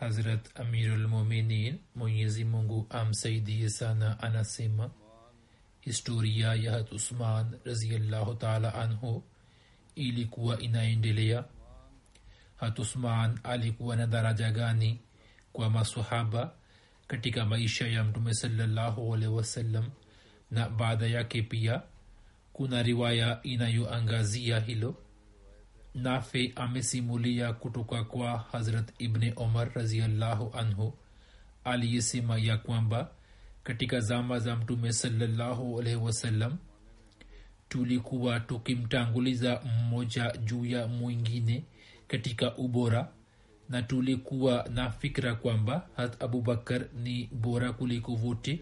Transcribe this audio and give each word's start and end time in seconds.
Hazrat 0.00 0.60
amirulmuminin 0.60 1.78
Mwenyezi 1.94 2.44
Mungu 2.44 2.86
amsaidie 2.90 3.70
sana 3.70 4.20
anasema 4.22 4.90
historia 5.80 6.54
ya 6.54 6.72
Hat 6.72 6.92
Usman 6.92 7.58
raziallahu 7.64 8.34
taala 8.34 8.74
anhu 8.74 9.22
ilikuwa 9.94 10.60
inaendelea. 10.60 11.44
Hat 12.56 12.78
Usman 12.78 13.38
alikuwa 13.42 13.96
na 13.96 14.06
daraja 14.06 14.50
gani 14.50 14.98
kwa 15.52 15.70
masahaba 15.70 16.52
katika 17.06 17.44
maisha 17.44 17.86
ya 17.88 18.04
Mtume 18.04 18.34
salallahu 18.34 19.14
alaihi 19.14 19.34
wasallam 19.34 19.90
na 20.50 20.68
baada 20.68 21.06
yake 21.06 21.42
pia 21.42 21.82
kuna 22.52 22.82
riwaya 22.82 23.40
inayoangazia 23.42 24.60
hilo 24.60 24.94
nafe 25.94 26.52
amesimulia 26.56 27.52
kutoka 27.52 28.04
kwa 28.04 28.38
hazrat 28.38 28.92
ibni 28.98 29.32
omar 29.36 29.70
raziallahu 29.74 30.58
anhu 30.58 30.94
aliyesema 31.64 32.38
ya 32.38 32.56
kwamba 32.58 33.10
katika 33.62 34.00
zama 34.00 34.38
za 34.38 34.56
mtume 34.56 34.92
salallahu 34.92 35.80
alaihi 35.80 35.96
wasallam 36.00 36.56
tulikuwa 37.68 38.40
tukimtanguliza 38.40 39.60
mmoja 39.64 40.30
juu 40.44 40.64
ya 40.64 40.86
mwingine 40.86 41.64
katika 42.08 42.56
ubora 42.56 43.12
na 43.68 43.82
tulikuwa 43.82 44.68
na 44.74 44.90
fikra 44.90 45.34
kwamba 45.34 45.88
hat 45.96 46.22
abubakar 46.22 46.86
ni 46.94 47.26
bora 47.32 47.72
kuliko 47.72 48.14
vote 48.14 48.60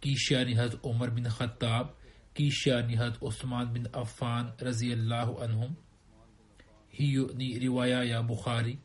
kisha 0.00 0.44
ni 0.44 0.54
hat 0.54 0.76
omar 0.82 1.10
bin 1.10 1.24
khatab 1.28 1.86
kisha 2.34 2.82
ni 2.82 2.96
hat 2.96 3.14
usman 3.20 3.66
bin 3.66 3.88
affan 3.92 4.50
raziallahu 4.58 5.42
anhum 5.42 5.74
hiyo 6.90 7.30
ni 7.36 7.58
riwaya 7.58 8.04
ya 8.04 8.22
bukhari 8.22 8.78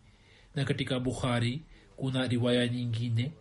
na 0.56 0.66
katika 0.66 1.00
bukhari 1.00 1.62
kuna 1.96 2.28
riwaya 2.28 2.68
nyingine 2.68 3.32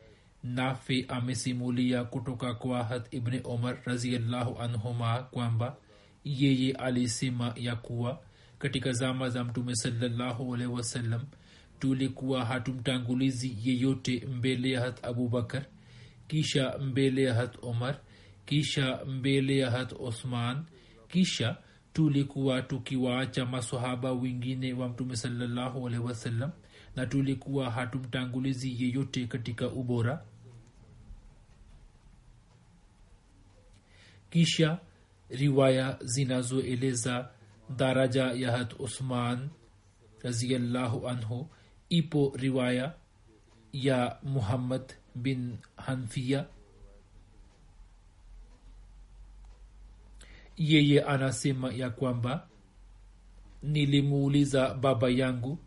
nafe 0.42 1.04
amesimulia 1.08 2.04
kutoka 2.04 2.54
kwa 2.54 2.84
hat 2.84 3.14
ibni 3.14 3.40
omar 3.44 3.78
raziallahu 3.84 4.58
anhuma 4.62 5.22
kwamba 5.22 5.76
yeye 6.24 6.72
alisema 6.72 7.52
ya 7.56 7.76
kuwa 7.76 8.20
katika 8.58 8.92
zama 8.92 9.28
za 9.30 9.44
mtume 9.44 9.74
salallahu 9.76 10.54
alaihi 10.54 10.72
wasallam 10.72 11.22
tulikuwa 11.78 12.44
hatumtangulizi 12.44 13.56
yeyote 13.64 14.26
mbele 14.26 14.70
ya 14.70 14.80
hat 14.80 15.04
abubakar 15.04 15.64
kisha 16.28 16.78
mbele 16.78 17.22
ya 17.22 17.34
hat 17.34 17.56
omar 17.62 17.98
kisha 18.46 19.04
mbele 19.04 19.58
ya 19.58 19.70
hat 19.70 19.92
osman 20.00 20.64
kisha 21.08 21.56
tulikuwa 21.94 22.62
tukiwaacha 22.62 23.46
masahaba 23.46 24.12
wengine 24.12 24.72
wa 24.72 24.88
mtume 24.88 25.16
salallahu 25.16 25.86
alaihi 25.86 26.04
wasallam 26.06 26.50
na 26.96 27.06
tulikuwa 27.06 27.70
hatumtangulizi 27.70 28.82
yeyote 28.84 29.26
katika 29.26 29.68
ubora. 29.68 30.24
Kisha 34.30 34.78
riwaya 35.28 35.98
zinazoeleza 36.02 37.30
daraja 37.76 38.24
ya 38.24 38.52
hat 38.52 38.80
uthman 38.80 39.48
raziallahu 40.22 41.08
anhu 41.08 41.48
ipo 41.88 42.32
riwaya 42.36 42.94
ya 43.72 44.18
muhammad 44.22 44.92
bin 45.14 45.56
hanfia 45.76 46.46
yeye 50.56 51.02
anasema 51.02 51.72
ya 51.72 51.90
kwamba 51.90 52.48
nilimuuliza 53.62 54.74
baba 54.74 55.10
yangu 55.10 55.58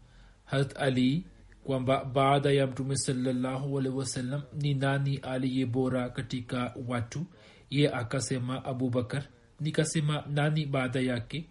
harat 0.46 0.78
ali 0.78 1.26
kwamba 1.64 2.06
baada 2.06 2.52
ya 2.52 2.68
mtume 2.68 2.96
salallahu 2.98 3.78
alaihi 3.80 3.98
wasallam 3.98 4.42
ni 4.62 4.74
nani 4.74 5.18
aliye 5.18 5.66
bora 5.66 6.10
katika 6.10 6.74
watu? 6.88 7.26
Ye 7.70 7.92
akasema 7.94 8.66
abubakar 8.66 9.24
nikasema 9.60 10.24
nani 10.30 10.66
baada 10.66 11.00
yake? 11.00 11.46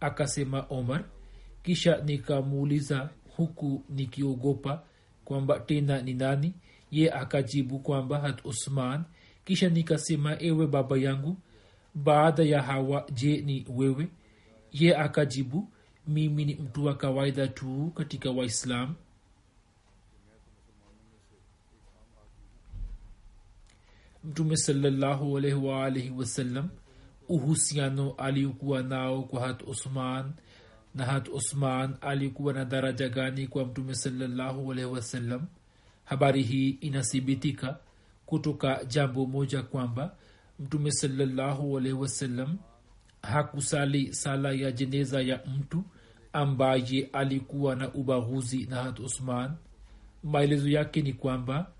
Akasema 0.00 0.66
omar. 0.70 1.04
Kisha 1.62 1.96
nikamuuliza 2.02 3.10
huku 3.36 3.84
nikiogopa 3.88 4.82
kwamba 5.24 5.60
tena 5.60 6.02
ni 6.02 6.14
nani? 6.14 6.54
Ye 6.90 7.12
akajibu 7.12 7.78
kwamba 7.78 8.18
hat 8.20 8.44
usman. 8.44 9.04
Kisha 9.44 9.68
nikasema 9.68 10.36
ewe 10.42 10.66
baba 10.66 10.98
yangu 10.98 11.36
baada 11.94 12.42
ya 12.42 12.62
hawa 12.62 13.06
je 13.12 13.40
ni 13.40 13.66
wewe? 13.76 14.08
Ye 14.72 14.96
akajibu 14.96 15.68
mimi 16.06 16.44
ni 16.44 16.54
mtu 16.54 16.84
wa 16.84 16.94
kawaida 16.96 17.48
tu 17.48 17.92
katika 17.94 18.30
waislam 18.30 18.94
mtume 24.24 24.56
salallahu 24.56 25.32
wasallam 26.10 26.68
uhusiano 27.28 28.10
aliokuwa 28.12 28.82
nao 28.82 29.22
kwa 29.22 29.46
hat 29.46 29.62
usman 29.62 30.32
na 30.94 31.04
hat 31.04 31.28
usman 31.28 31.94
alikuwa 32.00 32.52
na 32.52 32.64
daraja 32.64 33.08
gani 33.08 33.46
kwa 33.46 33.64
mtume 33.64 33.94
salallahu 33.94 34.68
wasallam? 34.68 35.46
Habari 36.04 36.42
hii 36.42 36.70
inathibitika 36.70 37.78
kutoka 38.26 38.84
jambo 38.84 39.26
moja 39.26 39.62
kwamba 39.62 40.16
mtume 40.60 40.90
salallahu 40.92 41.78
alaihi 41.78 41.96
wasallam 41.98 42.58
hakusali 43.22 44.14
sala 44.14 44.52
ya 44.52 44.72
jeneza 44.72 45.22
ya 45.22 45.40
mtu 45.58 45.84
ambaye 46.32 47.08
alikuwa 47.12 47.76
na 47.76 47.92
ubaguzi 47.94 48.66
na 48.66 48.82
hat 48.82 49.00
usman. 49.00 49.50
Maelezo 50.22 50.68
yake 50.68 51.02
ni 51.02 51.12
kwamba 51.12 51.72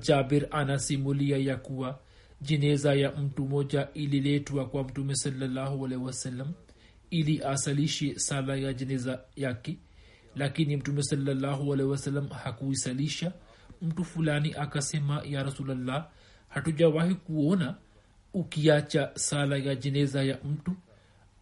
jabir 0.00 0.46
anasimulia 0.50 1.36
ya 1.38 1.56
kuwa 1.56 1.98
jeneza 2.40 2.94
ya 2.94 3.12
mtu 3.12 3.46
moja 3.48 3.88
ililetwa 3.94 4.68
kwa 4.68 4.84
mtume 4.84 5.14
salallahu 5.16 5.86
alaihi 5.86 6.04
wasallam 6.04 6.52
ili 7.10 7.42
asalishe 7.44 8.18
sala 8.18 8.56
ya 8.56 8.72
jeneza 8.72 9.20
yake 9.36 9.78
lakini 10.36 10.76
mtume 10.76 11.02
salallahu 11.02 11.72
alaihi 11.72 11.90
wasallam 11.90 12.28
hakuisalisha. 12.28 13.32
Mtu 13.82 14.04
fulani 14.04 14.54
akasema 14.54 15.22
ya 15.24 15.42
rasulllah 15.42 16.08
hatujawahi 16.48 17.14
kuona 17.14 17.74
ukiacha 18.36 19.10
sala 19.14 19.56
ya 19.56 19.74
jeneza 19.74 20.22
ya 20.22 20.38
mtu 20.44 20.72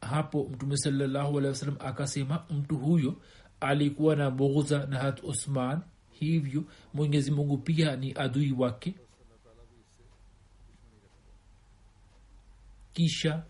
hapo 0.01 0.49
mtume 0.53 0.77
salallahu 0.77 1.39
akasema 1.79 2.45
mtu 2.51 2.77
huyo 2.77 3.17
alikuwa 3.61 4.17
na 4.17 4.31
bugza 4.31 4.87
na 4.87 4.99
hat 4.99 5.23
usman 5.23 5.81
hivyo 6.11 6.65
mwenyezi 6.95 7.31
mungu 7.31 7.59
pia 7.59 7.97
ni 7.97 8.13
adui 8.17 8.53
wake. 8.53 8.95
Kisha 12.93 13.43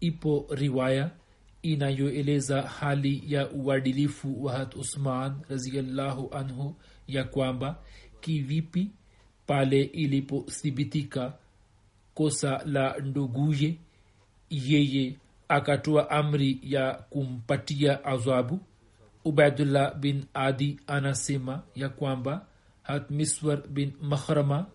ipo 0.00 0.46
riwaya 0.50 1.10
inayoeleza 1.62 2.62
hali 2.62 3.22
ya 3.34 3.50
uadilifu 3.50 4.44
wa 4.44 4.52
hat 4.58 4.76
usman 4.76 5.40
raziallahu 5.48 6.34
anhu 6.34 6.76
ya 7.06 7.24
kwamba 7.24 7.82
kivipi 8.20 8.90
pale 9.46 9.82
ilipothibitika 9.82 11.38
kosa 12.14 12.62
la 12.64 12.98
nduguye 12.98 13.78
yeye 14.50 15.16
akatoa 15.48 16.10
amri 16.10 16.60
ya 16.62 16.92
kumpatia 16.94 18.04
adhabu 18.04 18.60
ubaidullah 19.24 19.94
bin 19.94 20.24
adi 20.34 20.80
anasema 20.86 21.62
ya 21.74 21.88
kwamba 21.88 22.46
hatmiswar 22.82 23.68
bin 23.68 23.92
makhrama 24.02 24.66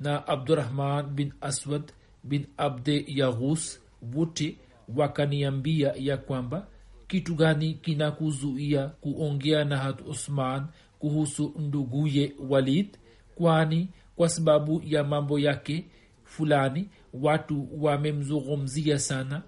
na 0.00 0.26
abdurahman 0.26 1.06
bin 1.06 1.32
aswad 1.40 1.92
bin 2.24 2.46
abde 2.56 3.04
yaghus 3.08 3.80
wote 4.14 4.56
wakaniambia 4.96 5.92
ya 5.98 6.16
kwamba 6.16 6.66
kitu 7.08 7.34
gani 7.34 7.74
kinakuzuia 7.74 8.88
kuongea 8.88 9.64
na 9.64 9.76
hat 9.76 10.00
usman 10.06 10.66
kuhusu 10.98 11.54
nduguye 11.58 12.32
walid? 12.48 12.98
Kwani 13.34 13.88
kwa 14.16 14.28
sababu 14.28 14.82
ya 14.84 15.04
mambo 15.04 15.38
yake 15.38 15.84
fulani 16.26 16.90
watu 17.12 17.68
wamemzungumzia 17.84 18.98
sana. 18.98 19.42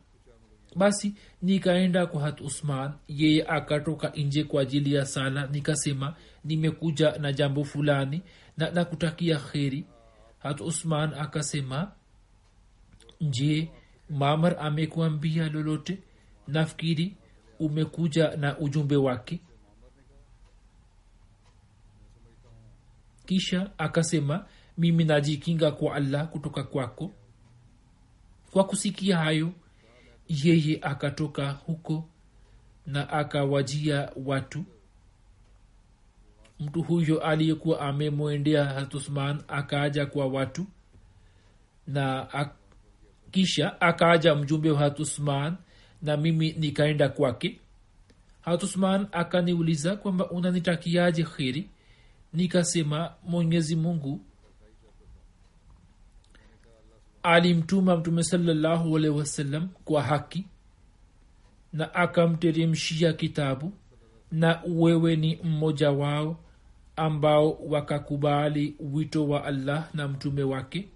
Basi 0.77 1.15
nikaenda 1.43 2.07
kwa 2.07 2.23
hat 2.23 2.41
usman 2.41 2.93
yeye 3.09 3.45
akatoka 3.49 4.09
nje 4.17 4.45
kwa 4.45 4.63
ajili 4.63 4.95
ya 4.95 5.07
sala. 5.07 5.47
Nikasema 5.47 6.15
nimekuja 6.45 7.19
na 7.19 7.33
jambo 7.33 7.65
fulani 7.65 8.23
na 8.57 8.71
nakutakia 8.71 9.39
kheri. 9.39 9.85
Hat 10.39 10.61
usman 10.61 11.15
akasema 11.15 11.93
je 13.21 13.71
mamar 14.11 14.57
amekuambia 14.59 15.49
lolote? 15.49 15.99
Nafikiri 16.47 17.17
umekuja 17.59 18.37
na 18.37 18.59
ujumbe 18.59 18.97
wake. 18.97 19.41
Kisha 23.27 23.71
akasema 23.79 24.47
mimi 24.79 25.05
najikinga 25.05 25.71
kwa 25.71 25.95
allah 25.95 26.29
kutoka 26.29 26.63
kwako. 26.65 27.11
Kwa 28.51 28.65
kusikia 28.65 29.17
hayo 29.19 29.53
yeye 30.29 30.79
akatoka 30.83 31.51
huko 31.51 32.09
na 32.87 33.11
akawajia 33.11 34.13
watu. 34.27 34.65
Mtu 36.61 36.83
huyo 36.83 37.21
aliyekuwa 37.23 37.81
amemwendea 37.81 38.65
hatusman 38.65 39.43
akaaja 39.49 40.07
kwa 40.07 40.27
watu 40.27 40.67
na 41.87 42.23
ak- 42.33 42.55
kisha 43.31 43.81
akaaja 43.81 44.35
mjumbe 44.35 44.71
wa 44.71 44.79
hatusman 44.79 45.57
na 46.03 46.17
mimi 46.17 46.53
nikaenda 46.53 47.09
kwake. 47.09 47.61
Hatusman 48.41 49.07
akaniuliza 49.13 49.97
kwamba 49.97 50.31
unanitakiaje 50.31 51.25
kheri? 51.25 51.71
Nikasema 52.33 53.15
mwenyezi 53.25 53.77
mungu 53.77 54.21
alimtuma 57.29 57.97
mtume 57.97 58.23
salallahu 58.25 58.97
alaihi 58.97 59.19
wasallam 59.19 59.69
kwa 59.85 60.03
haki 60.03 60.45
na 61.73 61.95
akamteremshia 61.95 63.13
kitabu 63.13 63.73
na 64.33 64.63
wewe 64.69 65.17
ni 65.17 65.37
mmoja 65.45 65.91
wao 65.91 66.41
ambao 66.97 67.53
wakakubali 67.53 68.77
wito 68.81 69.29
wa 69.29 69.45
allah 69.45 69.89
na 69.95 70.09
mtume 70.09 70.43
wake 70.43 70.89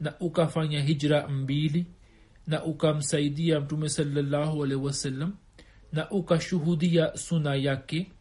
na 0.00 0.14
ukafanya 0.20 0.80
hijra 0.82 1.28
mbili 1.28 1.86
na 2.46 2.64
ukamsaidia 2.64 3.60
mtume 3.60 3.88
salallahu 3.88 4.64
alaihi 4.64 4.84
wasallam 4.84 5.32
na 5.92 6.10
ukashuhudia 6.10 7.16
suna 7.16 7.54
yake. 7.54 8.12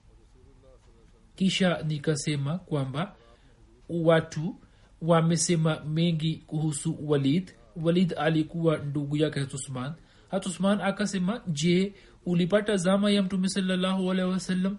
Kisha 1.35 1.81
nikasema 1.87 2.57
kwamba 2.57 3.15
watu 3.89 4.55
wamesema 5.01 5.79
mengi 5.79 6.35
kuhusu 6.47 6.97
walid. 7.09 7.51
Walid 7.75 8.13
alikuwa 8.17 8.77
ndugu 8.77 9.17
yake 9.17 9.39
hatusman 9.39 9.93
hatusman 10.31 10.81
akasema 10.81 11.41
je 11.47 11.93
ulipata 12.25 12.77
zama 12.77 13.11
ya 13.11 13.23
mtume 13.23 13.47
wasallam? 14.29 14.77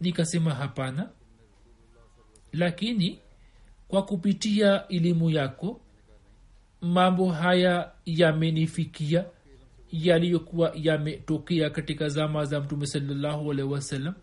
Nikasema 0.00 0.54
hapana. 0.54 1.08
Lakini 2.52 3.18
kwa 3.88 4.02
kupitia 4.02 4.88
elimu 4.88 5.30
yako 5.30 5.80
mambo 6.80 7.32
haya 7.32 7.90
yamenifikia 8.06 9.24
yaliyokuwa 9.92 10.72
yametokea 10.74 11.70
katika 11.70 12.08
zama 12.08 12.44
za 12.44 12.60
mtume 12.60 12.86
wasallam 13.70 14.14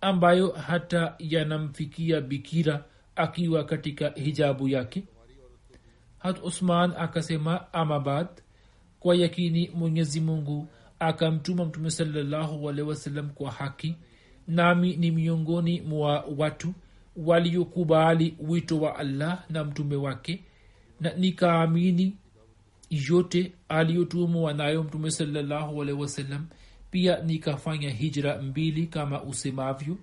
ambayo 0.00 0.48
hata 0.50 1.14
yanamfikia 1.18 2.20
bikira 2.20 2.84
akiwa 3.16 3.64
katika 3.64 4.08
hijabu 4.10 4.68
yake. 4.68 5.04
Hat 6.18 6.42
usman 6.42 6.92
akasema 6.98 7.72
amabad 7.72 8.26
kwa 9.00 9.16
yakini 9.16 9.70
mwenyezi 9.74 10.20
mungu 10.20 10.68
akamtuma 10.98 11.64
mtume 11.64 11.90
salallahu 11.90 12.64
wasallam 12.64 13.30
kwa 13.30 13.50
haki 13.50 13.96
nami 14.48 14.96
ni 14.96 15.10
miongoni 15.10 15.80
mwa 15.80 16.24
watu 16.36 16.74
waliokubali 17.16 18.36
wito 18.40 18.80
wa 18.80 18.96
allah 18.98 19.44
na 19.50 19.64
mtume 19.64 19.96
wake 19.96 20.44
na 21.00 21.12
nikaamini 21.14 22.16
yote 22.90 23.52
aliyotumwa 23.68 24.52
nayo 24.54 24.82
mtume 24.82 25.10
salallahu 25.10 25.82
alehi 25.82 25.98
wasallam 26.00 26.46
pia 26.90 27.22
nikafanya 27.22 27.90
hijra 27.90 28.42
mbili 28.42 28.86
kama 28.86 29.22
usemavyo 29.22 29.96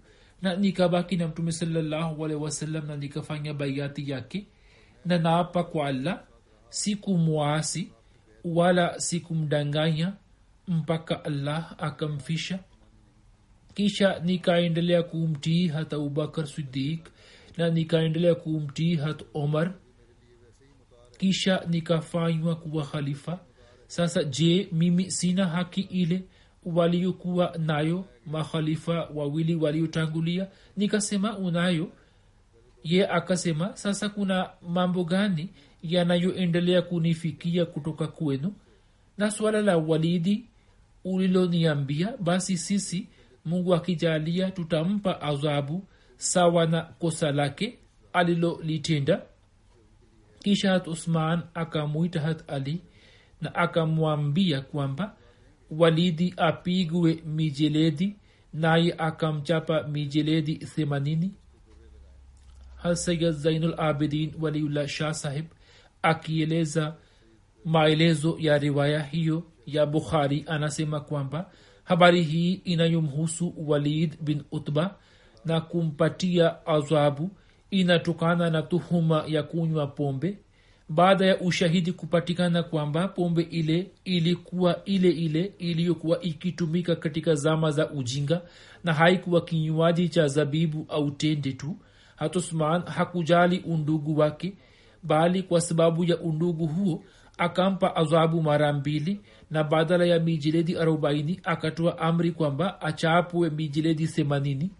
na 0.43 0.55
nikabaki 0.55 1.15
na 1.17 1.27
mtume 1.27 1.51
salallahu 1.51 2.25
alehi 2.25 2.39
wasallam 2.41 2.87
na 2.87 2.95
nikafanya 2.97 3.53
baiati 3.53 4.09
yake 4.11 4.45
na 5.05 5.17
naapa 5.17 5.63
kwa 5.63 5.87
allah 5.87 6.23
sikumwasi 6.69 7.91
wala 8.43 8.99
sikumdanganya 8.99 10.13
mpaka 10.67 11.23
allah 11.25 11.75
akamfisha 11.77 12.59
kisha 13.73 14.19
nikaendelea 14.19 15.03
kumtii 15.03 15.67
hata 15.67 15.95
abubakar 15.95 16.47
sidik 16.47 17.09
na 17.57 17.69
nikaendelea 17.69 18.35
kumtii 18.35 18.95
hata 18.95 19.25
omar. 19.33 19.73
Kisha 21.17 21.65
nikafanywa 21.69 22.55
kuwa 22.55 22.85
khalifa. 22.85 23.39
Sasa 23.87 24.23
je 24.23 24.67
mimi 24.71 25.11
sina 25.11 25.47
haki 25.47 25.81
ile 25.81 26.23
waliokuwa 26.65 27.55
nayo 27.57 28.05
makhalifa 28.25 29.09
wawili 29.15 29.55
waliotangulia. 29.55 30.47
Nikasema 30.77 31.37
unayo? 31.37 31.91
Ye 32.83 33.07
akasema 33.07 33.77
sasa 33.77 34.09
kuna 34.09 34.49
mambo 34.69 35.03
gani 35.03 35.49
yanayoendelea 35.83 36.81
kunifikia 36.81 37.65
kutoka 37.65 38.07
kwenu? 38.07 38.53
Na 39.17 39.31
swala 39.31 39.61
la 39.61 39.77
walidi 39.77 40.45
uliloniambia 41.03 42.17
basi 42.19 42.57
sisi 42.57 43.07
mungu 43.45 43.75
akijalia 43.75 44.51
tutampa 44.51 45.21
adhabu 45.21 45.83
sawa 46.17 46.65
na 46.65 46.81
kosa 46.81 47.31
lake 47.31 47.77
alilolitenda. 48.13 49.21
Kisha 50.39 50.71
hat 50.71 50.87
usman 50.87 51.41
akamwita 51.53 52.21
hat 52.21 52.43
ali 52.51 52.81
na 53.41 53.55
akamwambia 53.55 54.61
kwamba 54.61 55.15
walidi 55.77 56.33
apigwe 56.37 57.23
mijeledi 57.25 58.15
naye 58.53 58.95
akamchapa 58.97 59.83
mijeledi 59.83 60.55
themanini. 60.55 61.33
Hasayid 62.75 63.31
zainul 63.31 63.73
abidin 63.77 64.33
waliullah 64.41 64.87
shah 64.87 65.13
sahib 65.13 65.45
akieleza 66.01 66.95
maelezo 67.65 68.35
ya 68.39 68.57
riwaya 68.57 69.03
hiyo 69.03 69.43
ya 69.65 69.85
bukhari 69.85 70.43
anasema 70.47 70.99
kwamba 70.99 71.51
habari 71.83 72.23
hii 72.23 72.53
inayomhusu 72.53 73.53
walid 73.57 74.17
bin 74.21 74.43
utba 74.51 74.95
na 75.45 75.61
kumpatia 75.61 76.65
adhabu 76.65 77.31
inatokana 77.71 78.49
na 78.49 78.61
tuhuma 78.61 79.23
ya 79.27 79.43
kunywa 79.43 79.87
pombe 79.87 80.37
baada 80.95 81.25
ya 81.25 81.39
ushahidi 81.39 81.91
kupatikana 81.91 82.63
kwamba 82.63 83.07
pombe 83.07 83.41
ile 83.41 83.91
ilikuwa 84.05 84.85
ile 84.85 85.09
ile 85.09 85.53
iliyokuwa 85.57 86.21
ikitumika 86.21 86.95
katika 86.95 87.35
zama 87.35 87.71
za 87.71 87.89
ujinga 87.91 88.41
na 88.83 88.93
haikuwa 88.93 89.41
kinywaji 89.41 90.09
cha 90.09 90.27
zabibu 90.27 90.85
au 90.89 91.11
tende 91.11 91.51
tu. 91.53 91.77
Hatusman 92.15 92.81
hakujali 92.85 93.59
undugu 93.59 94.17
wake 94.17 94.53
bali 95.03 95.43
kwa 95.43 95.61
sababu 95.61 96.03
ya 96.03 96.17
undugu 96.19 96.67
huo 96.67 97.03
akampa 97.37 97.95
adhabu 97.95 98.41
mara 98.41 98.73
mbili 98.73 99.19
na 99.51 99.63
badala 99.63 100.05
ya 100.05 100.19
mijiledi 100.19 100.77
arobaini 100.77 101.39
akatoa 101.43 101.97
amri 101.99 102.31
kwamba 102.31 102.81
achapwe 102.81 103.49
mijiledi 103.49 104.07
themanini 104.07 104.71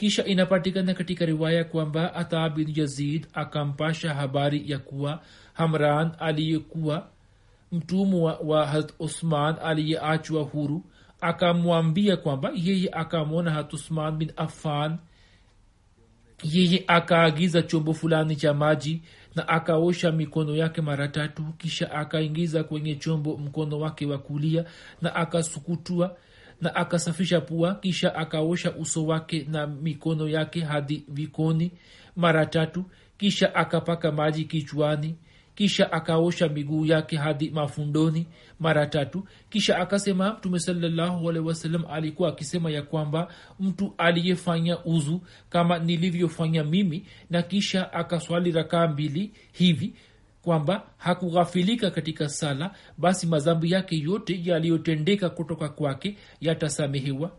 kisha 0.00 0.24
inapatikana 0.24 0.94
katika 0.94 1.24
riwaya 1.24 1.64
kwamba 1.64 2.14
ataa 2.14 2.48
bin 2.48 2.72
yazid 2.76 3.26
akampasha 3.34 4.14
habari 4.14 4.70
ya 4.70 4.78
kuwa 4.78 5.22
hamran 5.52 6.12
aliyekuwa 6.18 7.08
mtumwa 7.72 8.38
wa 8.44 8.66
harat 8.66 8.92
usman 8.98 9.56
aliyeachwa 9.62 10.42
huru 10.42 10.84
akamwambia 11.20 12.16
kwamba 12.16 12.50
yeye 12.54 12.88
akamwona 12.92 13.50
harat 13.50 13.72
usman 13.74 14.16
bin 14.16 14.32
affan. 14.36 14.98
Yeye 16.42 16.84
akaagiza 16.86 17.62
chombo 17.62 17.94
fulani 17.94 18.36
cha 18.36 18.54
maji 18.54 19.02
na 19.34 19.48
akaosha 19.48 20.12
mikono 20.12 20.56
yake 20.56 20.80
mara 20.82 21.08
tatu 21.08 21.42
kisha 21.58 21.92
akaingiza 21.92 22.64
kwenye 22.64 22.94
chombo 22.94 23.36
mkono 23.36 23.78
wake 23.80 24.06
wa 24.06 24.18
kulia 24.18 24.64
na 25.02 25.14
akasukutua 25.14 26.16
na 26.60 26.74
akasafisha 26.74 27.40
pua 27.40 27.74
kisha 27.74 28.14
akaosha 28.14 28.72
uso 28.76 29.06
wake 29.06 29.46
na 29.50 29.66
mikono 29.66 30.28
yake 30.28 30.60
hadi 30.60 31.04
vikoni 31.08 31.72
mara 32.16 32.46
tatu 32.46 32.84
kisha 33.18 33.54
akapaka 33.54 34.12
maji 34.12 34.44
kichwani 34.44 35.14
kisha 35.54 35.92
akaosha 35.92 36.48
miguu 36.48 36.86
yake 36.86 37.16
hadi 37.16 37.50
mafundoni 37.50 38.26
mara 38.60 38.86
tatu 38.86 39.26
kisha 39.50 39.78
akasema 39.78 40.32
mtume 40.32 40.58
sawasalam 40.58 41.84
alikuwa 41.90 42.28
akisema 42.28 42.70
ya 42.70 42.82
kwamba 42.82 43.28
mtu 43.60 43.94
aliyefanya 43.98 44.84
uzu 44.84 45.20
kama 45.48 45.78
nilivyofanya 45.78 46.64
mimi 46.64 47.06
na 47.30 47.42
kisha 47.42 47.92
akaswali 47.92 48.52
rakaa 48.52 48.88
mbili 48.88 49.32
hivi 49.52 49.94
kwamba 50.42 50.86
hakughafilika 50.96 51.90
katika 51.90 52.28
sala 52.28 52.74
basi 52.98 53.26
madhambi 53.26 53.70
yake 53.70 53.98
yote 53.98 54.40
yaliyotendeka 54.44 55.30
kutoka 55.30 55.68
kwake 55.68 56.16
yatasamehewa. 56.40 57.30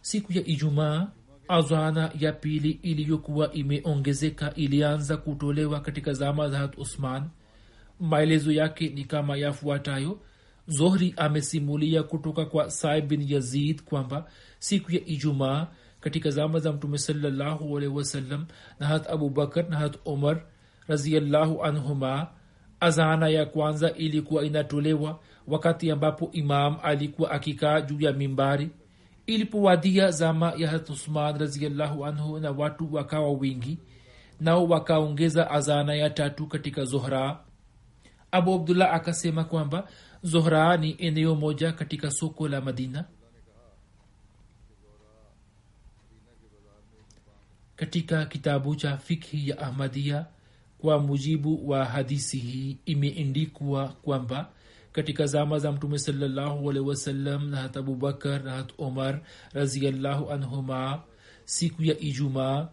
Siku 0.00 0.32
ya 0.32 0.44
ijumaa 0.46 1.08
azana 1.48 2.10
ya 2.18 2.32
pili 2.32 2.70
iliyokuwa 2.70 3.52
imeongezeka 3.52 4.54
ilianza 4.54 5.16
kutolewa 5.16 5.80
katika 5.80 6.12
zama 6.12 6.48
za 6.48 6.58
hat 6.58 6.78
usman. 6.78 7.28
Maelezo 8.00 8.52
yake 8.52 8.88
ni 8.88 9.04
kama 9.04 9.36
yafuatayo. 9.36 10.20
Zohri 10.66 11.14
amesimulia 11.16 12.02
kutoka 12.02 12.44
kwa 12.46 12.70
saib 12.70 13.06
bin 13.08 13.32
yazid 13.32 13.82
kwamba 13.82 14.30
siku 14.58 14.92
ya 14.92 15.04
ijumaa 15.06 15.66
katika 16.00 16.30
zama 16.30 16.58
za 16.58 16.72
mtume 16.72 16.98
salallahu 16.98 17.76
alaihi 17.76 17.94
wasallam 17.96 18.46
na 18.80 18.86
hat 18.86 19.10
abubakar 19.10 19.68
na 19.70 19.76
hat 19.76 19.98
umar 20.04 20.44
raziallahu 20.88 21.64
anhuma 21.64 22.26
azana 22.80 23.28
ya 23.28 23.46
kwanza 23.46 23.92
ilikuwa 23.94 24.44
inatolewa 24.44 25.20
wakati 25.46 25.90
ambapo 25.90 26.28
imam 26.32 26.76
alikuwa 26.82 27.30
akikaa 27.30 27.80
juu 27.80 28.00
ya 28.00 28.12
mimbari. 28.12 28.70
Ilipowadia 29.26 30.10
zama 30.10 30.52
ya 30.56 30.70
hatusman 30.70 31.38
raziallahu 31.38 32.06
anhu 32.06 32.38
na 32.38 32.50
watu 32.50 32.94
wakawa 32.94 33.30
wingi 33.30 33.78
nao 34.40 34.64
wakaongeza 34.66 35.50
azana 35.50 35.94
ya 35.94 36.10
tatu 36.10 36.46
katika 36.46 36.84
zohra. 36.84 37.44
Abu 38.30 38.54
abdullah 38.54 38.94
akasema 38.94 39.44
kwamba 39.44 39.88
zohra 40.22 40.76
ni 40.76 40.96
eneo 40.98 41.34
moja 41.34 41.72
katika 41.72 42.10
soko 42.10 42.48
la 42.48 42.60
madina. 42.60 43.04
Katika 47.76 48.26
kitabu 48.26 48.76
cha 48.76 48.96
fikhi 48.96 49.48
ya 49.48 49.58
ahmadia 49.58 50.26
kwa 50.82 50.98
mujibu 50.98 51.68
wa 51.70 51.84
hadisi 51.84 52.38
hii 52.38 52.76
imeendikwa 52.86 53.88
kwamba 53.88 54.48
katika 54.92 55.26
zama 55.26 55.58
za 55.58 55.72
mtume 55.72 55.98
salallahu 55.98 56.70
alehi 56.70 56.86
wasallam 56.88 57.50
na 57.50 57.56
hat 57.56 57.76
abubakar 57.76 58.44
nahat 58.44 58.72
omar 58.78 59.20
raziallahu 59.52 60.30
anhuma 60.30 61.02
siku 61.44 61.84
ya 61.84 61.98
ijumaa 61.98 62.68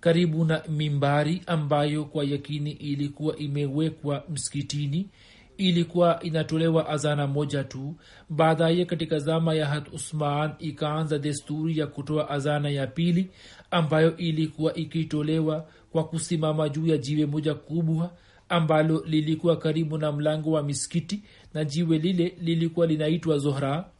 karibu 0.00 0.44
na 0.44 0.62
mimbari 0.68 1.42
ambayo 1.46 2.04
kwa 2.04 2.24
yakini 2.24 2.70
ilikuwa 2.70 3.36
imewekwa 3.36 4.24
msikitini 4.28 5.08
ilikuwa 5.56 6.22
inatolewa 6.22 6.88
azana 6.88 7.26
moja 7.26 7.64
tu. 7.64 7.94
Baadaye 8.30 8.84
katika 8.84 9.18
zama 9.18 9.54
ya 9.54 9.66
hat 9.66 9.92
usman 9.92 10.50
ikaanza 10.58 11.18
desturi 11.18 11.78
ya 11.78 11.86
kutoa 11.86 12.30
azana 12.30 12.70
ya 12.70 12.86
pili 12.86 13.30
ambayo 13.70 14.16
ilikuwa 14.16 14.74
ikitolewa 14.74 15.66
kwa 15.92 16.04
kusimama 16.04 16.68
juu 16.68 16.86
ya 16.86 16.98
jiwe 16.98 17.26
moja 17.26 17.54
kubwa 17.54 18.12
ambalo 18.48 19.04
lilikuwa 19.06 19.56
karibu 19.56 19.98
na 19.98 20.12
mlango 20.12 20.50
wa 20.50 20.62
miskiti 20.62 21.22
na 21.54 21.64
jiwe 21.64 21.98
lile 21.98 22.36
lilikuwa 22.40 22.86
linaitwa 22.86 23.38
zohra. 23.38 23.90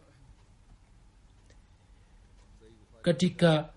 Katika 3.02 3.68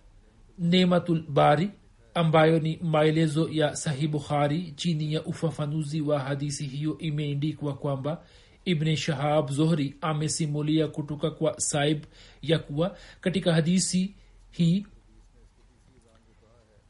nematul 0.59 1.23
bari 1.27 1.69
ambayo 2.13 2.59
ni 2.59 2.77
maelezo 2.83 3.49
ya 3.51 3.75
sahih 3.75 4.09
bukhari 4.09 4.71
chini 4.75 5.13
ya 5.13 5.23
ufafanuzi 5.25 6.01
wa 6.01 6.19
hadisi 6.19 6.65
hiyo 6.65 6.97
imeendikwa 6.97 7.73
kwamba 7.73 8.23
ibn 8.65 8.95
shahab 8.95 9.51
zohri 9.51 9.95
amesimulia 10.01 10.87
kutoka 10.87 11.31
kwa 11.31 11.59
saib 11.59 12.03
ya 12.41 12.59
kuwa 12.59 12.97
katika 13.21 13.53
hadisi 13.53 14.13
hii 14.51 14.85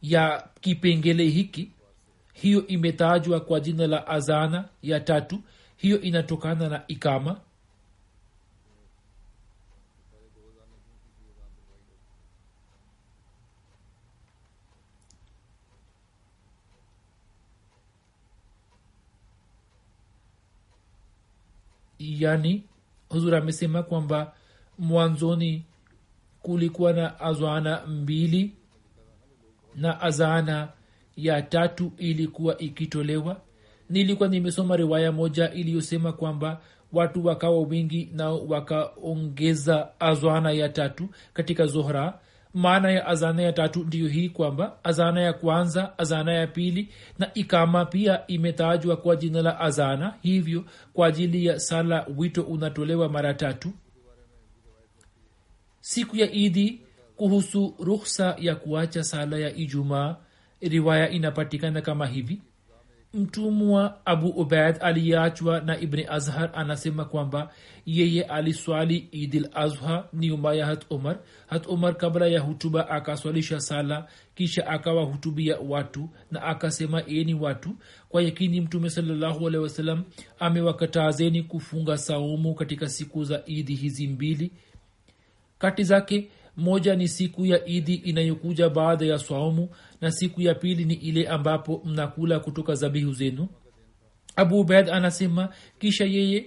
ya 0.04 0.48
kipengele 0.62 1.24
hiki 1.26 1.72
hiyo 2.34 2.68
imetajwa 2.68 3.40
kwa 3.40 3.60
jina 3.60 3.88
la 3.88 4.08
azana 4.08 4.66
ya 4.82 5.00
tatu 5.00 5.42
hiyo 5.78 6.02
inatokana 6.02 6.70
na 6.70 6.84
ikama. 6.88 7.40
Yani 22.00 22.64
huzur 23.10 23.36
amesema 23.36 23.84
kwamba 23.84 24.34
mwanzoni 24.80 25.64
kulikuwa 26.42 26.94
na 26.94 27.20
azana 27.20 27.86
mbili 27.88 28.56
na 29.76 30.02
azana 30.02 30.68
ya 31.18 31.42
tatu 31.42 31.92
ilikuwa 31.98 32.58
ikitolewa. 32.58 33.42
Nilikuwa 33.90 34.30
nimesoma 34.30 34.78
riwaya 34.78 35.12
moja 35.12 35.52
iliyosema 35.52 36.14
kwamba 36.14 36.62
watu 36.94 37.26
wakawa 37.26 37.60
wingi 37.60 38.10
nao 38.14 38.46
wakaongeza 38.48 39.90
azana 40.00 40.52
ya 40.52 40.70
tatu 40.70 41.10
katika 41.34 41.66
zohra. 41.66 42.20
Maana 42.54 42.92
ya 42.92 43.08
azana 43.08 43.42
ya 43.42 43.54
tatu 43.54 43.84
ndiyo 43.84 44.08
hii 44.08 44.30
kwamba 44.30 44.78
azana 44.84 45.22
ya 45.22 45.34
kwanza 45.34 45.98
azana 46.00 46.34
ya 46.34 46.48
pili 46.48 46.90
na 47.20 47.34
ikama 47.34 47.86
pia 47.86 48.28
imetajwa 48.28 48.98
kwa 48.98 49.16
jina 49.16 49.42
la 49.42 49.60
azana 49.60 50.14
hivyo 50.22 50.64
kwa 50.94 51.08
ajili 51.08 51.46
ya 51.46 51.60
sala 51.60 52.06
wito 52.18 52.42
unatolewa 52.44 53.10
mara 53.10 53.34
tatu. 53.34 53.72
Siku 55.80 56.18
ya 56.18 56.32
idi 56.32 56.82
kuhusu 57.24 57.76
rukhsa 57.80 58.36
ya 58.40 58.56
kuacha 58.56 59.04
sala 59.04 59.38
ya 59.40 59.56
ijumaa 59.56 60.16
riwaya 60.62 61.10
inapatikana 61.10 61.82
kama 61.82 62.08
hivi. 62.08 62.42
Mtumwa 63.14 64.06
abu 64.06 64.28
ubaid 64.30 64.76
aliyeachwa 64.82 65.62
na 65.62 65.80
ibni 65.80 66.06
azhar 66.10 66.50
anasema 66.54 67.06
kwamba 67.06 67.52
yeye 67.86 68.24
aliswali 68.24 68.98
idil 69.12 69.50
azha 69.54 70.06
nyuma 70.14 70.54
ya 70.54 70.66
hat 70.66 70.86
umar 70.90 71.18
hat 71.48 71.68
umar 71.68 71.98
kabla 71.98 72.28
ya 72.28 72.40
hutuba 72.40 72.90
akaswalisha 72.90 73.60
sala 73.60 74.08
kisha 74.36 74.68
akawahutubia 74.68 75.58
watu 75.60 76.10
na 76.32 76.44
akasema 76.44 77.06
eni 77.06 77.34
watu. 77.34 77.76
Kwa 78.10 78.22
yakini 78.22 78.62
mtume 78.62 78.90
salallahu 78.90 79.48
alehi 79.48 79.64
wasallam 79.64 80.04
amewakatazeni 80.40 81.44
kufunga 81.44 81.98
saumu 81.98 82.56
katika 82.56 82.90
siku 82.90 83.24
za 83.24 83.42
idi 83.46 83.76
hizi 83.76 84.08
mbili. 84.08 84.52
Kati 85.60 85.84
zake 85.84 86.30
moja 86.58 86.96
ni 86.96 87.08
siku 87.08 87.46
ya 87.46 87.66
idi 87.66 87.94
inayokuja 87.94 88.70
baada 88.70 89.06
ya 89.06 89.20
swaumu 89.20 89.70
na 90.02 90.12
siku 90.12 90.42
ya 90.42 90.56
pili 90.56 90.86
ni 90.86 90.94
ile 90.94 91.28
ambapo 91.28 91.82
mnakula 91.86 92.40
kutoka 92.40 92.76
zabihu 92.76 93.14
zenu. 93.14 93.48
Abu 94.36 94.60
ubaid 94.60 94.90
anasema 94.90 95.50
kisha 95.80 96.06
yeye 96.06 96.46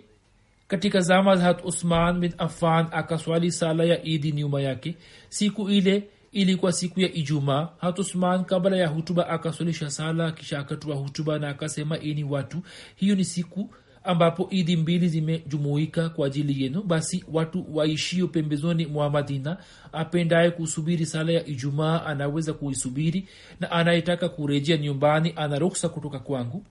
katika 0.68 1.00
zama 1.00 1.36
za 1.36 1.44
hat 1.44 1.64
usman 1.64 2.20
bin 2.20 2.32
afan 2.38 2.86
akaswali 2.90 3.52
sala 3.52 3.84
ya 3.84 4.02
idi 4.04 4.32
nyuma 4.32 4.60
yake. 4.62 4.96
Siku 5.28 5.70
ile 5.70 6.08
ilikuwa 6.32 6.72
siku 6.72 7.00
ya 7.00 7.12
ijumaa. 7.12 7.68
Hat 7.78 7.98
usman 7.98 8.44
kabla 8.44 8.76
ya 8.76 8.88
hutuba 8.88 9.28
akaswalisha 9.28 9.90
sala 9.90 10.32
kisha 10.32 10.58
akatoa 10.58 10.96
hutuba 10.96 11.38
na 11.38 11.48
akasema 11.48 11.98
ini 11.98 12.24
watu 12.24 12.58
hiyo 12.96 13.14
ni 13.14 13.24
siku 13.24 13.70
ambapo 14.06 14.46
idi 14.50 14.76
mbili 14.76 15.08
zimejumuika 15.08 16.08
kwa 16.08 16.26
ajili 16.26 16.62
yenu 16.62 16.82
basi 16.82 17.24
watu 17.32 17.76
waishio 17.76 18.28
pembezoni 18.28 18.86
mwa 18.86 19.10
madina 19.10 19.56
apendaye 19.92 20.50
kusubiri 20.50 21.06
sala 21.06 21.32
ya 21.32 21.46
ijumaa 21.46 22.04
anaweza 22.04 22.52
kuisubiri 22.52 23.28
na 23.60 23.70
anayetaka 23.70 24.28
kurejea 24.28 24.76
nyumbani 24.76 25.32
ana 25.36 25.58
ruksa 25.58 25.88
kutoka 25.88 26.18
kwangu. 26.18 26.64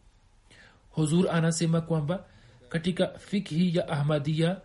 Huzur 0.89 1.29
anasema 1.31 1.81
kwamba 1.81 2.23
katika 2.69 3.07
fikhi 3.07 3.77
ya 3.77 3.87
ahmadia 3.87 4.57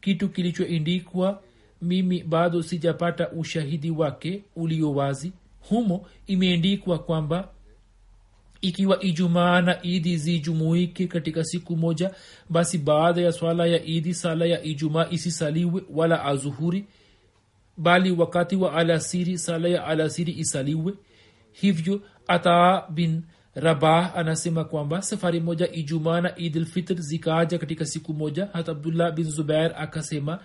kitu 0.00 0.28
kilichoindikwa 0.28 1.42
mimi 1.82 2.22
bado 2.22 2.62
sijapata 2.62 3.30
ushahidi 3.30 3.90
wake 3.90 4.42
ulio 4.56 4.94
wazi. 4.94 5.32
Humo 5.68 6.06
imeendikwa 6.26 6.98
kwamba 6.98 7.48
ikiwa 8.68 9.02
ijumaa 9.02 9.60
na 9.60 9.82
idi 9.82 10.16
zijumuike 10.18 11.06
katika 11.06 11.44
siku 11.44 11.76
moja 11.76 12.10
basi 12.50 12.78
baada 12.78 13.20
ya 13.20 13.32
swala 13.32 13.66
ya 13.66 13.84
idi 13.84 14.14
sala 14.14 14.46
ya 14.46 14.62
ijumaa 14.62 15.06
isisaliwe 15.10 15.82
wala 15.90 16.24
azuhuri 16.24 16.84
bali 17.76 18.10
wakati 18.10 18.56
wa 18.56 18.72
alasiri 18.72 19.38
sala 19.38 19.68
ya 19.68 19.84
alasiri 19.86 20.32
isaliwe. 20.32 20.92
Hivyo 21.52 22.00
ataa 22.26 22.88
bin 22.90 23.22
rabah 23.54 24.16
anasema 24.16 24.64
kwamba 24.64 25.02
safari 25.02 25.40
moja 25.40 25.72
ijumaa 25.72 26.20
na 26.20 26.38
idlfitr 26.38 26.94
zikaaja 26.94 27.58
katika 27.58 27.86
siku 27.86 28.14
moja. 28.14 28.48
Hata 28.52 28.72
abdullah 28.72 29.12
bin 29.12 29.24
zubair 29.30 29.72
akasema 29.76 30.38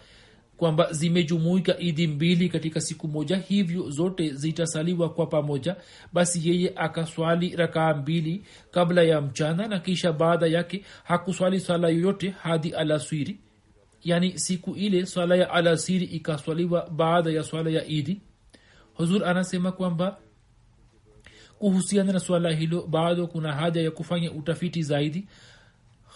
kwamba 0.61 0.93
zimejumuika 0.93 1.79
idi 1.79 2.07
mbili 2.07 2.49
katika 2.49 2.81
siku 2.81 3.07
moja 3.07 3.37
hivyo 3.37 3.89
zote 3.89 4.33
zitasaliwa 4.33 5.09
kwa 5.09 5.25
pamoja. 5.25 5.75
Basi 6.13 6.49
yeye 6.49 6.73
akaswali 6.75 7.55
rakaa 7.55 7.93
mbili 7.93 8.43
kabla 8.71 9.03
ya 9.03 9.21
mchana 9.21 9.67
na 9.67 9.79
kisha 9.79 10.13
baada 10.13 10.47
yake 10.47 10.85
hakuswali 11.03 11.59
swala 11.59 11.89
yoyote 11.89 12.29
hadi 12.29 12.69
alaswiri 12.73 13.39
yani 14.03 14.39
siku 14.39 14.75
ile 14.75 15.05
swala 15.05 15.35
ya 15.35 15.49
alasiri 15.51 16.05
ikaswaliwa 16.05 16.89
baada 16.89 17.31
ya 17.31 17.43
swala 17.43 17.69
ya 17.69 17.85
idi 17.85 18.21
huzur 18.93 19.25
anasema 19.25 19.71
kwamba 19.71 20.17
kuhusiana 21.59 22.13
na 22.13 22.19
swala 22.19 22.51
hilo 22.51 22.87
bado 22.87 23.27
kuna 23.27 23.53
haja 23.53 23.81
ya 23.81 23.91
kufanya 23.91 24.31
utafiti 24.31 24.83
zaidi. 24.83 25.27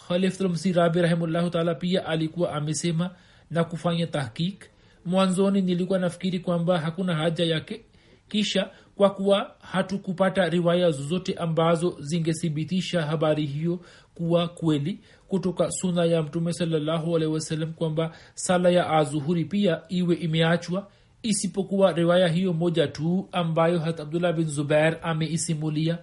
Khalifulmsi 0.08 0.74
rabi 0.74 1.02
rahimllahu 1.02 1.50
taala 1.50 1.76
pia 1.76 2.06
alikuwa 2.06 2.54
amesema 2.54 3.16
na 3.52 3.64
kufanya 3.64 4.08
tahkik 4.08 4.66
mwanzoni 5.06 5.62
nilikuwa 5.62 6.00
nafikiri 6.00 6.40
kwamba 6.40 6.80
hakuna 6.80 7.16
haja 7.16 7.46
yake. 7.46 7.82
Kisha 8.28 8.70
kwa 8.96 9.10
kuwa 9.10 9.56
hatukupata 9.62 10.50
riwaya 10.50 10.92
zozote 10.92 11.34
ambazo 11.34 11.98
zingethibitisha 12.00 13.02
habari 13.02 13.46
hiyo 13.46 13.80
kuwa 14.16 14.48
kweli 14.48 15.00
kutoka 15.28 15.72
suna 15.72 16.06
ya 16.06 16.24
mtume 16.24 16.54
salallahu 16.54 17.16
alehi 17.16 17.66
kwamba 17.66 18.16
sala 18.34 18.70
ya 18.70 18.90
azuhuri 18.90 19.46
pia 19.46 19.82
iwe 19.90 20.16
imeachwa 20.16 20.88
isipokuwa 21.24 21.92
riwaya 21.92 22.28
hiyo 22.28 22.54
moja 22.54 22.88
tu 22.88 23.30
ambayo 23.32 23.80
hat 23.80 24.00
abdullah 24.00 24.34
bin 24.34 24.48
zubair 24.48 24.98
ameisimulia. 25.02 25.98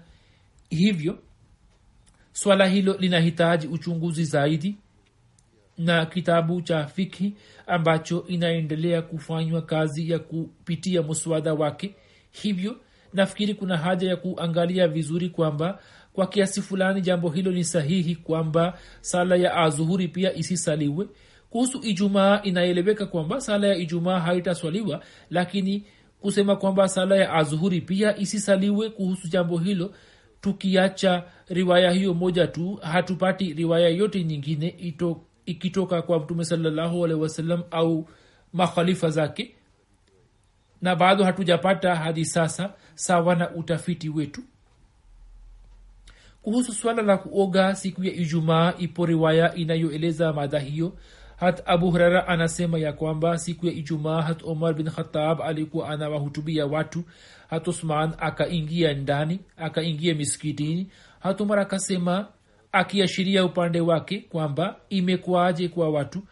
Hivyo 0.71 1.19
swala 2.33 2.67
hilo 2.67 2.97
linahitaji 2.99 3.67
uchunguzi 3.67 4.25
zaidi 4.25 4.77
na 5.79 6.07
kitabu 6.07 6.63
cha 6.63 6.87
fikhi 6.87 7.35
ambacho 7.67 8.25
inaendelea 8.29 9.03
kufanywa 9.03 9.63
kazi 9.63 10.11
ya 10.11 10.19
kupitia 10.19 11.03
muswada 11.03 11.55
wake. 11.55 11.95
Hivyo 12.31 12.77
nafikiri 13.13 13.55
kuna 13.55 13.77
haja 13.77 14.09
ya 14.09 14.17
kuangalia 14.17 14.89
vizuri 14.89 15.29
kwamba 15.29 15.79
kwa 16.13 16.27
kiasi 16.27 16.63
fulani 16.63 17.01
jambo 17.01 17.29
hilo 17.31 17.51
ni 17.51 17.65
sahihi 17.65 18.17
kwamba 18.17 18.79
sala 19.01 19.37
ya 19.37 19.55
azuhuri 19.57 20.09
pia 20.09 20.35
isisaliwe. 20.35 21.07
Kuhusu 21.51 21.81
ijumaa 21.83 22.43
inaeleweka 22.43 23.07
kwamba 23.07 23.41
sala 23.41 23.67
ya 23.67 23.77
ijumaa 23.77 24.21
haitaswaliwa 24.21 25.03
lakini 25.31 25.85
kusema 26.21 26.57
kwamba 26.57 26.89
sala 26.89 27.17
ya 27.17 27.33
azuhuri 27.33 27.81
pia 27.81 28.17
isisaliwe 28.17 28.91
kuhusu 28.91 29.29
jambo 29.29 29.59
hilo 29.59 29.95
tukiacha 30.41 31.25
riwaya 31.49 31.91
hiyo 31.91 32.15
moja 32.15 32.47
tu 32.47 32.79
hatupati 32.83 33.53
riwaya 33.53 33.89
yote 33.89 34.25
nyingine 34.25 34.69
ito, 34.79 35.21
ikitoka 35.47 36.03
kwa 36.03 36.19
mtume 36.21 36.45
salallahu 36.45 37.05
alehi 37.05 37.21
wasallam 37.21 37.63
au 37.71 38.09
makhalifa 38.53 39.11
zake 39.11 39.55
na 40.83 40.97
bado 40.97 41.25
hatujapata 41.25 41.95
hadi 41.97 42.25
sasa 42.25 42.73
sawa 42.95 43.35
na 43.35 43.51
utafiti 43.51 44.09
wetu. 44.09 44.43
Kuhusu 46.43 46.73
swala 46.73 47.03
la 47.03 47.17
kuoga 47.17 47.75
siku 47.75 48.05
ya 48.05 48.13
ijumaa 48.13 48.75
ipo 48.79 49.07
riwaya 49.07 49.55
inayoeleza 49.55 50.33
mada 50.33 50.59
hiyo. 50.59 50.93
Hat 51.37 51.63
abu 51.67 51.91
hurara 51.91 52.29
anasema 52.29 52.79
ya 52.79 52.93
kwamba 52.93 53.39
siku 53.39 53.67
ya 53.67 53.73
ijumaa 53.73 54.23
hat 54.23 54.43
omar 54.45 54.75
bin 54.75 54.91
khatab 54.91 55.43
alikuwa 55.43 55.89
anawahutubia 55.89 56.67
watu 56.67 57.05
hat 57.51 57.69
usman 57.69 58.13
akaingia 58.19 58.95
ndani 58.95 59.41
akaingia 59.57 60.15
miskitini 60.15 60.89
hat 61.21 61.41
umar 61.41 61.59
akasema 61.59 62.29
akiashiria 62.73 63.45
upande 63.45 63.81
wake 63.81 64.21
kwamba 64.21 64.77
imekwaje 64.89 65.69
kwa 65.69 65.91
watu. 65.91 66.23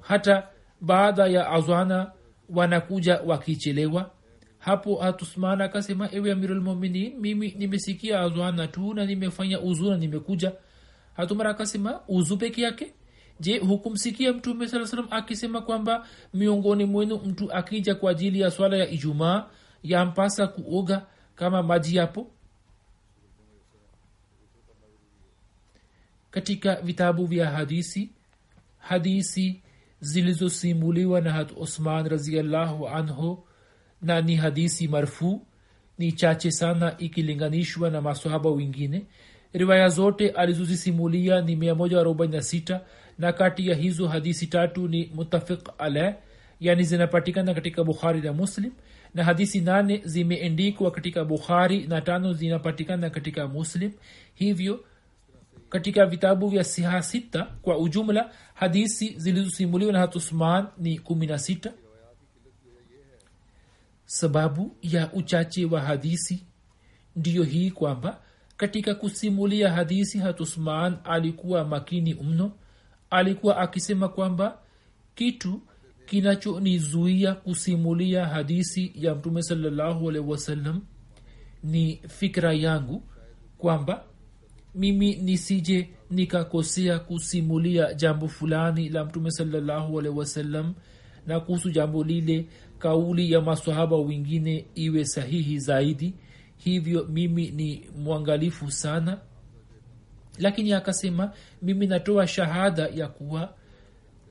Hata 0.00 0.48
baada 0.80 1.26
ya 1.26 1.50
azwana 1.50 2.12
wanakuja 2.48 3.20
wakichelewa. 3.26 4.10
Hapo 4.58 4.96
hatusman 4.96 5.60
akasema 5.60 6.08
ewe 6.12 6.32
amirulmuminin 6.32 7.16
mimi 7.20 7.54
nimesikia 7.58 8.20
azwana 8.20 8.66
tu 8.68 8.94
na 8.94 9.04
nimefanya 9.06 9.60
uzu 9.60 9.90
na 9.90 9.96
nimekuja. 9.96 10.52
Hatumar 11.14 11.46
akasema 11.46 12.00
uzu 12.08 12.36
peke 12.36 12.62
yake? 12.62 12.92
Je 13.40 13.58
hukumsikia 13.58 14.32
mtume 14.32 14.68
saa 14.68 14.86
salam 14.86 15.06
akisema 15.10 15.60
kwamba 15.60 16.06
miongoni 16.34 16.84
mwenu 16.84 17.16
mtu 17.16 17.52
akija 17.52 17.94
kwa 17.94 18.10
ajili 18.10 18.40
ya 18.40 18.50
swala 18.50 18.76
ya 18.76 18.90
ijumaa 18.90 19.44
yampasa 19.82 20.46
kuoga 20.46 21.06
kama 21.34 21.62
maji 21.62 21.96
yapo 21.96 22.30
katika 26.30 26.74
vitabu 26.80 27.26
vya 27.26 27.50
hadisi 27.50 28.10
hadisi 28.78 29.60
zilizosimuliwa 30.00 31.20
na 31.20 31.32
hat 31.32 31.52
osman 31.56 32.08
raziallahu 32.08 32.88
anhu 32.88 33.44
na 34.02 34.20
ni 34.20 34.36
hadisi 34.36 34.88
marfu 34.88 35.46
ni 35.98 36.12
chache 36.12 36.50
sana 36.50 36.94
ikilinganishwa 36.98 37.90
na 37.90 38.00
masahaba 38.00 38.50
wengine. 38.50 39.06
Riwaya 39.52 39.88
zote 39.88 40.30
alizozisimulia 40.30 41.40
ni 41.40 41.56
146 41.56 42.80
na 43.18 43.32
kati 43.32 43.68
ya 43.68 43.74
hizo 43.74 44.08
hadisi 44.08 44.46
tatu 44.46 44.88
ni 44.88 45.10
mutafiq 45.14 45.68
alaih 45.78 46.14
yani 46.60 46.82
zinapatikana 46.82 47.54
katika 47.54 47.84
bukhari 47.84 48.20
na 48.20 48.32
muslim 48.32 48.72
na 49.14 49.24
hadisi 49.24 49.60
nane 49.60 50.00
zimeendikwa 50.04 50.90
katika 50.90 51.24
bukhari 51.24 51.86
na 51.86 52.00
tano 52.00 52.32
zinapatikana 52.32 53.10
katika 53.10 53.48
muslim. 53.48 53.92
Hivyo 54.34 54.84
katika 55.70 56.06
vitabu 56.06 56.48
vya 56.48 56.64
siha 56.64 57.02
sita 57.02 57.44
kwa 57.62 57.78
ujumla 57.78 58.30
hadisi 58.54 59.14
zilizosimuliwa 59.18 59.92
na 59.92 59.98
hatusman 59.98 60.66
ni 60.78 60.98
kumi 60.98 61.26
na 61.26 61.38
sita. 61.38 61.72
Sababu 64.04 64.76
ya 64.82 65.12
uchache 65.12 65.64
wa 65.64 65.80
hadisi 65.80 66.44
ndiyo 67.16 67.42
hii 67.42 67.70
kwamba 67.70 68.20
katika 68.56 68.94
kusimulia 68.94 69.72
hadisi 69.72 70.18
hatusman 70.18 70.96
alikuwa 71.04 71.64
makini 71.64 72.14
mno. 72.14 72.52
Alikuwa 73.10 73.56
akisema 73.56 74.08
kwamba 74.08 74.58
kitu 75.14 75.60
kinachonizuia 76.06 77.34
kusimulia 77.34 78.26
hadisi 78.26 78.92
ya 78.94 79.14
mtume 79.14 79.42
salallahu 79.42 80.08
alaihi 80.10 80.28
wasallam 80.30 80.80
ni 81.62 82.00
fikra 82.08 82.52
yangu 82.52 83.02
kwamba 83.58 84.04
mimi 84.74 85.16
nisije 85.16 85.88
nikakosea 86.10 86.98
kusimulia 86.98 87.94
jambo 87.94 88.28
fulani 88.28 88.88
la 88.88 89.04
mtume 89.04 89.30
salallahu 89.30 89.94
wasallam 89.96 90.74
na 91.26 91.40
kuhusu 91.40 91.70
jambo 91.70 92.04
lile 92.04 92.46
kauli 92.78 93.32
ya 93.32 93.40
masahaba 93.40 93.96
wengine 93.96 94.66
iwe 94.74 95.04
sahihi 95.04 95.58
zaidi. 95.58 96.14
Hivyo 96.56 97.04
mimi 97.04 97.50
ni 97.50 97.90
mwangalifu 97.98 98.70
sana. 98.70 99.18
Lakini 100.38 100.72
akasema 100.72 101.32
mimi 101.62 101.86
natoa 101.86 102.26
shahada 102.26 102.86
ya 102.94 103.08
kuwa 103.08 103.54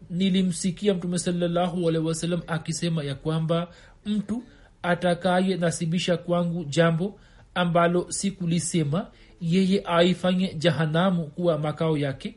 nilimsikia 0.09 0.93
mtume 0.93 1.19
salallahu 1.19 1.85
wasallam 1.85 2.41
akisema 2.47 3.03
ya 3.03 3.15
kwamba 3.15 3.67
mtu 4.05 4.43
atakaye 4.83 5.57
nasibisha 5.57 6.17
kwangu 6.17 6.65
jambo 6.65 7.19
ambalo 7.55 8.11
sikulisema 8.11 9.07
yeye 9.41 9.81
aifanye 9.85 10.53
jahanamu 10.53 11.27
kuwa 11.27 11.57
makao 11.57 11.97
yake. 11.97 12.35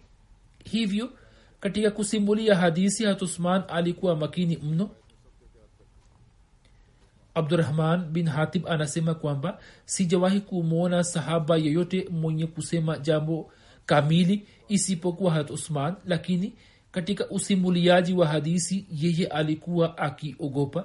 Hivyo 0.65 1.11
katika 1.61 1.91
kusimulia 1.91 2.55
hadisi 2.57 3.05
hatusman 3.05 3.63
alikuwa 3.69 4.17
makini 4.17 4.57
mno. 4.57 4.91
Abdurahman 7.35 8.05
bin 8.05 8.29
hatib 8.29 8.69
anasema 8.69 9.15
kwamba 9.15 9.59
sijawahi 9.85 10.41
kumwona 10.41 11.05
sahaba 11.05 11.57
yeyote 11.57 12.09
mwenye 12.11 12.47
kusema 12.47 12.99
jambo 12.99 13.53
kamili 13.87 14.47
isipokuwa 14.69 15.33
hat 15.33 15.53
lakini 16.07 16.53
katika 16.93 17.29
usimuliaji 17.31 18.13
wa 18.13 18.27
hadisi 18.27 18.87
yeye 18.91 19.27
alikuwa 19.27 19.99
akiogopa. 19.99 20.85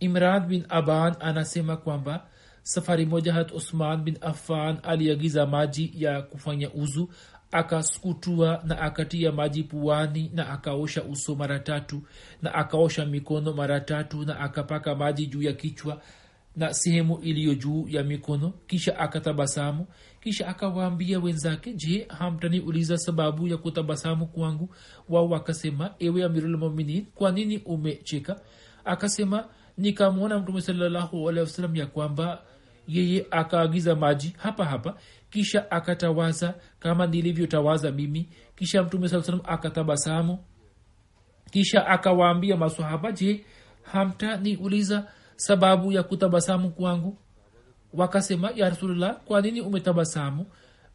Imran 0.00 0.46
bin 0.46 0.64
aban 0.68 1.14
anasema 1.20 1.76
kwamba 1.76 2.26
safari 2.66 3.06
moja 3.06 3.32
hat 3.32 3.52
usman 3.52 4.02
bin 4.04 4.18
affan 4.20 4.78
aliagiza 4.82 5.46
maji 5.46 5.92
ya 5.94 6.22
kufanya 6.22 6.72
uzu 6.72 7.08
akasukutua 7.52 8.62
na 8.64 8.80
akatia 8.80 9.32
maji 9.32 9.62
puani 9.62 10.30
na 10.34 10.48
akaosha 10.48 11.04
uso 11.04 11.34
mara 11.34 11.58
tatu 11.58 12.02
na 12.42 12.54
akaosha 12.54 13.06
mikono 13.06 13.52
mara 13.52 13.80
tatu 13.80 14.24
na 14.24 14.40
akapaka 14.40 14.94
maji 14.94 15.26
juu 15.26 15.42
ya 15.42 15.52
kichwa 15.52 16.02
na 16.56 16.74
sehemu 16.74 17.18
iliyo 17.18 17.54
juu 17.54 17.88
ya 17.88 18.04
mikono 18.04 18.52
kisha 18.66 18.98
akatabasamu 18.98 19.86
kisha 20.20 20.48
akawaambia 20.48 21.18
wenzake 21.18 21.72
je 21.72 22.06
hamtaniuliza 22.08 22.98
sababu 22.98 23.48
ya 23.48 23.56
kutabasamu 23.56 24.26
kwangu? 24.26 24.74
Wao 25.08 25.28
wakasema 25.28 25.94
ewe 25.98 26.24
amirulmuminin 26.24 27.06
kwa 27.14 27.32
nini 27.32 27.58
umecheka? 27.58 28.40
Akasema 28.84 29.48
nikamwona 29.78 30.38
mtume 30.38 30.60
salallahu 30.60 31.32
ya 31.74 31.86
kwamba 31.86 32.42
yeye 32.88 33.26
akaagiza 33.30 33.96
maji 33.96 34.34
hapa 34.38 34.64
hapa 34.64 34.94
kisha 35.30 35.70
akatawaza 35.70 36.54
kama 36.80 37.06
nilivyotawaza 37.06 37.90
mimi. 37.92 38.28
Kisha 38.56 38.82
mtume 38.82 39.08
saa 39.08 39.22
salam 39.22 39.40
akatabasamu 39.44 40.38
kisha 41.50 41.86
akawaambia 41.86 42.56
masahaba 42.56 43.12
je 43.12 43.44
hamtaniuliza 43.82 45.06
sababu 45.36 45.92
ya 45.92 46.02
kutabasamu 46.02 46.70
kwangu? 46.70 47.18
Wakasema 47.92 48.50
ya 48.54 48.68
rasulullah 48.70 49.16
kwa 49.24 49.40
nini 49.40 49.60
umetabasamu? 49.60 50.46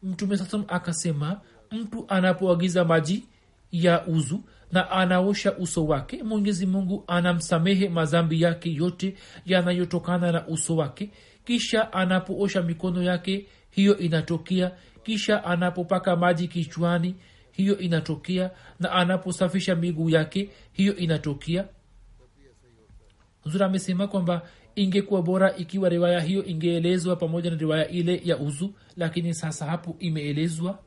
Mtume 0.02 0.36
saa 0.36 0.44
salam 0.44 0.66
akasema 0.68 1.40
mtu 1.70 2.04
anapoagiza 2.08 2.84
maji 2.84 3.24
ya 3.72 4.06
uzu 4.06 4.44
na 4.72 4.90
anaosha 4.90 5.56
uso 5.56 5.86
wake 5.86 6.22
mwenyezi 6.22 6.66
mungu 6.66 7.04
anamsamehe 7.06 7.88
mazambi 7.88 8.42
yake 8.42 8.74
yote 8.74 9.14
yanayotokana 9.46 10.32
na 10.32 10.46
uso 10.46 10.76
wake 10.76 11.10
kisha 11.44 11.92
anapoosha 11.92 12.62
mikono 12.62 13.02
yake 13.02 13.46
hiyo 13.70 13.98
inatokea. 13.98 14.72
Kisha 15.02 15.44
anapopaka 15.44 16.16
maji 16.16 16.48
kichwani 16.48 17.14
hiyo 17.52 17.78
inatokea. 17.78 18.50
Na 18.80 18.92
anaposafisha 18.92 19.74
miguu 19.76 20.10
yake 20.10 20.50
hiyo 20.72 20.96
inatokea. 20.96 21.68
Zura 23.44 23.66
amesema 23.66 24.08
kwamba 24.08 24.42
ingekuwa 24.76 25.22
bora 25.22 25.56
ikiwa 25.56 25.88
riwaya 25.88 26.20
hiyo 26.20 26.44
ingeelezwa 26.44 27.16
pamoja 27.16 27.50
na 27.50 27.56
riwaya 27.56 27.88
ile 27.88 28.20
ya 28.24 28.38
uzu 28.38 28.74
lakini 28.96 29.34
sasa 29.34 29.66
hapo 29.66 29.96
imeelezwa. 29.98 30.78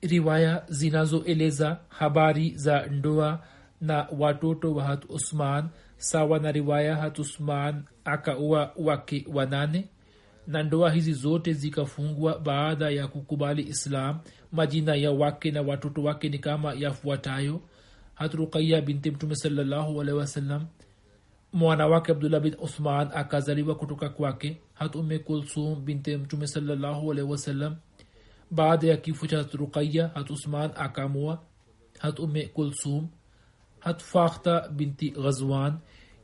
Riwaya 0.00 0.64
zinazoeleza 0.68 1.80
habari 1.88 2.52
za 2.56 2.86
ndoa 2.86 3.44
na 3.82 4.06
watoto 4.18 4.74
wa 4.74 4.84
hat 4.84 5.04
usman 5.08 5.68
sawa 5.96 6.38
na 6.38 6.52
riwaya 6.52 6.96
hat 6.96 7.18
usman 7.18 7.84
akaua 8.04 8.72
wake 8.76 9.26
wanane 9.34 9.88
na 10.46 10.62
ndoa 10.62 10.90
hizi 10.90 11.12
zote 11.12 11.52
zikafungwa 11.52 12.38
baada 12.38 12.90
ya 12.90 13.08
kukubali 13.08 13.62
islam. 13.62 14.18
Majina 14.52 14.94
ya 14.94 15.10
wake 15.10 15.50
na 15.50 15.62
watoto 15.62 16.02
wake 16.02 16.28
ni 16.28 16.38
kama 16.38 16.74
yafuatayo. 16.74 17.60
Hat 18.14 18.34
ruqaya 18.34 18.80
binti 18.80 19.10
mtume 19.10 19.34
salllahualhi 19.36 20.12
wasallam 20.12 20.66
mwana 21.52 21.86
wake 21.86 22.12
abdullah 22.12 22.40
bin 22.40 22.54
uthman 22.62 23.08
akazaliwa 23.14 23.74
kutoka 23.74 24.08
kwake. 24.08 24.56
Hat 24.74 24.94
ume 24.96 25.18
kulsum 25.18 25.84
binti 25.84 26.16
mtume 26.16 26.46
salllahualhi 26.46 27.22
wasallam 27.22 27.76
baada 28.50 28.86
ya 28.86 28.96
kifo 28.96 29.26
cha 29.26 29.38
hat 29.38 29.54
ruqaya 29.54 30.08
hat 30.08 30.30
usman 30.30 30.70
akamua 30.76 31.42
hat 31.98 32.18
ume 32.18 32.46
kulsum 32.46 33.08
hat 33.84 34.00
fakhta 34.02 34.68
binti 34.68 35.10
ghazwan. 35.10 35.78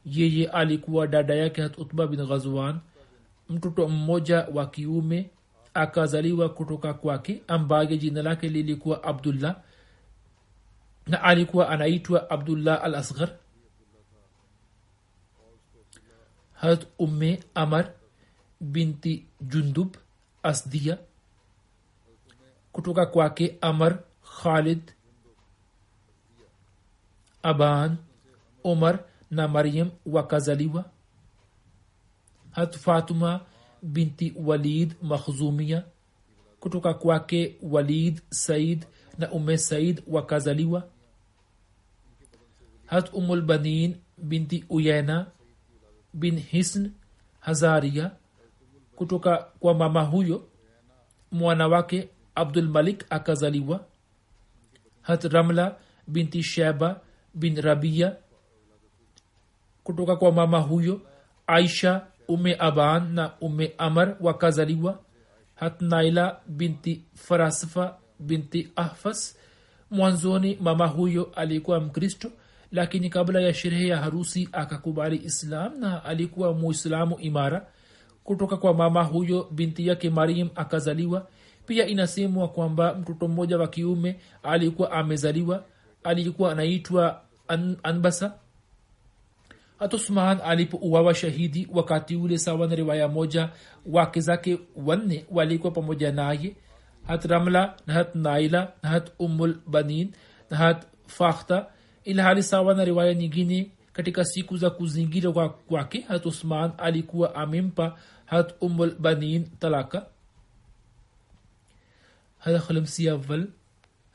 Yeye 0.04 0.48
alikuwa 0.48 1.06
dada 1.06 1.34
yake 1.34 1.62
hat 1.62 1.78
utba 1.78 2.06
bin 2.06 2.26
ghazwan. 2.26 2.80
Mtoto 3.48 3.88
mmoja 3.88 4.48
wa 4.54 4.66
kiume 4.66 5.30
akazaliwa 5.74 6.48
kutoka 6.48 6.94
kwake 6.94 7.42
ambaye 7.48 7.96
jina 7.98 8.22
lake 8.22 8.48
lilikuwa 8.48 9.02
abdullah 9.04 9.56
na 11.06 11.22
alikuwa 11.22 11.68
anaitwa 11.68 12.30
abdullah 12.30 12.84
al 12.84 12.94
asghar 12.94 13.30
harat 16.52 16.86
umme 16.98 17.40
amar 17.54 17.92
binti 18.60 19.26
jundub 19.40 19.96
asdia 20.42 20.98
kutoka 22.72 23.06
kwake 23.06 23.58
amar 23.60 23.98
khalid 24.42 24.92
aban 27.42 27.96
omar 28.64 29.04
na 29.30 29.48
maryam 29.48 29.90
wakazaliwa. 30.06 30.84
Hat 32.50 32.76
fatuma 32.78 33.40
binti 33.82 34.32
walid 34.36 34.94
makhzumia 35.02 35.84
kutoka 36.60 36.94
kwake 36.94 37.56
walid 37.62 38.20
said 38.30 38.86
na 39.18 39.30
ume 39.32 39.58
said 39.58 40.02
wakazaliwa. 40.06 40.88
Hat 42.86 43.10
umulbanin 43.12 43.96
binti 44.18 44.64
uyena 44.68 45.26
bin 46.14 46.38
hisn 46.40 46.90
hazaria 47.40 48.10
kutoka 48.96 49.36
kwa 49.36 49.74
mama 49.74 50.02
huyo 50.02 50.48
mwana 51.32 51.68
wake 51.68 52.08
abdulmalik 52.34 53.04
akazaliwa. 53.10 53.84
Hat 55.02 55.24
ramla 55.24 55.76
binti 56.06 56.42
sheba 56.42 57.00
bin 57.38 57.60
rabia 57.60 58.16
kutoka 59.84 60.16
kwa 60.16 60.32
mama 60.32 60.58
huyo 60.58 61.00
aisha 61.46 62.06
ume 62.28 62.56
aban 62.58 63.12
na 63.14 63.32
ume 63.40 63.72
amar 63.78 64.16
wakazaliwa. 64.20 64.98
Hatnaila 65.54 66.40
binti 66.46 67.02
farasfa 67.14 67.96
binti 68.18 68.68
ahfas. 68.76 69.36
Mwanzoni 69.90 70.58
mama 70.60 70.86
huyo 70.86 71.32
alikuwa 71.36 71.80
mkristo 71.80 72.30
lakini 72.72 73.10
kabla 73.10 73.40
ya 73.40 73.54
sherehe 73.54 73.88
ya 73.88 73.96
harusi 73.98 74.48
akakubali 74.52 75.16
islam 75.24 75.80
na 75.80 76.04
alikuwa 76.04 76.52
muislamu 76.54 77.18
imara. 77.20 77.66
Kutoka 78.24 78.56
kwa 78.56 78.74
mama 78.74 79.02
huyo 79.02 79.48
binti 79.50 79.86
yake 79.86 80.10
mariam 80.10 80.48
akazaliwa. 80.54 81.26
Pia 81.66 81.86
inasemwa 81.86 82.48
kwamba 82.48 82.94
mtoto 82.94 83.28
mmoja 83.28 83.58
wa 83.58 83.68
kiume 83.68 84.20
alikuwa 84.42 84.92
amezaliwa. 84.92 85.64
Alikuwa 86.04 86.52
anaitwa 86.52 87.08
An- 87.10 87.27
anbasa? 87.82 88.38
Hata 89.78 89.96
usman 89.96 90.40
alipouawa 90.44 91.14
shahidi 91.14 91.68
wakati 91.72 92.16
ule 92.16 92.38
sawa 92.38 92.66
na 92.66 92.74
riwaya 92.74 93.08
moja 93.08 93.50
wake 93.86 94.20
zake 94.20 94.58
wanne 94.76 95.26
walikuwa 95.30 95.72
pamoja 95.72 96.12
naye. 96.12 96.56
Hat 97.06 97.24
ramla 97.24 97.76
nahat 97.86 98.14
naila 98.14 98.72
nahat 98.82 99.10
umul 99.18 99.56
banin 99.66 100.12
na 100.50 100.56
hat 100.56 100.86
fakhta. 101.06 101.66
Ilhali 102.04 102.42
sawa 102.42 102.74
na 102.74 102.84
riwaya 102.84 103.14
nyingine 103.14 103.70
katika 103.92 104.24
siku 104.24 104.56
za 104.56 104.70
kuzingira 104.70 105.32
kwa 105.32 105.48
kwake 105.48 106.00
hat 106.00 106.26
usman 106.26 106.72
alikuwa 106.78 107.34
amempa 107.34 107.98
hat 108.26 108.54
umul 108.60 108.94
banin 108.98 109.46
talaka. 109.58 110.06
Hada 112.38 112.58
khalamsi 112.58 113.08
awal 113.08 113.46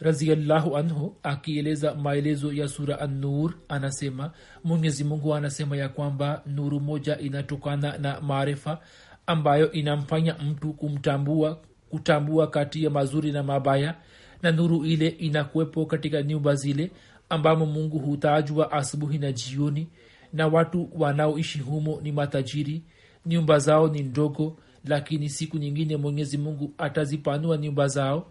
raziallahu 0.03 0.77
anhu 0.77 1.15
akieleza 1.23 1.95
maelezo 1.95 2.53
ya 2.53 2.67
sura 2.67 2.99
annur 2.99 3.53
anasema 3.69 4.31
mwenyezi 4.63 5.03
mungu 5.03 5.35
anasema 5.35 5.77
ya 5.77 5.89
kwamba 5.89 6.41
nuru 6.45 6.79
moja 6.79 7.19
inatokana 7.19 7.97
na 7.97 8.21
maarifa 8.21 8.79
ambayo 9.27 9.71
inamfanya 9.71 10.33
mtu 10.33 10.73
kumtambua 10.73 11.59
kutambua 11.89 12.47
kati 12.47 12.83
ya 12.83 12.89
mazuri 12.89 13.31
na 13.31 13.43
mabaya 13.43 13.95
na 14.41 14.51
nuru 14.51 14.85
ile 14.85 15.07
inakuwepo 15.07 15.85
katika 15.85 16.23
nyumba 16.23 16.55
zile 16.55 16.91
ambamo 17.29 17.65
mungu 17.65 17.99
hutajwa 17.99 18.71
asubuhi 18.71 19.17
na 19.17 19.31
jioni 19.31 19.87
na 20.33 20.47
watu 20.47 20.89
wanaoishi 20.97 21.59
humo 21.59 21.99
ni 22.03 22.11
matajiri 22.11 22.81
nyumba 23.25 23.59
zao 23.59 23.87
ni 23.87 24.03
ndogo 24.03 24.57
lakini 24.85 25.29
siku 25.29 25.57
nyingine 25.57 25.97
mwenyezi 25.97 26.37
mungu 26.37 26.73
atazipanua 26.77 27.57
nyumba 27.57 27.87
zao. 27.87 28.27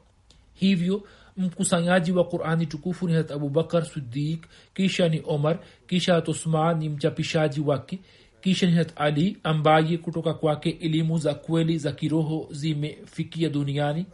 Hivyo 0.54 1.02
mkusanyaji 1.37 2.12
wa 2.12 2.25
qurani 2.25 2.66
tukufu 2.66 3.09
ni 3.09 3.14
hat 3.14 3.31
abubakar 3.31 3.85
sidik 3.87 4.47
kisha 4.75 5.09
ni 5.09 5.23
omar 5.27 5.59
kisha 5.87 6.14
hat 6.14 6.29
usman 6.29 6.79
ni 6.79 6.88
mchapishaji 6.88 7.61
wake 7.61 7.99
kisha 8.40 8.66
ni 8.66 8.73
hat 8.73 8.92
ali 8.97 9.37
ambaye 9.42 9.99
kutoka 9.99 10.35
kwake 10.35 10.71
elimu 10.71 11.18
za 11.18 11.35
kweli 11.35 11.79
za 11.79 11.92
kiroho 11.92 12.49
zimefikia 12.51 13.49
duniani. 13.49 14.07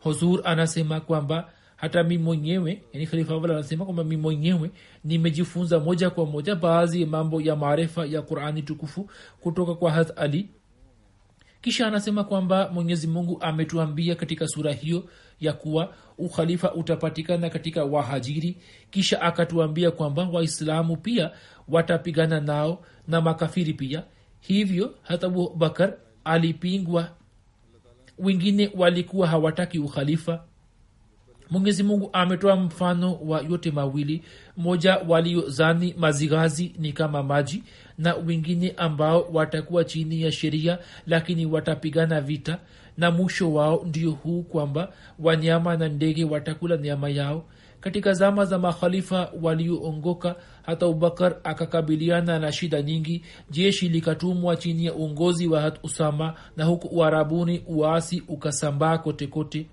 Huzur 0.00 0.40
anasema 0.44 1.00
kwamba 1.00 1.52
hata 1.76 2.02
mi 2.04 2.18
mwenyewe 2.18 2.82
yani 2.92 3.06
khalifa 3.06 3.34
awal 3.34 3.50
anasema 3.50 3.84
kwamba 3.84 4.04
mi 4.04 4.16
mwenyewe 4.16 4.70
nimejifunza 5.04 5.80
moja 5.80 6.10
kwa 6.10 6.26
moja 6.26 6.54
baadhi 6.54 7.00
ya 7.00 7.06
mambo 7.06 7.40
ya 7.40 7.56
maarifa 7.56 8.06
ya 8.06 8.22
qurani 8.22 8.62
tukufu 8.62 9.10
kutoka 9.40 9.74
kwa 9.74 9.90
hat 9.92 10.18
ali 10.18 10.48
kisha 11.60 11.86
anasema 11.86 12.24
kwamba 12.24 12.68
mwenyezi 12.72 13.06
mungu 13.06 13.38
ametuambia 13.40 14.14
katika 14.14 14.48
sura 14.48 14.72
hiyo 14.72 15.04
ya 15.40 15.52
kuwa 15.52 15.94
ukhalifa 16.18 16.74
utapatikana 16.74 17.50
katika 17.50 17.84
wahajiri. 17.84 18.56
Kisha 18.90 19.20
akatuambia 19.22 19.90
kwamba 19.90 20.24
waislamu 20.28 20.96
pia 20.96 21.30
watapigana 21.68 22.40
nao 22.40 22.84
na 23.08 23.20
makafiri 23.20 23.72
pia. 23.74 24.02
Hivyo 24.40 24.94
hata 25.02 25.26
abubakar 25.26 25.94
alipingwa. 26.24 27.08
Wengine 28.18 28.70
walikuwa 28.74 29.26
hawataki 29.28 29.78
ukhalifa 29.78 30.44
mwenyezi 31.50 31.82
mungu 31.82 32.10
ametoa 32.12 32.56
mfano 32.56 33.14
wa 33.14 33.40
yote 33.40 33.70
mawili. 33.70 34.22
Moja 34.56 34.96
waliozani 35.08 35.94
mazighazi 35.98 36.74
ni 36.78 36.92
kama 36.92 37.22
maji 37.22 37.62
na 37.98 38.14
wengine 38.14 38.74
ambao 38.76 39.28
watakuwa 39.32 39.84
chini 39.84 40.22
ya 40.22 40.32
sheria 40.32 40.78
lakini 41.06 41.46
watapigana 41.46 42.20
vita. 42.20 42.58
Na 42.98 43.10
mwisho 43.10 43.52
wao 43.52 43.84
ndio 43.86 44.10
huu 44.10 44.42
kwamba 44.42 44.92
wanyama 45.18 45.76
na 45.76 45.88
ndege 45.88 46.24
watakula 46.24 46.76
nyama 46.76 47.08
yao. 47.08 47.44
Katika 47.80 48.12
zama 48.12 48.44
za 48.44 48.58
makhalifa 48.58 49.32
walioongoka 49.42 50.36
hata 50.62 50.86
abubakar 50.86 51.36
akakabiliana 51.44 52.38
na 52.38 52.52
shida 52.52 52.82
nyingi. 52.82 53.22
Jeshi 53.50 53.88
likatumwa 53.88 54.56
chini 54.56 54.84
ya 54.84 54.94
uongozi 54.94 55.46
wa 55.48 55.60
hat 55.60 55.78
usama 55.82 56.34
na 56.56 56.64
huku 56.64 56.86
uharabuni 56.88 57.62
uasi 57.66 58.22
ukasambaa 58.28 58.98
kotekote 58.98 59.66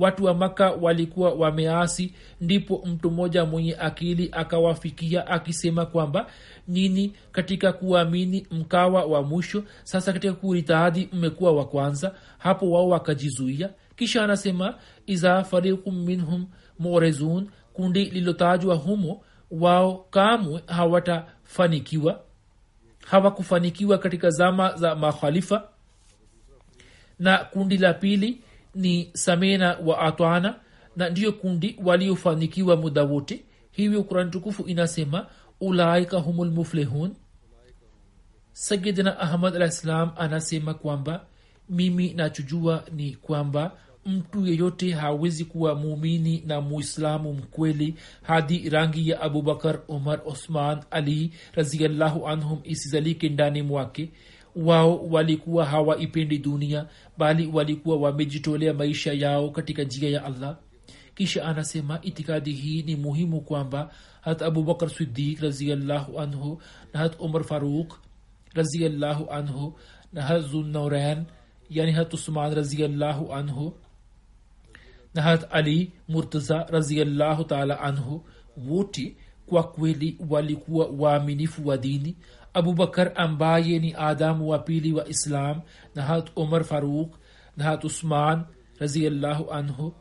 watu 0.00 0.24
wa 0.24 0.34
maka 0.34 0.70
walikuwa 0.70 1.32
wameasi 1.34 2.14
ndipo 2.40 2.82
mtu 2.86 3.10
mmoja 3.10 3.44
mwenye 3.44 3.76
akili 3.76 4.28
akawafikia 4.32 5.26
akisema 5.26 5.86
kwamba 5.86 6.26
nini 6.68 7.12
katika 7.32 7.72
kuamini 7.72 8.46
mkawa 8.50 9.04
wa 9.04 9.22
mwisho? 9.22 9.64
Sasa 9.84 10.12
katika 10.12 10.32
kuritahadi 10.32 11.08
mmekuwa 11.12 11.52
wa 11.52 11.64
kwanza. 11.64 12.14
Hapo 12.38 12.70
wao 12.70 12.88
wakajizuia. 12.88 13.70
Kisha 13.96 14.24
anasema 14.24 14.74
iza 15.06 15.44
fariqu 15.44 15.92
minhum 15.92 16.46
morezun 16.78 17.48
kundi 17.72 18.04
lilotajwa 18.04 18.74
humo 18.74 19.20
wao 19.50 20.06
kamwe 20.10 20.62
hawatafanikiwa. 20.66 22.20
Hawakufanikiwa 23.06 23.98
katika 23.98 24.30
zama 24.30 24.76
za 24.76 24.94
makhalifa. 24.94 25.68
Na 27.18 27.38
kundi 27.38 27.78
la 27.78 27.94
pili 27.94 28.40
ni 28.74 29.10
samena 29.12 29.78
wa 29.84 29.98
atwana 29.98 30.54
na 30.96 31.08
ndiyo 31.08 31.32
kundi 31.32 31.76
waliofanikiwa 31.84 32.76
muda 32.76 33.02
wote. 33.02 33.44
Hivyo 33.70 34.02
kurani 34.02 34.30
tukufu 34.30 34.62
inasema 34.62 35.26
ulaika 35.60 36.18
humul 36.18 36.50
muflihun. 36.50 37.14
Sayidina 38.52 39.18
ahmad 39.20 39.56
alah 39.56 39.70
ssalam 39.70 40.10
anasema 40.16 40.74
kwamba 40.74 41.26
mimi 41.68 42.12
nachojua 42.14 42.84
ni 42.92 43.14
kwamba 43.14 43.72
mtu 44.06 44.46
yeyote 44.46 44.90
hawezi 44.92 45.44
kuwa 45.44 45.74
muumini 45.74 46.42
na 46.46 46.60
muislamu 46.60 47.32
mkweli 47.34 47.94
hadi 48.22 48.68
rangi 48.70 49.08
ya 49.08 49.20
abubakar 49.20 49.80
umar 49.88 50.20
osman 50.24 50.78
ali 50.90 51.32
raziallahu 51.54 52.28
anhum 52.28 52.58
isizalike 52.64 53.28
ndani 53.28 53.62
mwake. 53.62 54.10
Wao 54.56 55.06
walikuwa 55.06 55.64
hawaipendi 55.64 56.38
dunia 56.38 56.86
bali 57.20 57.46
walikuwa 57.46 57.96
wamejitolea 57.96 58.74
maisha 58.74 59.12
yao 59.12 59.50
katika 59.50 59.82
njia 59.84 60.10
ya 60.10 60.24
allah. 60.24 60.58
Kisha 61.14 61.44
anasema 61.44 62.00
itikadi 62.02 62.52
hii 62.52 62.82
ni 62.82 62.96
muhimu 62.96 63.40
kwamba 63.40 63.90
hat 64.20 64.42
abubakar 64.42 64.90
sidik 64.90 65.40
raziallahu 65.40 66.20
anhu 66.20 66.62
na 66.92 67.00
hat 67.00 67.16
umar 67.20 67.44
faruk 67.44 67.98
raziallahu 68.54 69.30
anhu 69.30 69.74
na 70.12 70.22
hat 70.22 70.42
zunnauran 70.42 71.24
yani 71.70 71.92
hat 71.92 72.14
usman 72.14 72.54
raziallahu 72.54 73.32
anhu 73.34 73.72
na 75.14 75.22
hat 75.22 75.46
ali 75.50 75.92
murtaza 76.08 76.66
raziallahu 76.70 77.44
taala 77.44 77.80
anhu 77.80 78.24
wote 78.68 79.16
kwa 79.46 79.62
kweli 79.62 80.16
walikuwa 80.28 80.86
waaminifu 80.86 81.66
wa 81.68 81.76
dini 81.76 82.16
abubakar 82.54 83.12
ambaye 83.14 83.78
ni 83.78 83.94
adamu 83.98 84.48
wa 84.48 84.58
pili 84.58 84.92
wa 84.92 85.08
islam 85.08 85.60
na 85.94 86.02
hat 86.02 86.30
umar 86.36 86.64
faruk 86.64 87.14
na 87.56 87.64
hat 87.64 87.84
usman 87.84 88.44
raziallahu 88.78 89.50
anhu. 89.52 89.94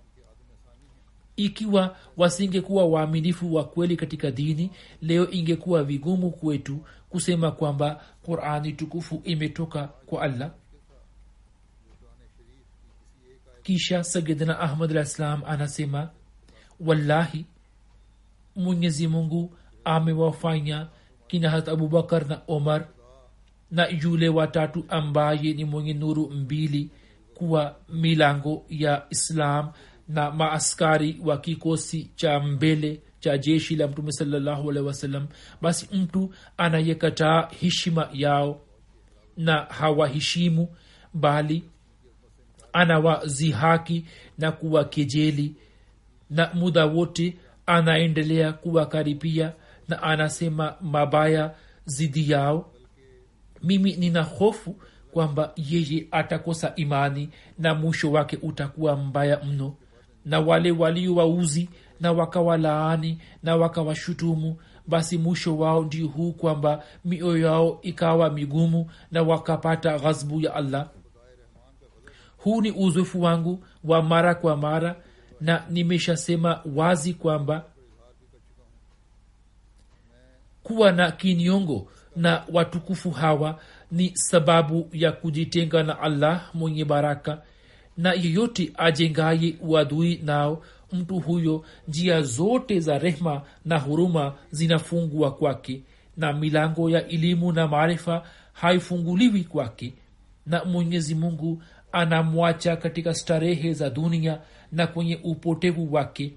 Ikiwa 1.36 1.98
wasingekuwa 2.18 2.86
waaminifu 2.86 3.54
wa 3.54 3.64
kweli 3.64 3.96
katika 3.98 4.32
dini 4.32 4.72
leo 5.02 5.32
ingekuwa 5.32 5.84
vigumu 5.84 6.32
kwetu 6.32 6.86
kusema 7.10 7.52
kwamba 7.52 8.04
qurani 8.26 8.74
tukufu 8.74 9.22
imetoka 9.24 9.88
kwa 9.88 10.22
allah. 10.22 10.52
Kisha 13.64 14.04
sayidina 14.04 14.60
ahmad 14.60 14.98
alah 14.98 15.42
anasema 15.46 16.10
wallahi 16.80 17.46
mwenyezi 18.56 19.08
mungu 19.08 19.58
amewafanya 19.84 20.88
kina 21.30 21.50
hat 21.50 21.70
abubakar 21.70 22.28
na 22.28 22.42
omar 22.48 22.88
na 23.72 23.88
yule 23.88 24.30
watatu 24.30 24.86
ambaye 24.90 25.54
ni 25.54 25.66
mwenye 25.66 25.94
nuru 25.94 26.30
mbili 26.30 26.90
kuwa 27.34 27.76
milango 27.90 28.66
ya 28.70 29.06
islam 29.10 29.72
na 30.08 30.32
maaskari 30.32 31.18
wa 31.26 31.38
kikosi 31.38 32.12
cha 32.16 32.40
mbele 32.40 33.02
cha 33.20 33.38
jeshi 33.38 33.76
la 33.76 33.88
mtume 33.88 34.12
salallahu 34.12 34.70
alehi 34.72 35.28
basi 35.62 35.88
mtu 35.94 36.34
anayekataa 36.58 37.48
heshima 37.60 38.10
yao 38.14 38.62
na 39.38 39.58
hawaheshimu 39.58 40.68
bali 41.14 41.64
anawazihaki 42.74 44.06
na 44.38 44.52
kuwakejeli 44.52 45.56
na 46.30 46.52
muda 46.54 46.86
wote 46.86 47.38
anaendelea 47.66 48.54
kuwakaripia 48.54 49.54
na 49.90 50.04
anasema 50.04 50.76
mabaya 50.82 51.56
zidi 51.86 52.32
yao. 52.32 52.72
Mimi 53.64 53.96
nina 53.96 54.24
hofu 54.24 54.76
kwamba 55.12 55.52
yeye 55.56 56.08
atakosa 56.12 56.74
imani 56.76 57.30
na 57.58 57.74
mwisho 57.76 58.12
wake 58.12 58.38
utakuwa 58.42 58.96
mbaya 58.96 59.40
mno. 59.44 59.76
Na 60.26 60.40
wale 60.40 60.72
waliowauzi 60.72 61.70
na 62.00 62.12
wakawalaani 62.12 63.18
na 63.44 63.56
wakawashutumu 63.56 64.56
basi 64.88 65.18
mwisho 65.18 65.58
wao 65.58 65.84
ndio 65.84 66.08
huu 66.08 66.32
kwamba 66.32 66.84
mioyo 67.06 67.46
yao 67.48 67.80
ikawa 67.82 68.30
migumu 68.30 68.92
na 69.12 69.24
wakapata 69.24 70.00
ghazbu 70.00 70.42
ya 70.42 70.54
allah. 70.54 70.90
Huu 72.38 72.62
ni 72.62 72.72
uzoefu 72.72 73.22
wangu 73.22 73.64
wa 73.84 74.02
mara 74.02 74.36
kwa 74.36 74.58
mara 74.58 74.96
na 75.42 75.64
nimeshasema 75.70 76.62
wazi 76.76 77.14
kwamba 77.14 77.64
kuwa 80.70 80.92
na 80.92 81.12
kiniongo 81.12 81.88
na 82.16 82.44
watukufu 82.54 83.12
hawa 83.12 83.60
ni 83.92 84.12
sababu 84.16 84.90
ya 84.94 85.12
kujitenga 85.12 85.84
na 85.84 86.00
allah 86.00 86.50
mwenye 86.54 86.86
baraka. 86.86 87.42
Na 87.98 88.14
yeyote 88.14 88.72
ajengaye 88.78 89.56
uadui 89.62 90.22
nao 90.24 90.64
mtu 90.94 91.20
huyo 91.20 91.64
njia 91.88 92.22
zote 92.22 92.80
za 92.80 92.98
rehma 93.00 93.42
na 93.66 93.78
huruma 93.78 94.34
zinafungwa 94.52 95.32
kwake. 95.32 95.82
Na 96.18 96.34
milango 96.34 96.90
ya 96.90 97.08
elimu 97.08 97.52
na 97.52 97.68
maarifa 97.68 98.24
haifunguliwi 98.54 99.44
kwake. 99.44 99.94
Na 100.46 100.66
mwenyezi 100.66 101.16
mungu 101.16 101.64
anamwacha 101.92 102.76
katika 102.76 103.14
starehe 103.14 103.74
za 103.74 103.90
dunia 103.90 104.40
na 104.72 104.88
kwenye 104.88 105.20
upotevu 105.24 105.94
wake 105.94 106.34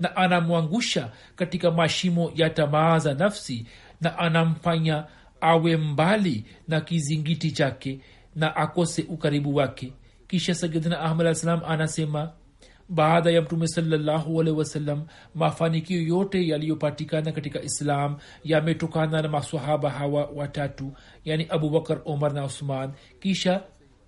na 0.00 0.16
anamwangusha 0.16 1.10
katika 1.36 1.70
mashimo 1.70 2.32
ya 2.34 2.50
tamaa 2.50 2.98
za 2.98 3.14
nafsi 3.14 3.66
na 4.00 4.18
anamfanya 4.18 5.04
awe 5.40 5.76
mbali 5.76 6.44
na 6.68 6.80
kizingiti 6.80 7.52
chake 7.52 8.00
na 8.36 8.56
akose 8.56 9.06
ukaribu 9.08 9.54
wake. 9.54 9.92
Kisha 10.28 10.54
sayidina 10.54 11.00
ahmad 11.00 11.26
alah 11.26 11.34
salam 11.36 11.60
anasema 11.66 12.32
baada 12.88 13.30
ya 13.30 13.42
mtume 13.42 13.68
salallahu 13.68 14.40
alehi 14.40 14.56
wasallam 14.56 15.06
mafanikio 15.34 16.02
yote 16.02 16.48
yaliyopatikana 16.48 17.32
katika 17.32 17.62
islam 17.62 18.16
yametokana 18.44 19.22
na 19.22 19.28
masahaba 19.28 19.90
hawa 19.90 20.26
watatu 20.34 20.92
yani 21.24 21.46
abubakar 21.50 22.00
omar 22.04 22.32
na 22.32 22.44
usman. 22.44 22.90
Kisha 23.20 23.62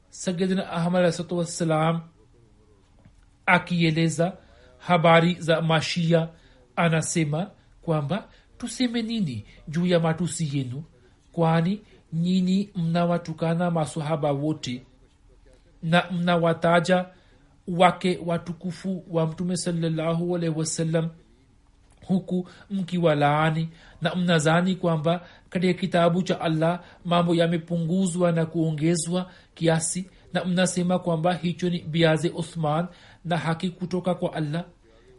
sayidina 0.08 0.70
ahmad 0.70 1.00
alahsatu 1.00 1.38
wassalam 1.38 2.00
akieleza 3.46 4.36
habari 4.86 5.34
za 5.34 5.62
mashia 5.62 6.28
anasema 6.76 7.50
kwamba 7.82 8.28
tuseme 8.58 9.02
nini 9.02 9.44
juu 9.68 9.86
ya 9.86 10.00
matusi 10.00 10.58
yenu? 10.58 10.82
Kwani 11.32 11.82
nyini 12.12 12.70
mnawatukana 12.76 13.70
masahaba 13.70 14.32
wote 14.32 14.82
na 15.82 16.04
mnawataja 16.10 17.06
wake 17.68 18.18
watukufu 18.26 19.04
wa 19.10 19.26
mtume 19.26 19.56
salallahu 19.56 20.36
alaihi 20.36 20.58
wasallam 20.58 21.08
huku 22.06 22.48
mkiwalaani 22.70 23.68
na 24.00 24.14
mnazani 24.14 24.76
kwamba 24.76 25.26
katika 25.50 25.80
kitabu 25.80 26.22
cha 26.22 26.40
allah 26.40 26.80
mambo 27.04 27.34
yamepunguzwa 27.34 28.32
na 28.32 28.46
kuongezwa 28.46 29.30
kiasi 29.54 30.10
na 30.32 30.44
mnasema 30.44 30.98
kwamba 30.98 31.34
hicho 31.34 31.70
ni 31.70 31.78
biaze 31.78 32.28
uthman 32.28 32.86
na 33.24 33.36
haki 33.36 33.70
kutoka 33.70 34.14
kwa 34.14 34.32
allah. 34.32 34.64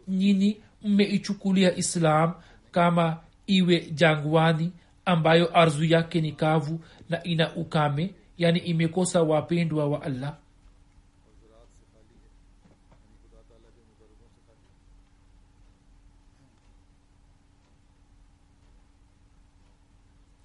Nyini 0.08 0.60
mmeichukulia 0.82 1.76
islam 1.76 2.34
kama 2.70 3.20
iwe 3.46 3.80
jangwani 3.80 4.72
ambayo 5.04 5.58
arzu 5.58 5.84
yake 5.84 6.20
ni 6.20 6.32
kavu 6.32 6.80
na 7.08 7.22
ina 7.22 7.54
ukame 7.54 8.14
yani 8.38 8.58
imekosa 8.58 9.22
wapendwa 9.22 9.88
wa 9.88 10.02
allah. 10.02 10.36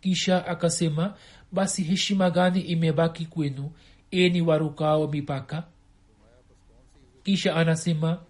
Kisha 0.02 0.45
akasema 0.48 1.13
basi 1.52 1.84
heshima 1.84 2.30
gani 2.30 2.62
imebaki 2.62 3.26
kwenu 3.26 3.72
eni 4.12 4.41
warukao 4.41 5.08
mipaka? 5.08 5.63
Kisha 7.30 7.56
anasema 7.56 8.22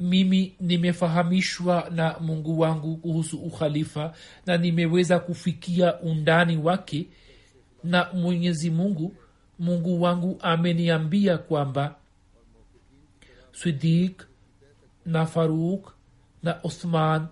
mimi 0.00 0.54
nimefahamishwa 0.60 1.90
na 1.90 2.18
mungu 2.20 2.60
wangu 2.60 2.96
kuhusu 2.96 3.38
ukhalifa 3.38 4.14
na 4.46 4.56
nimeweza 4.56 5.18
kufikia 5.18 6.00
undani 6.00 6.56
wake 6.56 7.06
na 7.84 8.12
mwenyezi 8.12 8.70
mungu. 8.70 9.16
Mungu 9.58 10.02
wangu 10.02 10.38
ameniambia 10.40 11.38
kwamba 11.38 11.94
sidik 13.52 14.26
na 15.06 15.26
faruk 15.26 15.92
na 16.42 16.62
uthman 16.64 17.26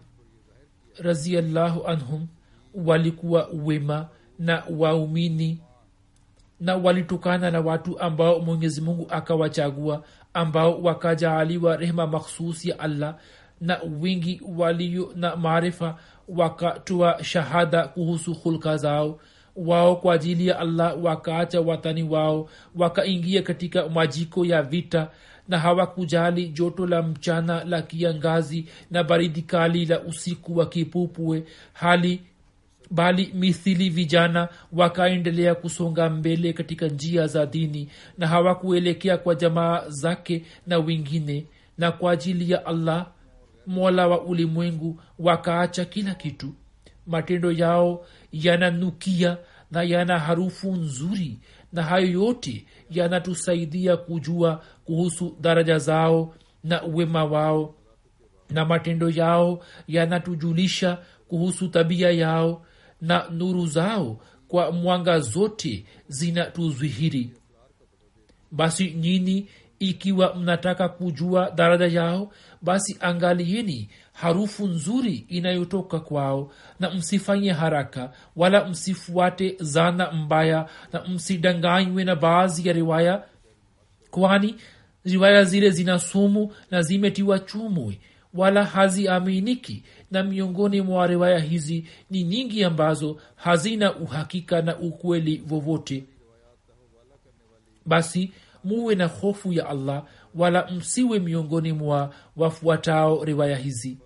raziallahu 0.99 1.87
anhum 1.87 2.27
walikuwa 2.75 3.47
wema 3.47 4.09
na 4.39 4.63
waumini 4.79 5.61
na 6.61 6.77
walitokana 6.77 7.51
na 7.51 7.61
watu 7.61 7.99
ambao 8.01 8.39
mwenyezi 8.41 8.81
mungu 8.81 9.07
akawachagua 9.11 10.03
ambao 10.35 10.83
wakajaaliwa 10.83 11.77
rehema 11.77 12.07
makhsus 12.07 12.65
ya 12.65 12.79
allah 12.79 13.17
na 13.61 13.81
wingi 14.01 14.41
walio 14.57 15.13
na 15.17 15.37
maarifa 15.37 15.99
wakatoa 16.29 17.25
shahada 17.25 17.89
kuhusu 17.89 18.35
hulka 18.35 18.77
zao. 18.77 19.21
Wao 19.57 19.97
kwa 19.97 20.15
ajili 20.15 20.47
ya 20.47 20.59
allah 20.59 21.05
wakaacha 21.05 21.61
watani 21.61 22.03
wao 22.03 22.49
wakaingia 22.77 23.43
katika 23.43 23.89
majiko 23.89 24.45
ya 24.45 24.63
vita 24.63 25.09
na 25.49 25.59
hawakujali 25.59 26.49
joto 26.49 26.87
la 26.87 27.03
mchana 27.03 27.65
la 27.65 27.83
kiangazi 27.83 28.67
na 28.91 29.05
baridi 29.05 29.43
kali 29.43 29.87
la 29.87 30.01
usiku 30.01 30.57
wa 30.59 30.67
kipupue 30.67 31.45
hali 31.73 32.21
bali 32.95 33.31
mithili 33.35 33.89
vijana 33.91 34.49
wakaendelea 34.73 35.55
kusonga 35.55 36.11
mbele 36.11 36.53
katika 36.53 36.87
njia 36.89 37.27
za 37.27 37.47
dini 37.47 37.89
na 38.19 38.27
hawakuelekea 38.27 39.19
kwa 39.19 39.35
jamaa 39.35 39.89
zake 39.89 40.43
na 40.67 40.79
wengine 40.79 41.47
na 41.79 41.93
kwa 41.93 42.13
ajili 42.13 42.51
ya 42.51 42.67
allah 42.67 43.07
mola 43.67 44.07
wa 44.09 44.23
ulimwengu 44.23 45.01
wakaacha 45.19 45.85
kila 45.85 46.15
kitu. 46.15 46.55
Matendo 47.07 47.53
yao 47.53 48.07
yananukia 48.33 49.39
na 49.71 49.83
yana 49.83 50.19
harufu 50.19 50.73
nzuri 50.73 51.39
na 51.73 51.83
hayo 51.83 52.07
yote 52.11 52.67
yanatusaidia 52.91 53.97
kujua 53.97 54.63
kuhusu 54.85 55.37
daraja 55.41 55.79
zao 55.79 56.35
na 56.65 56.83
wema 56.83 57.25
wao. 57.25 57.75
Na 58.51 58.65
matendo 58.65 59.11
yao 59.11 59.65
yanatujulisha 59.89 60.99
kuhusu 61.29 61.69
tabia 61.69 62.11
yao 62.11 62.67
na 63.05 63.29
nuru 63.31 63.67
zao 63.67 64.21
kwa 64.49 64.73
mwanga 64.73 65.21
zote 65.21 65.85
zinatuzwihiri 66.09 67.31
basi 68.51 68.91
nyini 68.91 69.49
ikiwa 69.79 70.35
mnataka 70.35 70.89
kujua 70.89 71.51
daraja 71.51 71.87
yao 71.87 72.33
basi 72.63 72.97
angalieni 73.01 73.89
harufu 74.13 74.67
nzuri 74.67 75.25
inayotoka 75.29 76.01
kwao 76.01 76.53
na 76.81 76.91
msifanye 76.91 77.53
haraka 77.53 78.13
wala 78.37 78.65
msifuate 78.69 79.57
zana 79.61 80.13
mbaya 80.13 80.69
na 80.93 81.05
msidanganywe 81.05 82.05
na 82.05 82.17
baadhi 82.17 82.69
ya 82.69 82.75
riwaya 82.75 83.23
kwani 84.11 84.55
riwaya 85.05 85.45
zile 85.45 85.71
zina 85.71 85.99
sumu 85.99 86.53
na 86.71 86.83
zimetiwa 86.83 87.39
chumwi 87.39 88.01
wala 88.35 88.65
haziaminiki 88.65 89.83
na 90.15 90.23
miongoni 90.23 90.81
mwa 90.81 91.07
riwaya 91.07 91.39
hizi 91.39 91.87
ni 92.11 92.23
nyingi 92.25 92.65
ambazo 92.65 93.21
hazina 93.37 93.97
uhakika 93.97 94.63
na 94.63 94.79
ukweli 94.79 95.37
vovote 95.37 96.05
basi 97.87 98.33
muwe 98.65 98.95
na 98.95 99.07
hofu 99.07 99.53
ya 99.53 99.69
allah 99.69 100.05
wala 100.35 100.71
msiwe 100.71 101.19
miongoni 101.19 101.73
mwa 101.73 102.15
wafuatao 102.37 103.25
riwaya 103.25 103.57
hizi. 103.57 103.99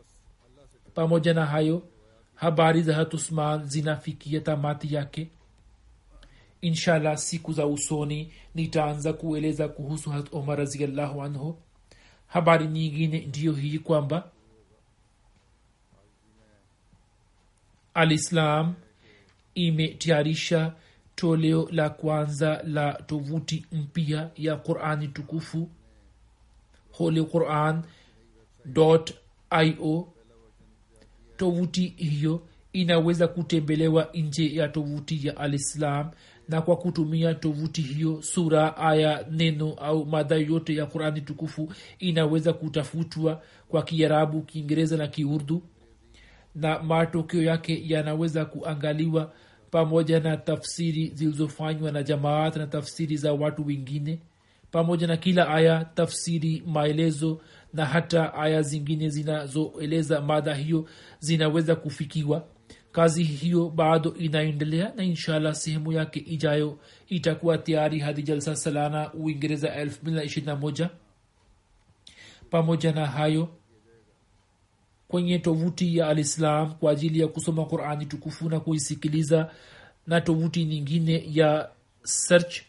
Pamoja 0.94 1.34
na 1.34 1.46
hayo 1.46 1.82
habari 2.34 2.82
za 2.82 2.94
hatusman 2.94 3.66
zinafikia 3.68 4.40
tamati 4.40 4.94
yake. 4.94 5.28
Inshallah 6.60 7.16
siku 7.16 7.52
za 7.52 7.66
usoni 7.66 8.32
nitaanza 8.54 9.12
kueleza 9.12 9.68
kuhusu 9.68 10.10
hat 10.10 10.26
omar 10.34 10.58
raziallahu 10.58 11.22
anhu. 11.22 11.58
Habari 12.26 12.66
nyingine 12.66 13.20
ndiyo 13.20 13.52
hii 13.52 13.78
kwamba 13.78 14.30
alislam 17.98 18.74
imetayarisha 19.54 20.72
toleo 21.14 21.68
la 21.72 21.90
kwanza 21.90 22.62
la 22.66 22.92
tovuti 22.92 23.66
mpya 23.72 24.30
ya 24.36 24.56
qurani 24.56 25.08
tukufu 25.08 25.68
holy 26.92 27.24
quran 27.24 27.82
io 29.64 30.08
tovuti 31.36 31.86
hiyo 31.96 32.42
inaweza 32.72 33.28
kutembelewa 33.28 34.08
nje 34.14 34.54
ya 34.54 34.68
tovuti 34.68 35.26
ya 35.26 35.36
alislam 35.36 36.10
na 36.48 36.62
kwa 36.62 36.76
kutumia 36.76 37.34
tovuti 37.34 37.82
hiyo 37.82 38.22
sura 38.22 38.76
aya 38.76 39.26
neno 39.30 39.72
au 39.72 40.06
mada 40.06 40.36
yote 40.36 40.74
ya 40.74 40.86
qurani 40.86 41.20
tukufu 41.20 41.72
inaweza 41.98 42.52
kutafutwa 42.52 43.42
kwa 43.68 43.82
kiarabu 43.82 44.42
kiingereza 44.42 44.96
na 44.96 45.06
kiurdu 45.06 45.62
na 46.60 46.82
matokeo 46.82 47.42
yake 47.42 47.82
yanaweza 47.86 48.44
kuangaliwa 48.44 49.32
pamoja 49.70 50.20
na 50.20 50.36
tafsiri 50.36 51.12
zilizofanywa 51.14 51.92
na 51.92 52.02
jamaat 52.02 52.56
na 52.56 52.66
tafsiri 52.66 53.16
za 53.16 53.32
watu 53.32 53.66
wengine 53.66 54.18
pamoja 54.70 55.06
na 55.06 55.16
kila 55.16 55.48
aya 55.48 55.84
tafsiri 55.84 56.62
maelezo 56.66 57.40
na 57.72 57.86
hata 57.86 58.34
aya 58.34 58.62
zingine 58.62 59.08
zinazoeleza 59.08 60.20
mada 60.20 60.54
hiyo 60.54 60.88
zinaweza 61.18 61.76
kufikiwa. 61.76 62.44
Kazi 62.92 63.24
hiyo 63.24 63.68
bado 63.70 64.14
inaendelea 64.14 64.92
na 64.96 65.04
inshallah 65.04 65.54
sehemu 65.54 65.92
yake 65.92 66.20
ijayo 66.20 66.78
itakuwa 67.08 67.58
tayari 67.58 67.98
hadi 67.98 68.22
jalsa 68.22 68.56
salana 68.56 69.12
uingereza 69.14 69.84
221 69.84 70.88
pamoja 72.50 72.92
na 72.92 73.06
hayo 73.06 73.48
kwenye 75.08 75.38
tovuti 75.38 75.96
ya 75.96 76.08
alislam 76.08 76.72
kwa 76.74 76.92
ajili 76.92 77.20
ya 77.20 77.28
kusoma 77.28 77.64
qurani 77.64 78.06
tukufu 78.06 78.48
na 78.50 78.60
kuisikiliza 78.60 79.50
na 80.06 80.20
tovuti 80.20 80.64
nyingine 80.64 81.24
ya 81.32 81.68
search 82.02 82.60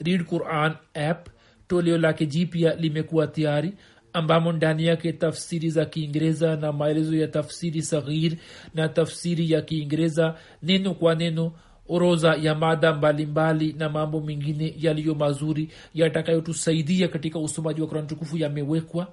read 0.00 0.24
quran 0.24 0.74
app. 0.94 1.28
Toleo 1.68 1.98
lake 1.98 2.26
jipya 2.26 2.74
limekuwa 2.76 3.26
tayari 3.26 3.72
ambamo 4.12 4.52
ndani 4.52 4.86
yake 4.86 5.12
tafsiri 5.12 5.70
za 5.70 5.84
kiingereza 5.84 6.56
na 6.56 6.72
maelezo 6.72 7.16
ya 7.16 7.28
tafsiri 7.28 7.82
saghir 7.82 8.36
na 8.74 8.88
tafsiri 8.88 9.50
ya 9.50 9.62
kiingereza 9.62 10.34
neno 10.62 10.94
kwa 10.94 11.14
neno 11.14 11.52
orodha 11.88 12.34
ya 12.34 12.54
mada 12.54 12.92
mbalimbali 12.94 13.72
na 13.72 13.88
mambo 13.88 14.20
mengine 14.20 14.74
yaliyo 14.78 15.14
mazuri 15.14 15.68
yatakayotusaidia 15.94 17.08
katika 17.08 17.38
usomaji 17.38 17.80
wa 17.80 17.86
kurani 17.86 18.06
tukufu 18.06 18.36
yamewekwa. 18.38 19.06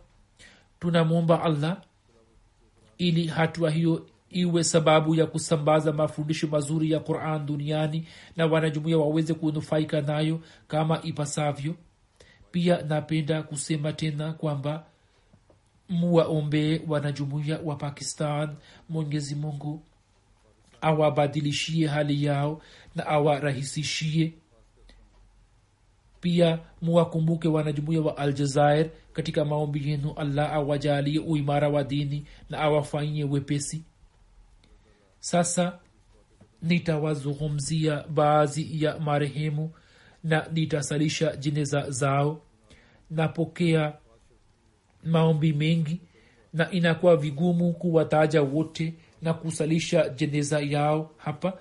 Tunamwomba 0.79 1.43
allah 1.43 1.77
ili 3.01 3.27
hatua 3.27 3.71
hiyo 3.71 4.07
iwe 4.29 4.63
sababu 4.63 5.15
ya 5.15 5.25
kusambaza 5.25 5.93
mafundisho 5.93 6.47
mazuri 6.47 6.91
ya 6.91 6.99
quran 6.99 7.45
duniani 7.45 8.07
na 8.37 8.45
wanajumuia 8.45 8.97
waweze 8.97 9.33
kunufaika 9.33 10.01
nayo 10.01 10.39
kama 10.67 11.01
ipasavyo. 11.01 11.75
Pia 12.51 12.81
napenda 12.81 13.43
kusema 13.43 13.93
tena 13.93 14.33
kwamba 14.33 14.85
muwaombee 15.89 16.81
wanajumuia 16.87 17.59
wa 17.65 17.75
pakistan 17.75 18.55
mwenyezi 18.89 19.35
mungu 19.35 19.83
awabadilishie 20.81 21.87
hali 21.87 22.23
yao 22.23 22.61
na 22.95 23.07
awarahisishie. 23.07 24.33
Pia 26.21 26.59
muwakumbuke 26.81 27.47
wanajumuia 27.47 28.01
wa 28.01 28.17
aljazair 28.17 28.89
katika 29.13 29.45
maombi 29.45 29.89
yenu 29.89 30.13
allah 30.13 30.53
awajalie 30.53 31.19
uimara 31.19 31.69
wa 31.69 31.83
dini 31.83 32.25
na 32.49 32.59
awafanyie 32.59 33.23
wepesi. 33.23 33.83
Sasa 35.19 35.79
nitawazungumzia 36.61 38.03
baadhi 38.09 38.83
ya 38.83 38.99
marehemu 38.99 39.71
na 40.23 40.47
nitasalisha 40.53 41.35
jeneza 41.35 41.89
zao. 41.91 42.41
Napokea 43.09 43.93
maombi 45.03 45.53
mengi 45.53 46.01
na 46.53 46.71
inakuwa 46.71 47.17
vigumu 47.17 47.73
kuwataja 47.73 48.41
wote 48.41 48.93
na 49.21 49.33
kusalisha 49.33 50.09
jeneza 50.09 50.59
yao 50.59 51.11
hapa. 51.17 51.57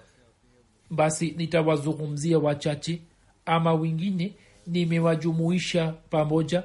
Basi 0.90 1.30
nitawazungumzia 1.30 2.38
wachache 2.38 3.02
ama 3.46 3.74
wengine 3.74 4.34
nimewajumuisha 4.66 5.92
pamoja 6.10 6.62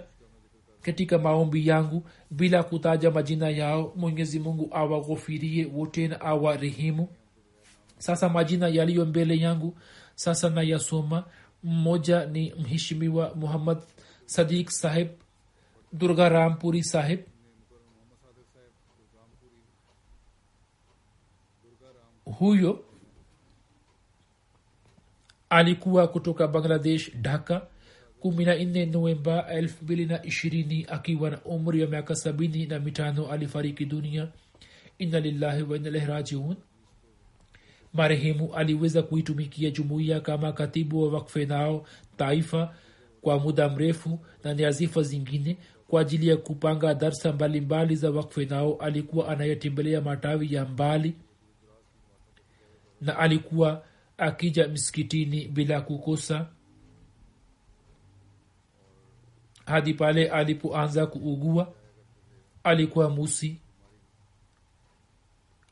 katika 0.85 1.19
maombi 1.19 1.67
yangu 1.67 2.03
bila 2.31 2.63
kutaja 2.63 3.11
majina 3.11 3.49
yao 3.49 3.93
mwenyezi 3.95 4.39
mungu 4.39 4.69
awaghofirie 4.71 5.65
wote 5.65 6.07
na 6.07 6.21
awarehemu. 6.21 7.07
Sasa 7.97 8.29
majina 8.29 8.67
yaliyo 8.67 9.05
mbele 9.05 9.37
yangu 9.37 9.77
sasa 10.15 10.49
nayasoma. 10.49 11.23
Mmoja 11.63 12.25
ni 12.25 12.53
mheshimiwa 12.53 13.35
muhammad 13.35 13.77
sadik 14.25 14.69
saheb 14.69 15.07
durga 15.93 16.29
rampuri 16.29 16.83
saheb 16.83 17.19
huyo 22.25 22.85
alikuwa 25.49 26.07
kutoka 26.07 26.47
bangladesh 26.47 27.11
dhaka 27.15 27.67
kumi 28.25 28.45
na 28.45 28.55
nne 28.55 28.85
novemba 28.85 29.47
elfu 29.49 29.83
mbili 29.83 30.05
na 30.05 30.23
ishirini 30.25 30.85
akiwa 30.89 31.29
na 31.29 31.41
umri 31.41 31.81
wa 31.81 31.87
miaka 31.87 32.15
sabini 32.15 32.65
na 32.65 32.79
mitano 32.79 33.31
alifariki 33.31 33.85
dunia. 33.85 34.27
Inna 34.97 35.19
lillahi 35.19 35.63
wa 35.63 35.77
inna 35.77 35.89
ilaihi 35.89 36.07
rajiun. 36.07 36.55
Marehemu 37.93 38.53
aliweza 38.55 39.01
kuitumikia 39.03 39.69
jumuiya 39.69 40.19
kama 40.19 40.51
katibu 40.53 41.03
wa 41.03 41.09
wakfe 41.13 41.45
nao 41.45 41.85
taifa 42.17 42.75
kwa 43.21 43.39
muda 43.39 43.69
mrefu 43.69 44.19
na 44.43 44.53
niazifa 44.53 45.01
zingine 45.01 45.57
kwa 45.87 46.01
ajili 46.01 46.27
ya 46.27 46.37
kupanga 46.37 46.93
darsa 46.93 47.33
mbalimbali 47.33 47.95
za 47.95 48.11
wakfe 48.11 48.45
nao 48.45 48.75
alikuwa 48.75 49.27
anayetembelea 49.27 50.01
matawi 50.01 50.53
ya 50.53 50.65
mbali 50.65 51.13
na 53.01 53.17
alikuwa 53.19 53.83
akija 54.17 54.67
msikitini 54.67 55.47
bila 55.47 55.81
kukosa 55.81 56.47
hadi 59.65 59.93
pale 59.93 60.29
alipoanza 60.29 61.05
kuugua 61.07 61.73
alikuwa 62.63 63.09
musi. 63.09 63.57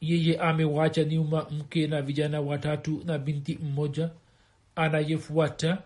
Yeye 0.02 0.38
amewacha 0.40 1.04
nyuma 1.04 1.48
mke 1.52 1.88
na 1.88 2.02
vijana 2.02 2.42
watatu 2.42 3.02
na 3.06 3.18
binti 3.18 3.60
mmoja. 3.64 4.10
Anayefuata 4.76 5.78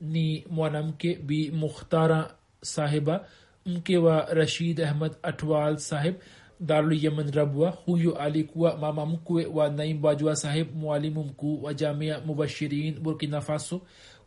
ni 0.00 0.44
mwanamke 0.50 1.14
bi 1.14 1.50
mukhtara 1.50 2.34
sahiba 2.60 3.26
mke 3.66 3.98
wa 3.98 4.26
rashid 4.34 4.80
ahmad 4.80 5.12
atwal 5.22 5.76
sahib 5.78 6.14
darul 6.60 7.04
yemen 7.04 7.30
rabwa 7.32 7.70
huyo 7.70 8.18
alikuwa 8.18 8.76
mama 8.76 9.06
mkwe 9.06 9.46
wa 9.46 9.68
naim 9.68 10.00
bajwa 10.02 10.36
sahib 10.36 10.76
mwalimu 10.76 11.24
mkuu 11.24 11.62
wa 11.62 11.74
jamia 11.74 12.20
mubashirin 12.20 13.00
burkina 13.00 13.40
faso. 13.40 13.80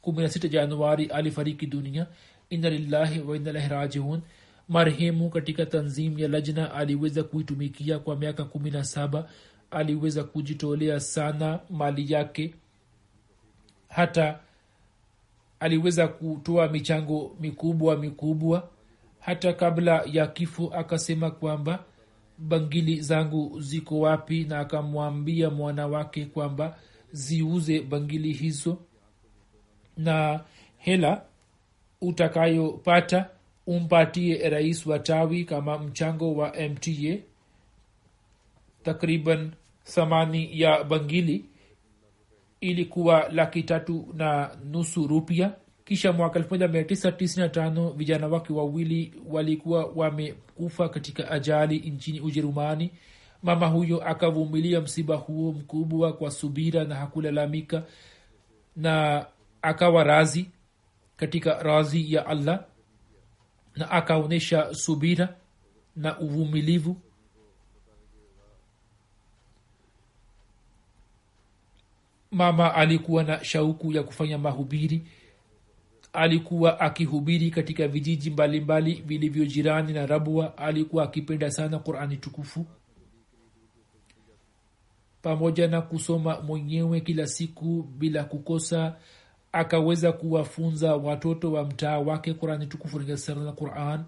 16 0.04 0.50
januari 0.50 1.06
alifariki 1.06 1.66
dunia 1.66 2.08
inna 2.50 2.70
lillahi 2.70 3.20
wa 3.20 3.36
inna 3.38 3.52
rajiun. 3.68 4.22
Marehemu 4.70 5.30
katika 5.30 5.66
tanzim 5.66 6.20
ya 6.20 6.28
lajna 6.28 6.74
aliweza 6.74 7.24
kuitumikia 7.24 8.00
kwa 8.00 8.16
miaka 8.16 8.44
kumi 8.46 8.72
na 8.72 8.84
saba. 8.84 9.30
Aliweza 9.72 10.24
kujitolea 10.24 11.00
sana 11.00 11.60
mali 11.70 12.12
yake. 12.14 12.54
Hata 13.90 14.40
aliweza 15.60 16.08
kutoa 16.08 16.68
michango 16.70 17.36
mikubwa 17.40 17.98
mikubwa. 17.98 18.70
Hata 19.20 19.54
kabla 19.54 20.04
ya 20.12 20.28
kifo 20.28 20.68
akasema 20.68 21.32
kwamba 21.32 21.84
bangili 22.38 23.02
zangu 23.02 23.60
ziko 23.62 24.00
wapi? 24.00 24.44
Na 24.44 24.60
akamwambia 24.60 25.50
mwana 25.50 25.88
wake 25.88 26.26
kwamba 26.26 26.78
ziuze 27.12 27.82
bangili 27.82 28.34
hizo. 28.34 28.78
Na 29.98 30.40
hela 30.78 31.22
utakayopata 32.02 33.30
umpatie 33.68 34.50
rais 34.50 34.86
wa 34.86 35.00
tawi 35.00 35.44
kama 35.46 35.78
mchango 35.78 36.36
wa 36.36 36.54
mta 36.70 37.18
takriban 38.84 39.52
thamani 39.84 40.60
ya 40.62 40.84
bangili 40.84 41.46
ilikuwa 42.62 43.30
laki 43.32 43.64
tatu 43.64 44.08
na 44.14 44.50
nusu 44.72 45.08
rupia. 45.08 45.52
Kisha 45.86 46.14
mwaka 46.14 46.40
1995 46.40 47.94
vijana 47.94 48.28
wake 48.28 48.54
wawili 48.54 49.14
walikuwa 49.30 49.86
wamekufa 49.96 50.90
katika 50.90 51.32
ajali 51.32 51.78
nchini 51.80 52.20
ujerumani. 52.22 52.92
Mama 53.44 53.68
huyo 53.68 54.04
akavumilia 54.08 54.82
msiba 54.82 55.16
huo 55.16 55.52
mkubwa 55.52 56.14
kwa 56.14 56.32
subira 56.32 56.84
na 56.84 56.96
hakulalamika 56.96 57.84
na 58.76 59.26
akawa 59.62 60.04
razi 60.04 60.46
katika 61.18 61.64
razi 61.64 62.14
ya 62.14 62.26
allah 62.28 62.66
na 63.76 63.92
akaonyesha 63.92 64.74
subira 64.74 65.36
na 65.96 66.20
uvumilivu. 66.20 66.98
Mama 72.32 72.74
alikuwa 72.76 73.24
na 73.24 73.44
shauku 73.44 73.92
ya 73.94 74.04
kufanya 74.04 74.38
mahubiri. 74.38 75.04
Alikuwa 76.14 76.80
akihubiri 76.80 77.52
katika 77.52 77.88
vijiji 77.88 78.30
mbalimbali 78.30 78.94
vilivyo 78.94 79.46
jirani 79.46 79.94
na 79.94 80.06
rabwa. 80.06 80.58
Alikuwa 80.58 81.04
akipenda 81.04 81.52
sana 81.52 81.80
qurani 81.80 82.18
tukufu. 82.18 82.66
Pamoja 85.22 85.68
na 85.68 85.82
kusoma 85.82 86.42
mwenyewe 86.42 87.02
kila 87.02 87.28
siku 87.28 87.84
bila 87.98 88.24
kukosa 88.24 88.96
akaweza 89.58 90.12
kuwafunza 90.12 90.96
watoto 90.96 91.52
wa 91.52 91.64
mtaa 91.66 92.00
wake 92.00 92.34
qurani 92.34 92.68
tukufu 92.68 93.00
na 93.00 93.52
quran. 93.52 94.04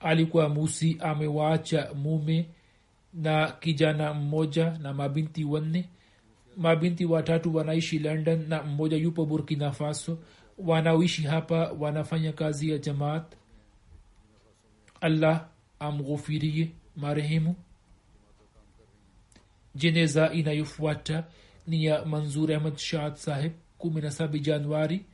Alikuwa 0.00 0.48
musi 0.48 0.96
amewaacha 1.00 1.90
mume 1.94 2.46
na 3.14 3.50
kijana 3.52 4.14
mmoja 4.14 4.78
na 4.78 4.94
mabinti 4.94 5.44
wanne. 5.44 5.88
Mabinti 6.56 7.04
watatu 7.04 7.56
wanaishi 7.56 7.98
london 7.98 8.48
na 8.48 8.62
mmoja 8.62 8.96
yupo 8.96 9.24
burkina 9.26 9.72
faso. 9.72 10.18
Wanaoishi 10.58 11.22
hapa 11.22 11.72
wanafanya 11.78 12.32
kazi 12.32 12.70
ya 12.70 12.78
jamaat. 12.78 13.32
Allah 15.00 15.46
amghufirie 15.78 16.70
marehemu. 16.96 17.54
Jeneza 19.74 20.32
inayofuata 20.32 21.24
ni 21.66 21.84
ya 21.84 22.04
manzur 22.04 22.52
ahmad 22.52 22.76
shahad 22.76 23.14
saheb 23.14 23.52
17 23.80 24.38
januari 24.40 25.04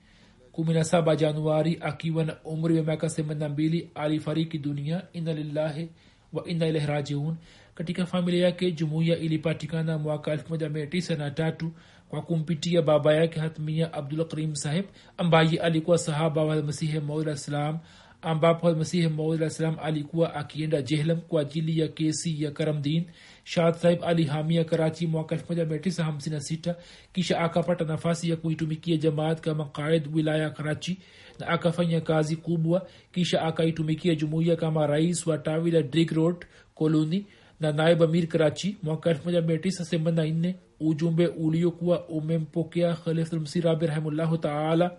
17 0.53 1.17
januari 1.17 1.79
akiwa 1.81 2.25
na 2.25 2.37
umri 2.45 2.77
wa 2.77 2.83
miaka 2.85 3.07
82 3.07 3.87
alifariki 3.95 4.59
dunia 4.59 5.03
inna 5.13 5.33
lillahi 5.33 5.89
wa 6.33 6.45
inna 6.49 6.67
ilaihi 6.67 6.87
rajiun. 6.87 7.37
Katika 7.75 8.07
familia 8.07 8.45
yake 8.45 8.73
jumuiya 8.73 9.19
ilipatikana 9.19 9.99
mwaka 9.99 10.35
1993 10.35 11.69
kwa 12.09 12.23
kumpitia 12.23 12.83
baba 12.83 13.15
yake 13.15 13.41
hatmia 13.41 13.93
abdul 13.93 14.25
karim 14.29 14.55
sahib 14.55 14.85
ambaye 15.19 15.59
alikuwa 15.61 15.99
sahaba 15.99 16.45
wa 16.45 16.63
masihi 16.63 17.01
maula 17.01 17.37
salam 17.37 17.79
ambapo 18.23 18.75
masihi 18.75 19.09
maud 19.09 19.41
alah 19.41 19.51
salam 19.51 19.77
alikuwa 19.83 20.35
akienda 20.35 20.83
jehlam 20.83 21.21
kwa 21.21 21.41
ajili 21.41 21.81
ya 21.81 21.89
kesi 21.89 22.43
ya 22.43 22.51
karamdin 22.51 23.05
shahad 23.45 23.75
sahib 23.75 24.05
alihamia 24.05 24.65
karachi 24.65 25.07
mwaka 25.07 25.37
1956 25.37 26.75
kisha 27.13 27.39
akapata 27.41 27.85
nafasi 27.85 28.31
ya 28.31 28.37
kuitumikia 28.37 28.97
jamaat 28.97 29.41
kama 29.41 29.65
qaid 29.65 30.15
wilaya 30.15 30.51
karachi 30.51 30.99
na 31.39 31.47
akafanya 31.49 32.01
kazi 32.01 32.37
kubwa 32.37 32.87
kisha 33.13 33.43
akaitumikia 33.43 34.15
jumuiya 34.15 34.57
kama 34.57 34.87
rais 34.87 35.27
wa 35.27 35.39
tawi 35.39 35.71
la 35.71 35.83
drik 35.83 36.13
road 36.13 36.37
koloni 36.75 37.27
na 37.61 37.73
naib 37.73 38.03
amir 38.03 38.27
karachi 38.29 38.77
mwaka 38.83 39.13
1984 39.13 40.55
ujumbe 40.81 41.27
uliokuwa 41.27 42.09
umempokea 42.09 42.95
khalifulmsi 42.95 43.61
rabi 43.61 43.87
rahimullahu 43.87 44.39
taala 44.39 44.97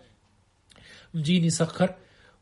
mjini 1.13 1.51
sakhar 1.51 1.95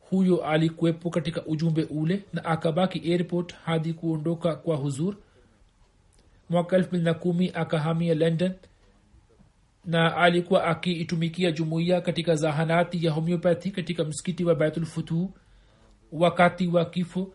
huyo 0.09 0.45
alikuwepo 0.45 1.09
katika 1.09 1.45
ujumbe 1.45 1.83
ule 1.83 2.23
na 2.33 2.45
akabaki 2.45 3.11
airport 3.13 3.53
hadi 3.65 3.93
kuondoka 3.93 4.55
kwa 4.55 4.75
huzur. 4.75 5.15
Mwaka 6.49 6.77
2 6.77 7.51
akahamia 7.53 8.15
london 8.15 8.51
na 9.85 10.15
alikuwa 10.17 10.63
akiitumikia 10.63 11.51
jumuiya 11.51 12.01
katika 12.01 12.35
zahanati 12.35 13.05
ya 13.05 13.11
homeopathy 13.11 13.69
katika 13.71 14.03
msikiti 14.03 14.45
wa 14.45 14.55
baitulfutuh 14.55 15.29
wakati 16.11 16.67
wa 16.67 16.85
kifo 16.85 17.33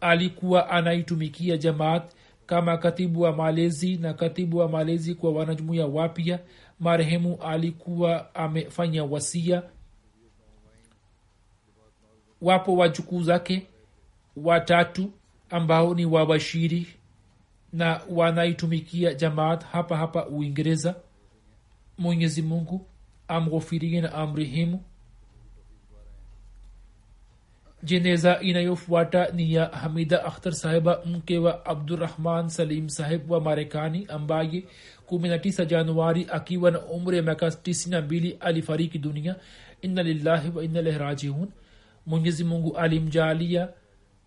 alikuwa 0.00 0.70
anaitumikia 0.70 1.56
jamaat 1.56 2.12
kama 2.46 2.76
katibu 2.78 3.20
wa 3.20 3.32
malezi 3.36 3.96
na 3.96 4.14
katibu 4.14 4.56
wa 4.58 4.68
malezi 4.68 5.14
kwa 5.14 5.32
wanajumuia 5.32 5.86
wapya. 5.86 6.38
Marehemu 6.80 7.38
alikuwa 7.42 8.34
amefanya 8.34 9.04
wasia 9.04 9.62
wapo 12.42 12.76
wajukuu 12.76 13.22
zake 13.22 13.66
watatu 14.36 15.10
ambao 15.50 15.94
ni 15.94 16.04
wabashiri 16.06 16.86
na 17.72 18.00
wanaitumikia 18.10 19.14
jamaat 19.14 19.64
hapa 19.64 19.96
hapa 19.96 20.26
uingereza. 20.26 20.94
Mwenyezi 21.98 22.42
mungu 22.42 22.86
amghofirie 23.28 24.00
na 24.00 24.12
amrihimu 24.14 24.82
jeneza 27.82 28.40
inayofuata 28.40 29.28
ni 29.30 29.52
ya 29.54 29.66
hamida 29.66 30.24
akhtar 30.24 30.52
sahiba 30.52 31.00
mke 31.06 31.38
wa 31.38 31.66
abdurahman 31.66 32.48
salim 32.48 32.88
sahib 32.88 33.30
wa 33.30 33.40
marekani 33.40 34.06
ambaye 34.08 34.64
19 35.10 35.64
januari 35.66 36.26
akiwa 36.32 36.70
na 36.70 36.80
umri 36.80 37.16
ya 37.16 37.22
miaka 37.22 37.46
92 37.46 38.36
alifariki 38.40 38.98
dunia. 38.98 39.36
Inna 39.82 40.02
lillahi 40.02 40.50
wa 40.54 40.64
inna 40.64 40.80
ilaihi 40.80 40.98
rajiun 40.98 41.48
mwenyezi 42.08 42.44
mungu 42.44 42.76
alimjaalia 42.76 43.68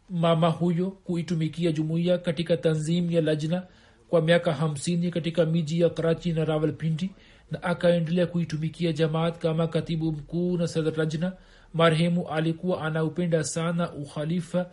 mama 0.09 0.49
huyo 0.49 0.91
kuitumikia 0.91 1.71
jumuiya 1.71 2.17
katika 2.17 2.57
tanzim 2.57 3.11
ya 3.11 3.21
lajna 3.21 3.63
kwa 4.09 4.21
miaka 4.21 4.53
hamsini 4.53 5.11
katika 5.11 5.45
miji 5.45 5.81
ya 5.81 5.89
karachi 5.89 6.33
na 6.33 6.45
rawalpindi 6.45 7.09
na 7.51 7.63
akaendelea 7.63 8.27
kuitumikia 8.27 8.91
jamaat 8.93 9.37
kama 9.37 9.67
katibu 9.67 10.11
mkuu 10.11 10.57
na 10.57 10.67
sadr 10.67 10.97
lajna 10.97 11.33
marehemu 11.73 12.27
alikuwa 12.29 12.81
anaupenda 12.81 13.43
sana 13.43 13.91
ukhalifa. 13.93 14.69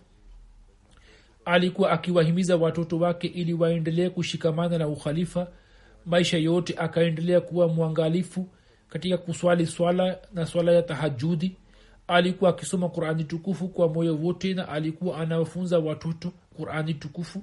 Alikuwa 1.45 1.91
akiwahimiza 1.91 2.57
watoto 2.57 2.99
wake 2.99 3.27
ili 3.27 3.53
waendelee 3.55 4.09
kushikamana 4.11 4.79
na 4.79 4.89
ukhalifa. 4.89 5.49
Maisha 6.07 6.39
yote 6.39 6.75
akaendelea 6.79 7.41
kuwa 7.41 7.69
mwangalifu 7.69 8.49
katika 8.89 9.19
kuswali 9.19 9.67
swala 9.67 10.19
na 10.35 10.47
swala 10.47 10.73
ya 10.73 10.83
tahajudi 10.83 11.57
alikuwa 12.09 12.51
akisoma 12.51 12.89
qurani 12.89 13.25
tukufu 13.25 13.69
kwa 13.69 13.89
moyo 13.89 14.17
wote 14.17 14.55
na 14.55 14.69
alikuwa 14.69 15.19
anawafunza 15.19 15.79
watoto 15.79 16.33
qurani 16.57 16.95
tukufu. 16.95 17.43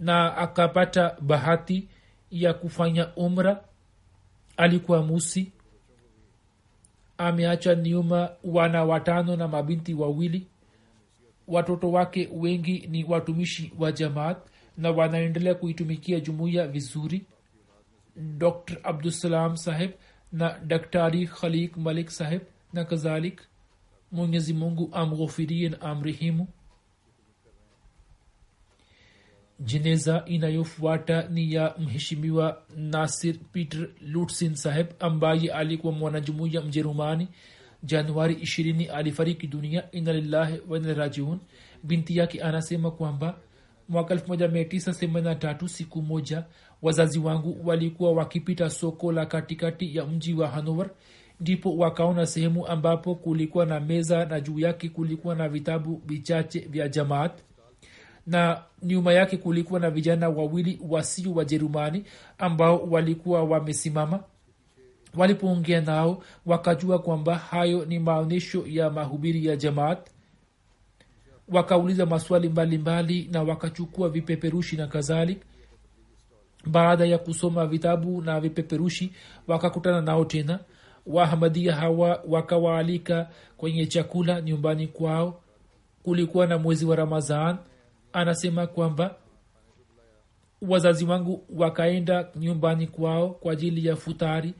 Na 0.00 0.36
akapata 0.36 1.16
bahati 1.20 1.88
ya 2.30 2.54
kufanya 2.54 3.14
umra. 3.16 3.64
Alikuwa 4.56 5.02
musi. 5.02 5.52
Ameacha 7.18 7.74
nyuma 7.74 8.30
wana 8.44 8.84
watano 8.84 9.36
na 9.36 9.48
mabinti 9.48 9.94
wawili. 9.94 10.46
Watoto 11.48 11.90
wake 11.92 12.28
wengi 12.32 12.86
ni 12.90 13.04
watumishi 13.04 13.72
wa 13.78 13.92
jamaat 13.92 14.38
na 14.76 14.90
wanaendelea 14.90 15.54
kuitumikia 15.54 16.20
jumuiya 16.20 16.66
vizuri. 16.68 17.26
Dr 18.16 18.76
abdusalam 18.82 19.56
saheb 19.56 19.90
na 20.32 20.58
daktari 20.58 21.26
khalik 21.26 21.76
malik 21.76 22.10
saheb 22.10 22.42
na 22.72 22.84
kadhalik 22.84 23.40
mwenyezi 24.12 24.54
mungu 24.54 24.88
amghofirie 24.92 25.68
na 25.68 25.80
amrehimu 25.80 26.46
jeneza 29.60 30.22
inayofuata 30.26 31.28
ni 31.28 31.52
ya 31.52 31.74
mheshimiwa 31.78 32.62
nasir 32.76 33.36
peter 33.52 33.88
lutsin 34.00 34.54
saheb 34.54 34.86
ambaye 35.00 35.52
alikuwa 35.52 35.92
mwanajumuiya 35.92 36.60
mjerumani. 36.60 37.28
Januari 37.82 38.34
ishirini 38.34 38.84
alifariki 38.86 39.46
dunia 39.46 39.90
ina 39.92 40.12
lillahi 40.12 40.60
wanarajiun 40.68 41.38
binti 41.82 42.16
yake 42.16 42.42
anasema 42.42 42.90
kwamba 42.90 43.38
mwaka 43.88 44.14
1983 44.14 45.68
siku 45.68 46.02
moja 46.02 46.44
wazazi 46.82 47.18
wangu 47.18 47.60
walikuwa 47.64 48.12
wakipita 48.12 48.70
soko 48.70 49.12
la 49.12 49.26
katikati 49.26 49.96
ya 49.96 50.06
mji 50.06 50.34
wa 50.34 50.48
hanover. 50.48 50.90
Ndipo 51.40 51.76
wakaona 51.76 52.26
sehemu 52.26 52.66
ambapo 52.66 53.14
kulikuwa 53.14 53.66
na 53.66 53.80
meza 53.80 54.24
na 54.24 54.40
juu 54.40 54.58
yake 54.58 54.88
kulikuwa 54.88 55.34
na 55.34 55.48
vitabu 55.48 56.02
vichache 56.06 56.58
vya 56.60 56.88
jamaat. 56.88 57.32
Na 58.26 58.62
nyuma 58.82 59.12
yake 59.12 59.36
kulikuwa 59.36 59.80
na 59.80 59.90
vijana 59.90 60.28
wawili 60.28 60.80
wasio 60.88 61.32
wajerumani 61.34 62.04
ambao 62.38 62.78
walikuwa 62.78 63.44
wamesimama. 63.44 64.20
Walipoongea 65.16 65.80
nao 65.80 66.22
wakajua 66.46 66.98
kwamba 66.98 67.34
hayo 67.34 67.84
ni 67.84 67.98
maonyesho 67.98 68.64
ya 68.66 68.90
mahubiri 68.90 69.46
ya 69.46 69.56
jamaat. 69.56 70.10
Wakauliza 71.48 72.06
maswali 72.06 72.48
mbalimbali 72.48 73.22
mbali, 73.22 73.32
na 73.32 73.42
wakachukua 73.42 74.08
vipeperushi 74.08 74.76
na 74.76 74.86
kadhalik 74.86 75.40
baada 76.66 77.04
ya 77.04 77.18
kusoma 77.18 77.66
vitabu 77.66 78.22
na 78.22 78.40
vipeperushi 78.40 79.12
wakakutana 79.46 80.00
nao 80.00 80.24
tena. 80.24 80.58
Wahamadia 81.06 81.74
hawa 81.74 82.22
wakawaalika 82.28 83.30
kwenye 83.56 83.86
chakula 83.86 84.40
nyumbani 84.40 84.86
kwao. 84.86 85.40
Kulikuwa 86.02 86.46
na 86.46 86.58
mwezi 86.58 86.86
wa 86.86 86.96
ramadhan. 86.96 87.56
Anasema 88.12 88.66
kwamba 88.66 89.14
wazazi 90.62 91.04
wangu 91.04 91.44
wakaenda 91.56 92.28
nyumbani 92.36 92.86
kwao 92.86 93.30
kwa 93.30 93.52
ajili 93.52 93.86
ya 93.88 93.96
futari. 93.96 94.54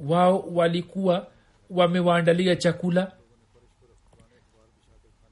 Wao 0.00 0.40
walikuwa 0.40 1.26
wamewaandalia 1.70 2.56
chakula. 2.56 3.12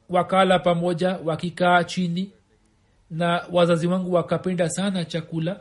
Wakala 0.09 0.59
pamoja 0.59 1.19
wakikaa 1.25 1.85
chini 1.85 2.33
na 3.11 3.45
wazazi 3.53 3.87
wangu 3.87 4.13
wakapenda 4.13 4.71
sana 4.71 5.05
chakula. 5.05 5.61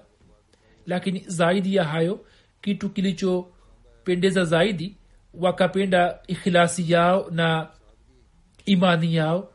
Lakini 0.86 1.20
zaidi 1.28 1.76
ya 1.76 1.84
hayo 1.84 2.26
kitu 2.62 2.90
kilichopendeza 2.90 4.46
zaidi 4.46 4.98
wakapenda 5.34 6.20
ikhilasi 6.28 6.92
yao 6.92 7.30
na 7.32 7.68
imani 8.66 9.16
yao. 9.16 9.54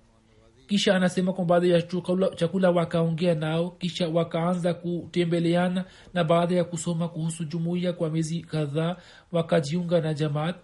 Kisha 0.67 0.97
anasema 0.97 1.33
kwa 1.33 1.45
baada 1.45 1.67
ya 1.67 1.83
chakula, 1.83 2.29
chakula 2.29 2.71
wakaongea 2.71 3.35
nao. 3.35 3.71
Kisha 3.71 4.09
wakaanza 4.09 4.75
kutembeleana 4.75 5.85
na 6.15 6.25
baada 6.25 6.55
ya 6.55 6.65
kusoma 6.65 7.09
kuhusu 7.09 7.45
jumuiya 7.45 7.93
kwa 7.93 8.11
miezi 8.11 8.41
kadhaa 8.41 8.97
wakajiunga 9.33 10.01
na 10.01 10.15
jamaat. 10.15 10.57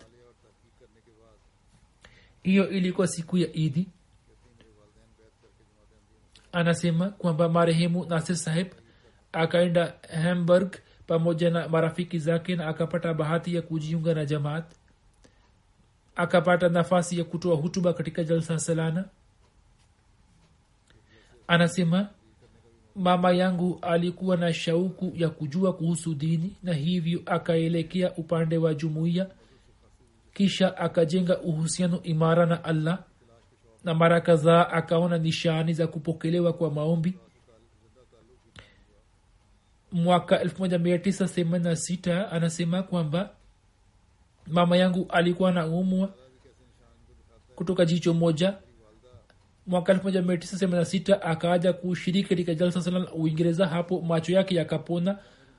Hiyo 2.42 2.70
ilikuwa 2.70 3.06
siku 3.06 3.38
ya 3.38 3.52
idi 3.52 3.88
anasema 6.52 7.10
kwamba 7.10 7.48
marehemu 7.48 8.04
nasir 8.04 8.36
saheb 8.36 8.66
akaenda 9.32 9.94
hamburg 10.22 10.76
pamoja 11.06 11.50
na 11.50 11.68
marafiki 11.68 12.18
zake 12.18 12.56
na 12.56 12.66
akapata 12.66 13.14
bahati 13.14 13.54
ya 13.54 13.62
kujiunga 13.62 14.14
na 14.14 14.24
jamaat 14.24 14.64
akapata 16.16 16.68
nafasi 16.68 17.18
ya 17.18 17.24
kutoa 17.24 17.56
hutuba 17.56 17.92
katika 17.92 18.24
jalsa 18.24 18.58
salana. 18.58 19.04
Anasema 21.48 22.08
mama 22.96 23.32
yangu 23.32 23.78
alikuwa 23.82 24.36
na 24.36 24.52
shauku 24.54 25.12
ya 25.14 25.28
kujua 25.30 25.72
kuhusu 25.72 26.14
dini 26.14 26.56
na 26.62 26.72
hivyo 26.74 27.22
akaelekea 27.26 28.14
upande 28.16 28.58
wa 28.58 28.74
jumuiya 28.74 29.30
kisha 30.34 30.76
akajenga 30.76 31.40
uhusiano 31.40 32.02
imara 32.02 32.46
na 32.46 32.64
allah 32.64 33.04
na 33.84 33.94
mara 33.94 34.20
kadhaa 34.20 34.68
akaona 34.68 35.18
nishani 35.18 35.72
za 35.72 35.86
kupokelewa 35.86 36.52
kwa 36.52 36.70
maombi. 36.70 37.14
Mwaka 39.92 40.44
1986 40.44 42.28
anasema 42.32 42.82
kwamba 42.82 43.30
mama 44.46 44.76
yangu 44.76 45.06
alikuwa 45.08 45.52
na 45.52 45.66
umwa 45.66 46.14
kutoka 47.56 47.84
jicho 47.84 48.14
moja. 48.14 48.54
Mwaka 49.66 49.92
1986 49.92 51.18
akaaja 51.22 51.72
kushiriki 51.72 52.28
katika 52.28 52.54
jalsa 52.54 53.06
uingereza 53.14 53.66
hapo 53.66 54.00
macho 54.00 54.32
yake 54.32 54.54
yakapona. 54.54 55.18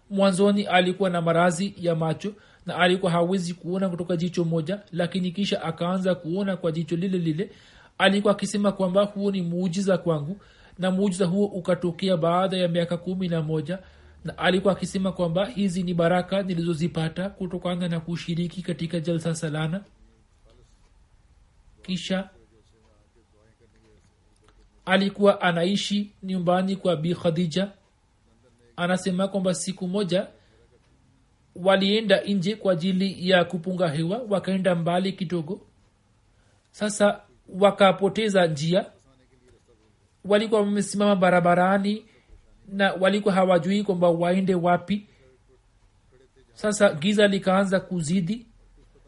Mwanzoni 0.10 0.64
alikuwa 0.64 1.10
na 1.10 1.22
marazi 1.22 1.74
ya 1.78 1.96
macho 1.96 2.34
na 2.66 2.76
alikuwa 2.76 3.12
hawezi 3.12 3.54
kuona 3.54 3.90
kutoka 3.90 4.18
jicho 4.18 4.44
moja 4.46 4.80
lakini 4.92 5.32
kisha 5.32 5.62
akaanza 5.64 6.16
kuona 6.16 6.58
kwa 6.58 6.72
jicho 6.72 6.96
lile 6.96 7.18
lile 7.18 7.50
alikuwa 8.00 8.34
akisema 8.34 8.72
kwamba 8.72 9.04
huo 9.04 9.32
ni 9.32 9.42
muujiza 9.42 9.98
kwangu 9.98 10.42
na 10.78 10.92
muujiza 10.92 11.26
huo 11.26 11.46
ukatokea 11.46 12.18
baada 12.18 12.58
ya 12.58 12.68
miaka 12.68 12.98
kumi 12.98 13.28
na 13.28 13.42
moja 13.42 13.80
na 14.26 14.38
alikuwa 14.38 14.74
akisema 14.74 15.12
kwamba 15.12 15.46
hizi 15.46 15.84
ni 15.84 15.94
baraka 15.94 16.42
nilizozipata 16.42 17.30
kutokana 17.30 17.88
na 17.88 18.00
kushiriki 18.00 18.62
katika 18.62 19.00
jalsa 19.00 19.36
salana. 19.36 19.84
Kisha 21.82 22.30
alikuwa 24.86 25.42
anaishi 25.42 26.12
nyumbani 26.24 26.76
kwa 26.76 26.96
bi 26.96 27.16
khadija. 27.16 27.72
Anasema 28.76 29.28
kwamba 29.28 29.54
siku 29.54 29.88
moja 29.88 30.28
walienda 31.56 32.22
nje 32.22 32.56
kwa 32.56 32.74
ajili 32.74 33.30
ya 33.30 33.46
kupunga 33.46 33.88
hewa 33.90 34.22
wakaenda 34.30 34.76
mbali 34.76 35.14
kidogo. 35.14 35.62
Sasa 36.72 37.22
wakapoteza 37.60 38.48
njia. 38.48 38.86
Walikuwa 40.26 40.62
wamesimama 40.62 41.16
barabarani 41.16 42.06
na 42.68 42.94
walikuwa 42.94 43.34
hawajui 43.34 43.84
kwamba 43.84 44.10
waende 44.10 44.56
wapi. 44.56 45.08
Sasa 46.54 46.94
giza 46.94 47.28
likaanza 47.28 47.80
kuzidi 47.80 48.48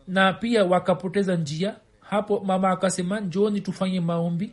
na 0.08 0.34
pia 0.34 0.66
wakapoteza 0.66 1.36
njia. 1.36 1.76
Hapo 2.00 2.39
mama 2.39 2.70
akasema 2.70 3.20
njoni 3.20 3.62
tufanye 3.62 4.00
maombi. 4.02 4.52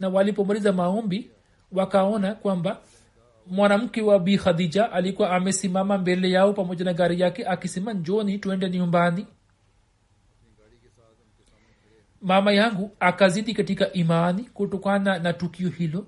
Na 0.00 0.08
walipomaliza 0.08 0.72
maombi 0.72 1.30
wakaona 1.72 2.34
kwamba 2.34 2.80
mwanamke 3.46 4.02
wa 4.02 4.18
bi 4.18 4.38
khadija 4.38 4.92
alikuwa 4.92 5.30
amesimama 5.30 5.98
mbele 5.98 6.30
yao 6.30 6.52
pamoja 6.52 6.84
na 6.84 6.92
gari 6.92 7.20
yake 7.20 7.46
akisema 7.46 7.92
njoni 7.92 8.38
tuende 8.38 8.70
nyumbani 8.70 9.26
mama 12.22 12.52
yangu 12.52 12.90
akazidi 13.00 13.54
katika 13.54 13.92
imani 13.92 14.42
kutokana 14.44 15.18
na 15.18 15.32
tukio 15.32 15.68
hilo. 15.68 16.06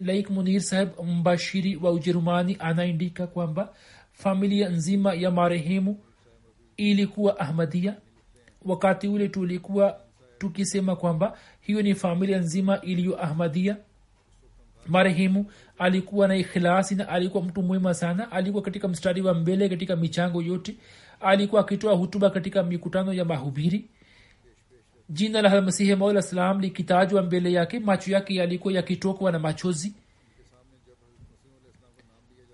Laik 0.00 0.30
munir 0.30 0.60
saheb 0.60 0.88
mbashiri 1.04 1.76
wa 1.76 1.90
ujerumani 1.90 2.56
anaandika 2.60 3.26
kwamba 3.26 3.74
familia 4.12 4.68
nzima 4.68 5.14
ya 5.14 5.30
marehemu 5.30 5.98
ilikuwa 6.76 7.40
ahmadia 7.40 7.96
wakati 8.64 9.08
ule 9.08 9.28
tulikuwa 9.28 10.00
tukisema 10.38 10.96
kwamba 10.96 11.38
hiyo 11.60 11.82
ni 11.82 11.94
familia 11.94 12.38
nzima 12.38 12.80
iliyo 12.80 13.24
ahmadia 13.24 13.76
marehemu 14.86 15.46
alikuwa 15.78 16.28
na 16.28 16.36
ikhilasi 16.36 16.94
na 16.94 17.08
alikuwa 17.08 17.42
mtu 17.44 17.62
muhima 17.62 17.94
sana. 17.94 18.32
Alikuwa 18.32 18.62
katika 18.62 18.88
mstari 18.88 19.22
wa 19.22 19.34
mbele 19.34 19.68
katika 19.68 19.96
michango 19.96 20.42
yote. 20.42 20.74
Alikuwa 21.20 21.60
akitoa 21.60 21.94
hutuba 21.94 22.30
katika 22.30 22.62
mikutano 22.62 23.12
ya 23.12 23.24
mahubiri 23.24 23.88
jina 25.12 25.42
la 25.42 25.60
masihi 25.62 25.94
maula 25.94 26.22
salam 26.22 26.60
likitajwa 26.60 27.22
mbele 27.22 27.52
yake 27.52 27.80
macho 27.80 28.12
yake 28.12 28.34
yalikuwa 28.34 28.74
yakitokwa 28.74 29.32
na 29.32 29.38
machozi. 29.38 29.94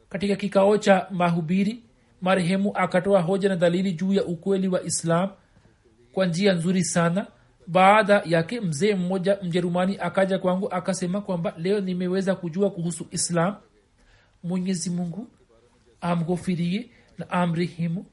Katika 0.08 0.36
kikao 0.36 0.78
cha 0.78 1.06
mahubiri 1.10 1.82
marehemu 2.20 2.76
akatoa 2.76 3.20
hoja 3.20 3.48
na 3.48 3.56
dalili 3.56 3.92
juu 3.92 4.12
ya 4.12 4.24
ukweli 4.24 4.68
wa 4.68 4.82
islam 4.82 5.30
kwa 6.12 6.26
njia 6.26 6.52
nzuri 6.52 6.84
sana. 6.84 7.26
Baada 7.66 8.22
yake 8.24 8.60
mzee 8.60 8.94
mmoja 8.94 9.38
mjerumani 9.42 9.98
akaja 10.00 10.38
kwangu 10.38 10.72
akasema 10.72 11.20
kwamba 11.20 11.54
leo 11.58 11.80
nimeweza 11.80 12.34
kujua 12.34 12.70
kuhusu 12.70 13.06
islam. 13.10 13.56
Mwenyezi 14.42 14.90
mungu 14.90 15.28
amghofirie 16.00 16.90
na 17.18 17.30
amrehemu 17.30 18.06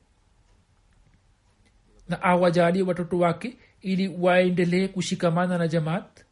na 2.09 2.21
awajalie 2.21 2.83
watoto 2.83 3.19
wake 3.19 3.57
ili 3.85 4.07
waendelee 4.19 4.87
kushikamana 4.87 5.57
na 5.57 5.67
jamaat? 5.67 6.25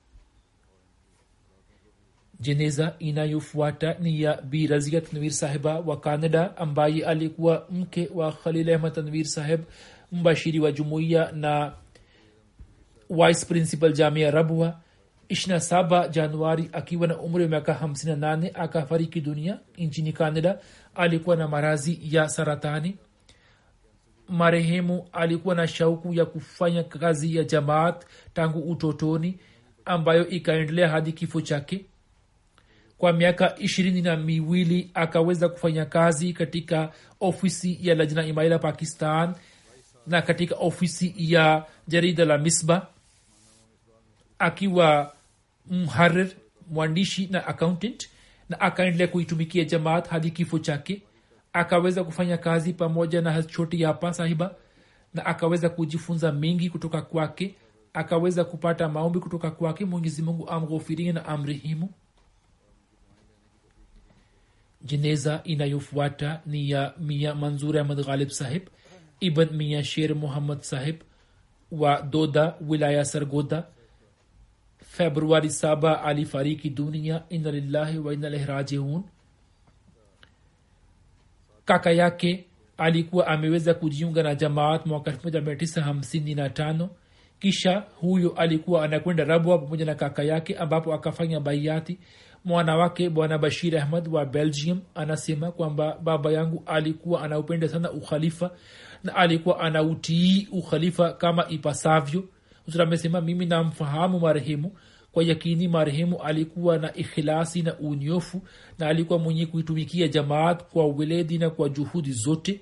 Jeneza 2.40 2.96
inayofuata 3.00 3.94
ni 4.00 4.22
ya 4.22 4.42
bi 4.42 4.68
razia 4.68 5.02
tanwir 5.02 5.32
sahiba 5.32 5.80
wa 5.80 6.00
canada 6.00 6.58
ambaye 6.58 7.06
alikuwa 7.06 7.68
mke 7.70 8.10
wa 8.14 8.32
khalil 8.32 8.70
ahmad 8.74 8.94
tanwir 8.94 9.26
saheb 9.26 9.62
mbashiri 10.12 10.60
wa 10.60 10.72
jumuiya 10.72 11.32
na 11.32 11.74
vice 13.10 13.46
principal 13.46 13.94
jamia 13.94 14.32
rabwa 14.32 14.80
ishna 15.30 15.60
saba 15.60 16.08
januari 16.08 16.70
akiwa 16.74 17.08
na 17.08 17.18
umri 17.18 17.44
wa 17.44 17.50
miaka 17.50 17.74
58 17.74 18.52
akafariki 18.54 19.22
dunia 19.22 19.60
nchini 19.78 20.14
canada. 20.14 20.60
Alikuwa 20.96 21.36
na 21.36 21.48
marazi 21.48 22.00
ya 22.04 22.30
saratani 22.30 22.98
marehemu 24.34 25.08
alikuwa 25.12 25.56
na 25.56 25.68
shauku 25.68 26.14
ya 26.14 26.26
kufanya 26.26 26.84
kazi 26.84 27.36
ya 27.36 27.44
jamaat 27.44 28.06
tangu 28.34 28.60
utotoni 28.72 29.40
ambayo 29.86 30.28
ikaendelea 30.30 30.90
hadi 30.90 31.12
kifo 31.12 31.42
chake. 31.42 31.86
Kwa 32.98 33.14
miaka 33.14 33.56
ishirini 33.60 34.02
na 34.02 34.18
miwili 34.18 34.92
akaweza 34.94 35.50
kufanya 35.50 35.86
kazi 35.86 36.34
katika 36.34 36.92
ofisi 37.20 37.80
ya 37.82 37.96
lajna 37.96 38.26
imaila 38.26 38.60
pakistan 38.60 39.36
na 40.08 40.22
katika 40.22 40.56
ofisi 40.56 41.16
ya 41.18 41.66
jarida 41.88 42.26
la 42.26 42.38
misba 42.38 42.88
akiwa 44.40 45.14
mharir 45.70 46.28
mwandishi 46.70 47.28
na 47.32 47.48
accountant 47.48 48.10
na 48.50 48.60
akaendelea 48.62 49.08
kuitumikia 49.08 49.64
jamaat 49.64 50.08
hadi 50.08 50.32
kifo 50.32 50.60
chake 50.60 51.02
akaweza 51.54 52.04
kufanya 52.04 52.38
kazi 52.38 52.74
pamoja 52.74 53.22
na 53.22 53.44
choti 53.44 53.84
hapa 53.84 54.14
sahiba 54.14 54.56
na 55.14 55.26
akaweza 55.26 55.70
kujifunza 55.70 56.32
mengi 56.32 56.70
kutoka 56.70 57.02
kwake 57.02 57.56
akaweza 57.94 58.44
kupata 58.44 58.90
maombi 58.90 59.20
kutoka 59.20 59.52
kwake 59.52 59.86
mwenyezi 59.86 60.22
mungu 60.22 60.50
amghofirie 60.50 61.12
na 61.12 61.26
amrehimu 61.26 61.90
jeneza 64.82 65.42
inayofuata 65.44 66.42
ni 66.46 66.70
ya 66.70 66.94
mia 66.98 67.36
manzur 67.36 67.78
ahmad 67.78 68.06
ghalib 68.06 68.30
sahib 68.30 68.64
ibn 69.20 69.56
mia 69.56 69.84
sher 69.84 70.16
muhammad 70.16 70.62
sahib 70.62 70.96
wa 71.72 72.02
doda 72.02 72.56
wilaya 72.68 73.06
sargoda 73.06 73.68
februari 74.86 75.50
saba 75.50 76.04
alifariki 76.04 76.70
dunia 76.70 77.24
ina 77.30 77.52
lillahi 77.52 77.98
wa 77.98 78.14
ina 78.14 78.28
ilaihi 78.28 78.46
rajiun 78.46 79.04
kaka 81.66 81.92
yake 81.92 82.46
alikuwa 82.78 83.28
ameweza 83.28 83.74
kujiunga 83.74 84.24
na 84.24 84.36
jamaat 84.36 84.86
mwaka 84.86 85.12
1955 85.12 86.88
kisha 87.40 87.84
huyo 88.02 88.32
alikuwa 88.38 88.84
anakwenda 88.86 89.24
rabwa 89.24 89.60
pamoja 89.60 89.86
na 89.86 89.96
kaka 89.96 90.24
yake 90.24 90.56
ambapo 90.56 90.94
akafanya 90.94 91.40
baiati. 91.40 92.00
Mwana 92.46 92.76
wake 92.78 93.10
bwana 93.10 93.38
bashir 93.38 93.78
ahmad 93.78 94.08
wa 94.08 94.26
belgium 94.26 94.82
anasema 94.96 95.52
kwamba 95.52 95.98
baba 96.04 96.32
yangu 96.32 96.64
alikuwa 96.66 97.22
anaupenda 97.24 97.68
sana 97.68 97.92
ukhalifa 97.92 98.52
na 99.04 99.16
alikuwa 99.16 99.60
anautii 99.60 100.48
ukhalifa 100.52 101.14
kama 101.14 101.48
ipasavyo. 101.50 102.24
Amesema 102.80 103.22
mimi 103.22 103.46
namfahamu 103.46 104.20
marehemu 104.20 104.72
kwa 105.14 105.24
yakini 105.24 105.68
marehemu 105.68 106.22
alikuwa 106.22 106.78
na 106.78 106.94
ikhilasi 106.96 107.62
na 107.62 107.78
unyofu 107.80 108.42
na 108.80 108.88
alikuwa 108.88 109.20
mwenye 109.20 109.46
kuitumikia 109.46 110.08
jamaat 110.08 110.64
kwa 110.64 110.88
weledi 110.88 111.38
na 111.38 111.50
kwa 111.50 111.70
juhudi 111.70 112.12
zote. 112.12 112.62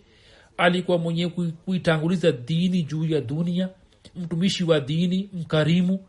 Alikuwa 0.58 0.98
mwenye 0.98 1.28
kuitanguliza 1.66 2.32
dini 2.32 2.84
juu 2.84 3.06
ya 3.06 3.22
dunia 3.22 3.70
mtumishi 4.16 4.64
wa 4.64 4.80
dini 4.80 5.30
mkarimu 5.34 6.00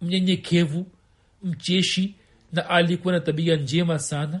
mnyenyekevu 0.00 0.86
mcheshi 1.42 2.14
na 2.52 2.70
alikuwa 2.70 3.14
na 3.14 3.20
tabia 3.20 3.56
njema 3.56 3.98
sana. 3.98 4.40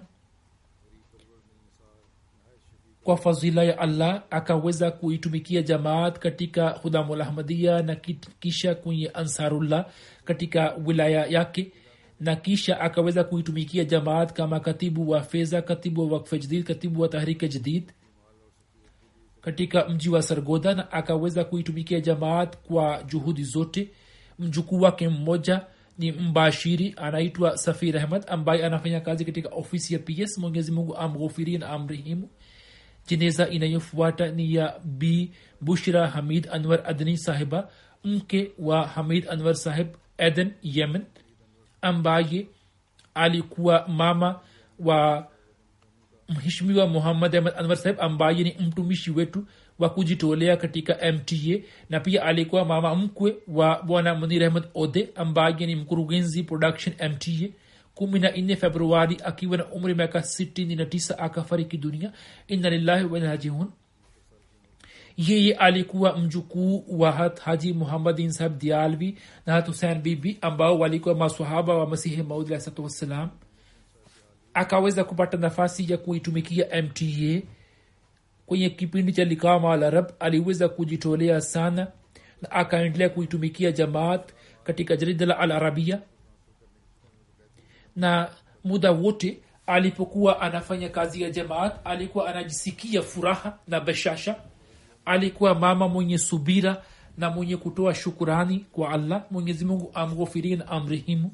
Kwa 3.04 3.16
fadhila 3.16 3.64
ya 3.64 3.78
allah 3.78 4.22
akaweza 4.30 4.90
kuitumikia 4.90 5.62
jamaat 5.62 6.18
katika 6.18 6.68
hudamulahmadia 6.70 7.82
na 7.82 7.96
kisha 8.40 8.74
kwenye 8.74 9.08
ansarullah 9.14 9.86
katika 10.28 10.74
wilaya 10.86 11.26
yake 11.26 11.72
na 12.20 12.36
kisha 12.36 12.80
akaweza 12.80 13.24
kuitumikia 13.24 13.84
jamaat 13.84 14.32
kama 14.32 14.60
katibu 14.60 15.10
wa 15.10 15.22
fedha 15.22 15.62
katibu 15.62 16.00
wa 16.00 16.18
wakfe 16.18 16.38
jadid 16.38 16.64
katibu 16.64 17.00
wa 17.00 17.08
tahrike 17.08 17.48
jadid 17.48 17.92
katika 19.40 19.88
mji 19.88 20.08
wa 20.08 20.22
sargoda 20.22 20.74
na 20.74 20.92
akaweza 20.92 21.44
kuitumikia 21.44 22.00
jamaat 22.00 22.56
kwa 22.56 23.02
juhudi 23.02 23.42
zote. 23.44 23.88
Mjukuu 24.38 24.80
wake 24.80 25.08
mmoja 25.08 25.60
ni 25.98 26.12
mbashiri 26.12 26.94
anaitwa 26.96 27.58
safir 27.58 27.96
ahmad 27.98 28.24
ambaye 28.28 28.66
anafanya 28.66 29.00
kazi 29.00 29.24
katika 29.24 29.48
ofisi 29.48 29.94
ya 29.94 30.00
ps 30.00 30.38
mwenyezi 30.38 30.72
mungu 30.72 30.96
amghofirie 30.96 31.58
na 31.58 31.68
amrehimu 31.68 32.28
jeneza 33.08 33.48
inayofuata 33.48 34.28
ni 34.30 34.54
ya 34.54 34.80
b. 34.84 35.30
Bushra 35.60 36.06
hamid 36.06 36.48
anwar 36.52 36.80
adni 36.86 37.18
sahiba 37.18 37.68
mke 38.04 38.50
wa 38.58 38.86
hamid 38.86 39.28
anwar 39.28 39.54
sahib 39.54 39.86
eden 40.18 40.52
yemen. 40.62 41.04
Ambaye 41.82 42.46
alikuwa 43.14 43.88
mama 43.88 44.40
wa 44.78 45.28
mheshimiwa 46.28 46.86
muhammad 46.86 47.36
ahmad 47.36 47.54
anwar 47.56 47.76
sahib 47.76 48.00
ambaye 48.00 48.42
ni 48.42 48.56
mtumishi 48.60 49.10
wetu 49.10 49.46
wa 49.78 49.88
kujitolea 49.90 50.56
katika 50.56 51.12
mta 51.12 51.36
na 51.90 52.00
pia 52.00 52.22
alikuwa 52.22 52.64
mama 52.64 52.94
mkwe 52.94 53.36
wa 53.48 53.82
bwana 53.82 54.14
munir 54.14 54.44
ahmad 54.44 54.64
ode 54.74 55.08
ambaye 55.14 55.66
ni 55.66 55.74
mkurugenzi 55.76 56.42
production 56.42 56.94
mta 57.10 57.48
kumi 57.94 58.18
na 58.18 58.30
nne 58.30 58.56
februari 58.56 59.16
akiwa 59.24 59.56
na 59.56 59.66
umri 59.66 59.94
miaka 59.94 60.22
sitini 60.22 60.76
na 60.76 60.84
tisa 60.86 61.18
akafariki 61.18 61.76
dunia. 61.76 62.12
Inna 62.48 62.70
lillahi 62.70 63.04
wa 63.04 63.18
yeye 65.18 65.54
alikuwa 65.54 66.18
mjukuu 66.18 66.84
wa 66.88 67.12
hat 67.12 67.40
haji 67.40 67.72
muhammadin 67.72 68.30
sahab 68.32 68.58
dialvi 68.58 69.18
na 69.46 69.52
hat 69.52 69.66
husein 69.66 69.98
bibi 70.02 70.38
ambao 70.40 70.78
walikuwa 70.78 71.14
masahaba 71.14 71.74
wa 71.74 71.86
masihi 71.86 72.22
maud 72.22 72.46
alahi 72.46 72.62
salatu 72.62 72.84
wassalam. 72.84 73.30
Akaweza 74.54 75.04
kupata 75.04 75.36
nafasi 75.36 75.92
ya 75.92 75.98
kuitumikia 75.98 76.82
mta 76.82 77.42
kwenye 78.46 78.70
kipindi 78.70 79.12
cha 79.12 79.24
likama 79.24 79.72
al 79.72 80.06
aliweza 80.20 80.68
kujitolea 80.68 81.40
sana 81.40 81.86
na 82.42 82.50
akaendelea 82.50 83.08
kuitumikia 83.08 83.72
jamaat 83.72 84.32
katika 84.64 84.96
jarida 84.96 85.26
la 85.26 85.38
al 85.38 85.52
arabia 85.52 86.02
na 87.96 88.30
muda 88.64 88.90
wote 88.92 89.38
alipokuwa 89.66 90.40
anafanya 90.40 90.88
kazi 90.88 91.22
ya 91.22 91.30
jamaat 91.30 91.74
alikuwa 91.84 92.28
anajisikia 92.28 93.02
furaha 93.02 93.58
na 93.68 93.80
bashasha 93.80 94.36
alikuwa 95.08 95.54
mama 95.54 95.88
mwenye 95.88 96.18
subira 96.18 96.82
na 97.18 97.30
mwenye 97.30 97.56
kutoa 97.56 97.94
shukurani 97.94 98.58
kwa 98.72 98.90
allah. 98.90 99.24
Mwenyezi 99.30 99.64
mungu 99.64 99.90
amghofirie 99.94 100.56
na 100.56 100.66
amrehimu 100.68 101.30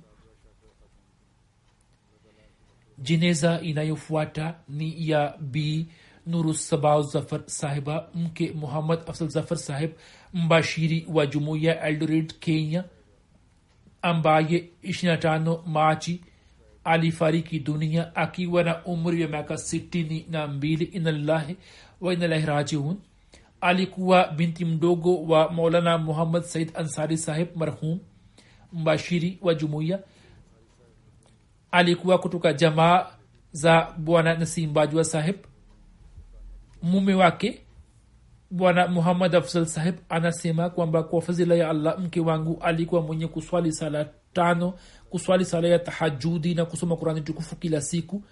jeneza 2.98 3.60
inayofuata 3.60 4.54
ni 4.68 5.08
ya 5.08 5.34
b. 5.40 5.86
Nurusabau 6.26 7.02
zafar 7.02 7.40
sahiba 7.46 8.08
mke 8.14 8.52
muhammad 8.52 8.98
afsal 9.06 9.28
zafar 9.28 9.58
sahib 9.58 9.90
mbashiri 10.34 11.06
wa 11.12 11.26
jumuiya 11.26 11.82
eldoret 11.88 12.38
kenya 12.38 12.84
ambaye 14.02 14.68
25 14.84 15.66
machi 15.66 16.20
alifariki 16.84 17.58
dunia 17.60 18.16
akiwa 18.16 18.64
na 18.64 18.84
umri 18.84 19.22
wa 19.22 19.28
miaka 19.28 19.54
62 19.54 20.88
inallahi 20.96 21.56
wa 22.00 22.12
inalahi 22.14 22.46
rajiun 22.46 22.96
alikuwa 23.64 24.28
binti 24.28 24.64
mdogo 24.64 25.22
wa 25.22 25.52
maulana 25.52 25.98
muhammad 25.98 26.42
said 26.42 26.70
ansari 26.74 27.18
sahib 27.18 27.48
marhum 27.56 27.98
mbashiri 28.72 29.38
wa 29.42 29.54
jumuiya. 29.54 29.98
Alikuwa 31.70 32.18
kutoka 32.18 32.52
jamaa 32.52 33.06
za 33.52 33.88
bwana 33.98 34.34
nasim 34.34 34.72
bajwa 34.72 35.04
sahib. 35.04 35.36
Mume 36.82 37.14
wake 37.14 37.60
bwana 38.50 38.88
muhammad 38.88 39.34
afzal 39.36 39.66
sahib 39.66 39.94
anasema 40.08 40.70
kwamba 40.70 41.02
kwa 41.02 41.22
fadhila 41.22 41.54
ya 41.54 41.70
allah 41.70 41.98
mke 41.98 42.20
wangu 42.20 42.58
alikuwa 42.62 43.02
mwenye 43.02 43.26
kuswali 43.28 43.72
sala 43.72 44.08
tano 44.32 44.74
kuswali 45.10 45.44
sala 45.44 45.68
ya 45.68 45.78
tahajudi 45.78 46.54
na 46.54 46.64
kusoma 46.64 46.96
kurani 46.96 47.20
tukufu 47.20 47.56
kila 47.56 47.80
siku. 47.80 48.22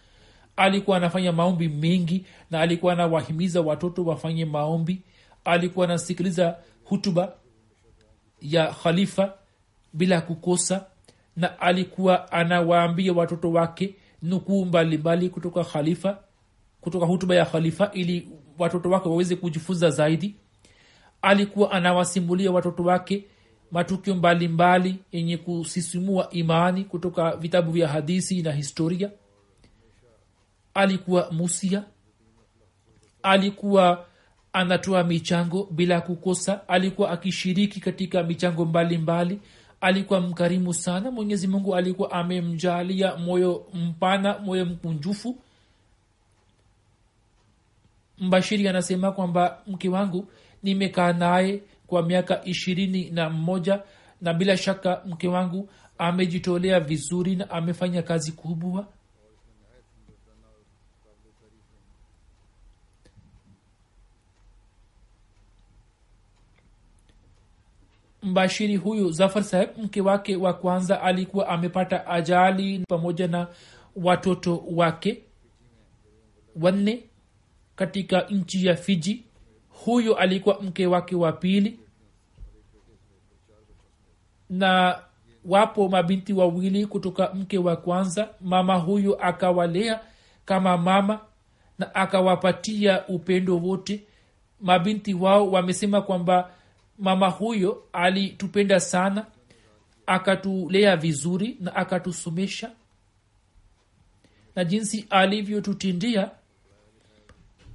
Alikuwa 0.56 0.96
anafanya 0.96 1.32
maombi 1.32 1.68
mengi 1.68 2.26
na 2.50 2.60
alikuwa 2.60 2.92
anawahimiza 2.92 3.60
watoto 3.60 4.04
wafanye 4.04 4.44
maombi 4.44 5.02
alikuwa 5.44 5.84
anasikiliza 5.86 6.56
hutuba 6.84 7.32
ya 8.40 8.66
khalifa 8.72 9.34
bila 9.92 10.20
kukosa 10.20 10.86
na 11.36 11.60
alikuwa 11.60 12.32
anawaambia 12.32 13.12
watoto 13.12 13.52
wake 13.52 13.94
nukuu 14.22 14.64
mbalimbali 14.64 15.28
kutoka 15.28 15.64
khalifa 15.64 16.18
kutoka 16.80 17.06
hutuba 17.06 17.34
ya 17.34 17.44
khalifa 17.44 17.90
ili 17.92 18.28
watoto 18.58 18.90
wake 18.90 19.08
waweze 19.08 19.36
kujifunza 19.36 19.90
zaidi. 19.90 20.36
Alikuwa 21.22 21.70
anawasimulia 21.72 22.50
watoto 22.52 22.82
wake 22.84 23.24
matukio 23.70 24.14
mbalimbali 24.14 24.96
yenye 25.12 25.36
kusisimua 25.36 26.30
imani 26.30 26.84
kutoka 26.84 27.36
vitabu 27.36 27.70
vya 27.72 27.88
hadisi 27.88 28.42
na 28.42 28.52
historia. 28.52 29.10
Alikuwa 30.74 31.30
musia. 31.32 31.84
Alikuwa 33.22 34.06
anatoa 34.52 35.04
michango 35.04 35.68
bila 35.70 36.00
kukosa. 36.00 36.68
Alikuwa 36.68 37.10
akishiriki 37.10 37.80
katika 37.80 38.22
michango 38.22 38.64
mbalimbali. 38.64 39.34
Mbali. 39.34 39.40
alikuwa 39.80 40.20
mkarimu 40.20 40.74
sana. 40.74 41.10
Mwenyezi 41.10 41.48
mungu 41.48 41.76
alikuwa 41.76 42.10
amemjalia 42.12 43.16
moyo 43.16 43.66
mpana 43.74 44.38
moyo 44.38 44.64
mkunjufu. 44.64 45.38
Mbashiri 48.18 48.68
anasema 48.68 49.12
kwamba 49.12 49.58
mke 49.66 49.88
wangu 49.88 50.28
nimekaa 50.62 51.12
naye 51.12 51.62
kwa 51.86 52.02
miaka 52.02 52.44
ishirini 52.44 53.10
na 53.10 53.30
mmoja 53.30 53.80
na 54.20 54.34
bila 54.34 54.56
shaka 54.56 55.02
mke 55.06 55.28
wangu 55.28 55.68
amejitolea 55.98 56.80
vizuri 56.80 57.36
na 57.36 57.50
amefanya 57.50 58.02
kazi 58.02 58.32
kubwa 58.32 58.86
mbashiri 68.22 68.76
huyu 68.76 69.10
zafar 69.10 69.44
saheb 69.44 69.68
mke 69.78 70.00
wake 70.00 70.36
wa 70.36 70.52
kwanza 70.52 71.02
alikuwa 71.02 71.48
amepata 71.48 72.06
ajali 72.06 72.78
pamoja 72.88 73.28
na 73.28 73.46
watoto 73.96 74.64
wake 74.70 75.22
wanne 76.60 77.02
katika 77.76 78.20
nchi 78.20 78.66
ya 78.66 78.76
fiji. 78.76 79.24
Huyo 79.68 80.14
alikuwa 80.16 80.60
mke 80.62 80.86
wake 80.86 81.16
wa 81.16 81.32
pili. 81.32 81.78
Na 84.50 84.98
wapo 85.44 85.88
mabinti 85.88 86.32
wawili 86.32 86.86
kutoka 86.86 87.34
mke 87.34 87.58
wa 87.58 87.76
kwanza. 87.76 88.28
Mama 88.40 88.76
huyu 88.76 89.20
akawalea 89.22 90.00
kama 90.44 90.76
mama 90.78 91.20
na 91.78 91.94
akawapatia 91.94 93.06
upendo 93.06 93.58
wote. 93.58 94.02
Mabinti 94.60 95.14
wao 95.14 95.50
wamesema 95.50 96.02
kwamba 96.02 96.50
mama 97.02 97.28
huyo 97.28 97.84
alitupenda 97.92 98.80
sana 98.80 99.26
akatulea 100.06 100.96
vizuri 100.96 101.56
na 101.60 101.74
akatusomesha 101.76 102.70
na 104.56 104.64
jinsi 104.64 105.06
alivyotutindia 105.10 106.30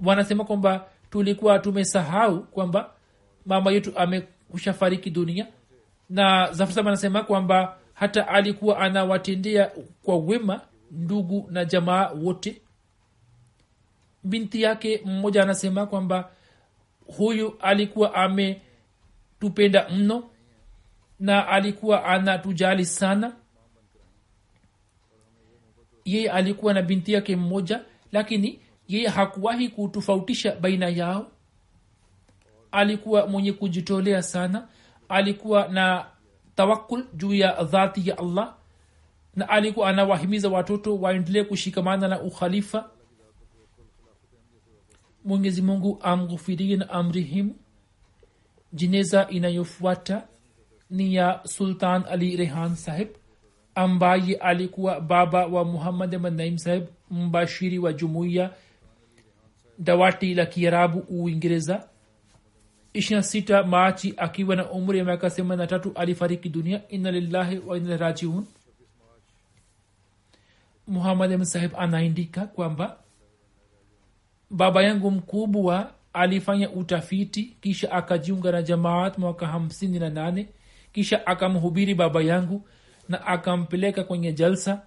wanasema 0.05 0.43
kwamba 0.45 0.86
tulikuwa 1.09 1.59
tumesahau 1.59 2.43
kwamba 2.43 2.91
mama 3.45 3.71
yetu 3.71 3.97
amekusha 3.97 4.73
fariki 4.73 5.09
dunia. 5.09 5.47
Na 6.09 6.51
zafusama 6.51 6.89
anasema 6.89 7.23
kwamba 7.23 7.78
hata 7.93 8.28
alikuwa 8.28 8.80
anawatendea 8.80 9.71
kwa 10.03 10.17
wema 10.17 10.61
ndugu 10.91 11.47
na 11.51 11.65
jamaa 11.65 12.09
wote. 12.09 12.61
Binti 14.23 14.61
yake 14.61 15.01
mmoja 15.05 15.43
anasema 15.43 15.86
kwamba 15.86 16.30
huyu 17.17 17.55
alikuwa 17.59 18.13
ametupenda 19.41 19.89
mno. 19.89 20.23
Na 21.19 21.47
alikuwa 21.47 22.05
anatujali 22.05 22.85
sana. 22.85 23.35
Yeye 26.05 26.31
alikuwa 26.31 26.73
na 26.73 26.81
binti 26.81 27.13
yake 27.13 27.35
mmoja 27.35 27.81
lakini 28.11 28.59
yeye 28.88 29.07
hakuwahi 29.07 29.69
kutofautisha 29.69 30.55
baina 30.55 30.89
yao. 30.89 31.31
Alikuwa 32.71 33.27
mwenye 33.27 33.53
kujitolea 33.53 34.23
sana. 34.23 34.67
Alikuwa 35.09 35.67
na 35.67 36.05
tawakul 36.55 37.05
juu 37.13 37.33
ya 37.33 37.63
dhati 37.63 38.09
ya 38.09 38.17
allah. 38.17 38.55
Na 39.35 39.49
alikuwa 39.49 39.89
anawahimiza 39.89 40.49
watoto 40.49 40.97
waendelee 40.97 41.43
kushikamana 41.43 42.07
na 42.07 42.21
ukhalifa. 42.21 42.89
Mwenyezi 45.25 45.61
mungu 45.61 45.99
amghufirie 46.01 46.77
na 46.77 46.89
amrihimu 46.89 47.55
jineza 48.74 49.28
inayofuata 49.30 50.28
ni 50.89 51.15
ya 51.15 51.41
sultan 51.43 52.03
ali 52.09 52.36
rehan 52.38 52.76
sahib 52.76 53.07
ambaye 53.76 54.36
alikuwa 54.36 55.01
baba 55.01 55.45
wa 55.45 55.65
muhammad 55.65 56.15
manaim 56.15 56.57
sahib 56.57 56.84
mbashiri 57.11 57.80
wa 57.80 57.93
jumuiya 57.93 58.51
dawati 59.80 60.34
la 60.34 60.45
kiarabu 60.45 60.99
uingereza. 60.99 61.88
ishina 62.93 63.24
sita 63.24 63.63
machi 63.63 64.13
akiwa 64.18 64.55
na 64.55 64.70
umri 64.72 64.99
ya 64.99 65.05
miaka 65.05 65.30
themani 65.30 65.61
na 65.61 65.68
tatu 65.68 65.91
alifariki 65.95 66.49
dunia. 66.49 66.82
Inna 66.89 67.11
lillahi 67.11 67.59
wa 67.59 67.78
inna 67.78 67.97
rajiun. 67.97 68.45
Muhammad 70.88 71.43
sahib 71.43 71.72
anaandika 71.78 72.45
kwamba 72.45 72.97
baba 74.49 74.84
yangu 74.84 75.11
mkubwa 75.11 75.91
alifanya 76.18 76.70
utafiti 76.70 77.43
kisha 77.61 77.91
akajiunga 77.91 78.51
na 78.51 78.61
jamaat 78.61 79.18
mwaka 79.18 79.47
hamsini 79.47 79.99
na 79.99 80.09
nane 80.09 80.47
kisha 80.93 81.28
akamhubiri 81.28 81.95
baba 81.95 82.22
yangu 82.22 82.61
na 83.09 83.26
akampeleka 83.28 84.03
kwenye 84.03 84.34
jalsa. 84.34 84.82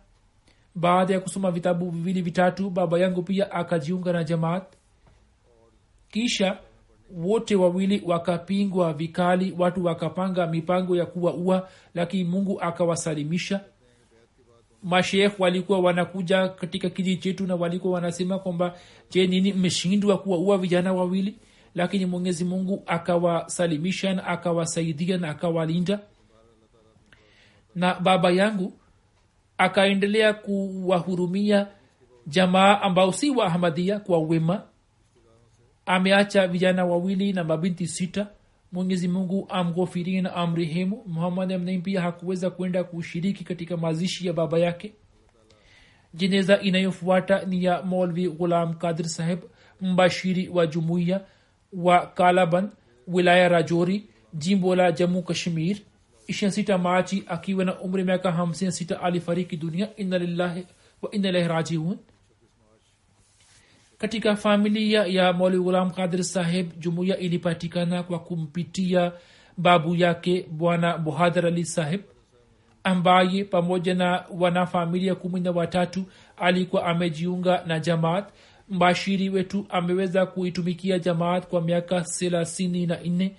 Baada 0.74 1.14
ya 1.14 1.20
kusoma 1.20 1.50
vitabu 1.50 1.90
viwili 1.90 2.22
vitatu 2.22 2.70
baba 2.70 2.98
yangu 2.98 3.22
pia 3.22 3.50
akajiunga 3.52 4.12
na 4.12 4.24
jamaat. 4.24 4.64
Kisha 6.10 6.58
wote 7.14 7.56
wawili 7.56 8.02
wakapingwa 8.06 8.92
vikali 8.92 9.54
watu 9.58 9.84
wakapanga 9.84 10.46
mipango 10.46 10.96
ya 10.96 11.06
kuwaua 11.06 11.68
lakini 11.94 12.24
mungu 12.24 12.60
akawasalimisha 12.60 13.60
mashekh 14.82 15.40
walikuwa 15.40 15.80
wanakuja 15.80 16.48
katika 16.48 16.90
kijiji 16.90 17.16
chetu 17.22 17.46
na 17.46 17.54
walikuwa 17.54 17.94
wanasema 17.94 18.38
kwamba 18.38 18.74
je 19.10 19.26
nini 19.26 19.52
mmeshindwa 19.52 20.18
kuwaua 20.18 20.58
vijana 20.58 20.92
wawili? 20.92 21.36
Lakini 21.74 22.06
mwenyezi 22.06 22.44
mungu 22.44 22.82
akawasalimisha 22.86 24.14
na 24.14 24.26
akawasaidia 24.26 25.18
na 25.18 25.28
akawalinda. 25.30 26.00
Na 27.74 27.94
baba 27.94 28.30
yangu 28.30 28.72
akaendelea 29.58 30.32
kuwahurumia 30.34 31.66
jamaa 32.26 32.80
ambao 32.80 33.12
si 33.12 33.30
wa 33.30 33.46
ahmadia 33.46 34.00
kwa 34.00 34.18
wema. 34.18 34.62
Ameacha 35.86 36.48
vijana 36.48 36.84
wawili 36.84 37.32
na 37.32 37.44
mabinti 37.44 37.86
sita 37.86 38.26
mwenyezi 38.72 39.08
mungu 39.08 39.46
amghofirie 39.50 40.20
na 40.20 40.34
amrehemu. 40.34 41.02
Muhammad 41.06 41.52
amnaim 41.52 41.82
pia 41.82 42.00
hakuweza 42.00 42.50
kwenda 42.50 42.84
kushiriki 42.84 43.44
katika 43.44 43.76
mazishi 43.76 44.26
ya 44.26 44.32
baba 44.32 44.58
yake. 44.58 44.92
Jeneza 46.14 46.60
inayofuata 46.60 47.44
ni 47.44 47.64
ya 47.64 47.82
molvi 47.82 48.28
ghulam 48.28 48.74
kadir 48.74 49.08
saheb 49.08 49.38
mbashiri 49.80 50.48
wa 50.48 50.66
jumuiya 50.66 51.20
wa 51.72 52.06
kalaban 52.06 52.70
wilaya 53.06 53.48
rajori 53.48 54.06
jimbo 54.34 54.76
la 54.76 54.92
jammu 54.92 55.22
kashmir. 55.22 55.76
ishirini 56.26 56.52
sita 56.54 56.78
machi 56.78 57.24
akiwa 57.26 57.64
na 57.64 57.80
umri 57.80 58.04
miaka 58.04 58.32
hamsini 58.32 58.72
sita 58.72 59.00
alifariki 59.02 59.56
dunia. 59.56 59.96
Inna 59.96 60.18
lillahi 60.18 60.66
wa 61.02 61.10
inna 61.10 61.28
ilahi 61.28 61.48
rajiun 61.48 61.98
katika 64.00 64.36
familia 64.36 65.04
ya 65.06 65.32
moli 65.32 65.58
ghulam 65.58 65.90
qadir 65.90 66.24
saheb 66.24 66.70
jumuiya 66.78 67.18
ilipatikana 67.18 68.02
kwa 68.02 68.18
kumpitia 68.18 69.12
babu 69.56 69.96
yake 69.96 70.46
bwana 70.50 70.98
buhadhar 70.98 71.46
ali 71.46 71.64
saheb 71.64 72.00
ambaye 72.84 73.44
pamoja 73.44 73.94
na 73.94 74.24
wanafamilia 74.38 75.14
kumi 75.14 75.40
na 75.40 75.50
watatu 75.50 76.04
alikuwa 76.36 76.86
amejiunga 76.86 77.62
na 77.66 77.78
jamaat. 77.80 78.28
Mbashiri 78.68 79.28
wetu 79.28 79.66
ameweza 79.68 80.26
kuitumikia 80.26 80.98
jamaat 80.98 81.46
kwa 81.46 81.60
miaka 81.60 82.00
thelathini 82.00 82.86
na 82.86 82.98
nne 83.04 83.36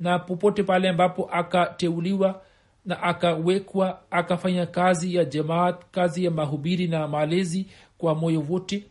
na 0.00 0.18
popote 0.18 0.62
pale 0.62 0.88
ambapo 0.88 1.24
akateuliwa 1.32 2.42
na 2.84 3.02
akawekwa 3.02 4.00
akafanya 4.10 4.66
kazi 4.66 5.14
ya 5.14 5.24
jamaat 5.24 5.76
kazi 5.90 6.24
ya 6.24 6.30
mahubiri 6.30 6.86
na 6.88 7.08
malezi 7.08 7.66
kwa 7.98 8.14
moyo 8.14 8.44
wote 8.48 8.84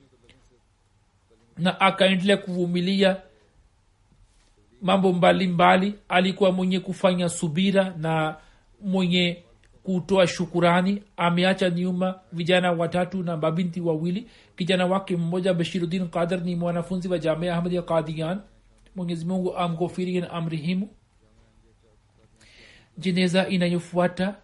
na 1.58 1.80
akaendelea 1.80 2.38
kuvumilia 2.38 3.18
mambo 4.82 5.14
mbalimbali. 5.14 5.88
Mbali. 5.88 5.99
alikuwa 6.10 6.51
mwenye 6.51 6.80
kufanya 6.80 7.30
subira 7.30 7.93
na 7.97 8.36
mwenye 8.82 9.43
kutoa 9.84 10.28
shukurani. 10.28 11.04
Ameacha 11.18 11.70
nyuma 11.70 12.20
vijana 12.32 12.72
watatu 12.72 13.24
na 13.24 13.38
mabinti 13.38 13.82
wawili. 13.82 14.28
Kijana 14.56 14.86
wake 14.86 15.18
mmoja 15.18 15.54
bashirudin 15.54 16.08
qadar 16.08 16.41
ni 16.41 16.56
mwanafunzi 16.56 17.08
wa 17.08 17.18
jamia 17.18 17.56
ahmad 17.56 17.74
ya 17.74 17.82
kadian 17.82 18.39
mwenyezi 18.95 19.26
mungu 19.26 19.58
amghofirie 19.58 20.22
na 20.22 20.30
amrihimu 20.32 20.89
jeneza 22.97 23.47
inayofuata 23.47 24.36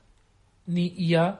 ni 0.67 0.93
ya 0.97 1.37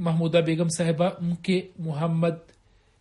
mahmuda 0.00 0.42
begum 0.42 0.70
sahiba 0.70 1.16
mke 1.20 1.70
muhammad 1.78 2.38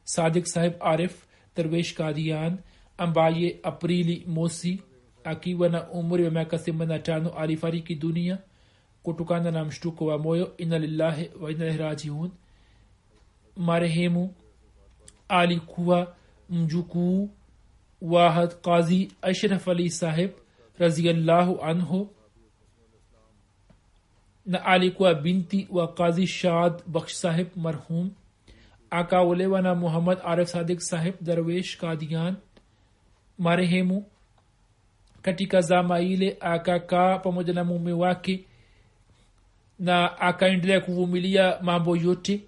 sadik 0.04 0.46
sahib 0.48 0.74
arif 0.80 1.26
darwesh 1.56 1.94
kadian 1.94 2.58
ambaye 2.98 3.60
aprili 3.64 4.24
mosi 4.28 4.82
akiwa 5.24 5.70
na 5.70 5.90
umri 5.90 6.24
wa 6.24 6.32
miaka 6.32 6.58
themanini 6.58 6.94
na 6.94 7.00
tano 7.00 7.30
alifariki 7.30 7.96
dunia 7.96 8.38
kutokana 9.04 9.52
na 9.52 9.66
mshtuko 9.66 10.06
wa 10.06 10.18
moyo 10.18 10.58
ina 10.58 10.80
lillahi 10.80 11.30
wa 11.42 11.52
ina 11.52 11.78
rajiun 11.78 12.32
marehemu 13.58 14.34
alikuwa 15.28 16.16
mjukuu 16.50 17.30
wa 18.02 18.48
qazi 18.48 19.12
ashraf 19.22 19.68
ali 19.68 19.90
saheb 19.90 20.32
raziallahu 20.80 21.62
anhu 21.62 22.10
na 24.50 24.66
alikuwa 24.66 25.16
binti 25.16 25.68
wa 25.72 25.88
kazi 25.94 26.28
shad 26.28 26.74
bakhsh 26.88 27.14
sahib 27.14 27.48
marhum 27.56 28.12
akaolewa 28.90 29.62
na 29.62 29.76
muhammad 29.76 30.18
arif 30.26 30.50
sadik 30.50 30.80
sahib 30.82 31.14
darwesh 31.22 31.78
kadian 31.78 32.36
marehemu. 33.38 34.06
Katika 35.22 35.62
zama 35.62 36.00
ile 36.00 36.38
akakaa 36.40 37.18
pamoja 37.20 37.54
na 37.54 37.64
mume 37.64 37.94
wake 37.94 38.46
na 39.80 40.18
akaendelea 40.20 40.82
kuvumilia 40.82 41.60
mambo 41.62 41.96
yote 41.98 42.42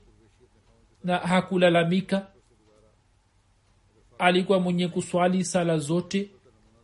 na 1.04 1.18
hakulalamika. 1.18 2.28
Alikuwa 4.20 4.60
mwenye 4.60 4.88
kuswali 4.88 5.44
sala 5.46 5.78
zote 5.78 6.30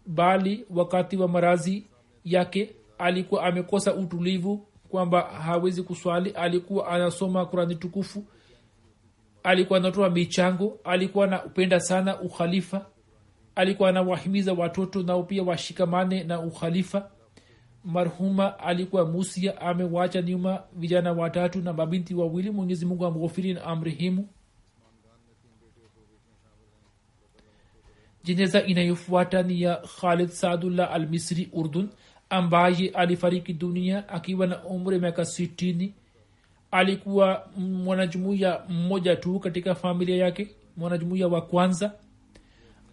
bali 0.06 0.66
wakati 0.70 1.18
wa 1.18 1.28
marazi 1.28 1.84
yake 2.26 2.70
alikuwa 2.98 3.44
amekosa 3.46 3.94
utulivu 3.94 4.68
kwamba 4.90 5.22
hawezi 5.22 5.84
kuswali 5.84 6.30
alikuwa 6.30 6.88
anasoma 6.88 7.46
kurani 7.46 7.76
tukufu 7.76 8.24
alikuwa 9.44 9.80
anatoa 9.80 10.10
michango 10.10 10.80
alikuwa 10.84 11.26
anapenda 11.26 11.80
sana 11.80 12.22
ukhalifa 12.22 12.86
alikuwa 13.58 13.90
anawahimiza 13.90 14.54
watoto 14.54 15.04
nao 15.04 15.24
pia 15.24 15.44
washikamane 15.44 16.24
na 16.24 16.40
ukhalifa. 16.40 17.10
Marhuma 17.84 18.60
alikuwa 18.60 19.06
musia 19.06 19.62
amewacha 19.62 20.22
nyuma 20.22 20.64
vijana 20.74 21.12
watatu 21.14 21.62
na 21.62 21.74
mabinti 21.74 22.16
wawili 22.16 22.52
mwenyezi 22.52 22.86
mungu 22.86 23.06
amghofiri 23.06 23.54
na 23.54 23.64
amrehemu. 23.64 24.30
Jeneza 28.24 28.64
inayofuata 28.64 29.44
ni 29.44 29.62
ya 29.62 29.76
khalid 29.76 30.30
saadullah 30.30 30.92
al 30.94 31.08
misri 31.08 31.50
urdun 31.54 31.90
ambaye 32.30 32.90
alifariki 32.90 33.54
dunia 33.54 34.10
akiwa 34.10 34.48
na 34.48 34.64
umri 34.64 35.00
miaka 35.00 35.26
sitini. 35.26 35.94
Alikuwa 36.72 37.48
mwanajumuiya 37.58 38.62
mmoja 38.70 39.16
tu 39.16 39.40
katika 39.40 39.76
familia 39.76 40.16
yake 40.18 40.48
mwanajumuiya 40.78 41.28
wa 41.28 41.42
kwanza. 41.42 41.92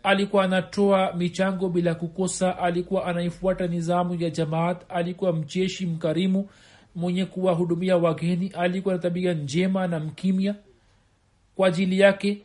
Alikuwa 0.02 0.44
anatoa 0.44 1.12
michango 1.12 1.68
bila 1.68 1.94
kukosa. 1.94 2.58
Alikuwa 2.58 3.04
anaifuata 3.06 3.66
nizamu 3.66 4.14
ya 4.14 4.30
jamaat. 4.30 4.82
Alikuwa 4.88 5.32
mcheshi 5.32 5.86
mkarimu 5.86 6.48
mwenye 6.94 7.24
kuwahudumia 7.26 7.96
wageni. 7.96 8.48
Alikuwa 8.48 8.94
na 8.94 9.00
tabia 9.00 9.34
njema 9.34 9.86
na 9.86 10.00
mkimya. 10.00 10.54
Kwa 11.56 11.68
ajili 11.68 12.00
yake 12.00 12.38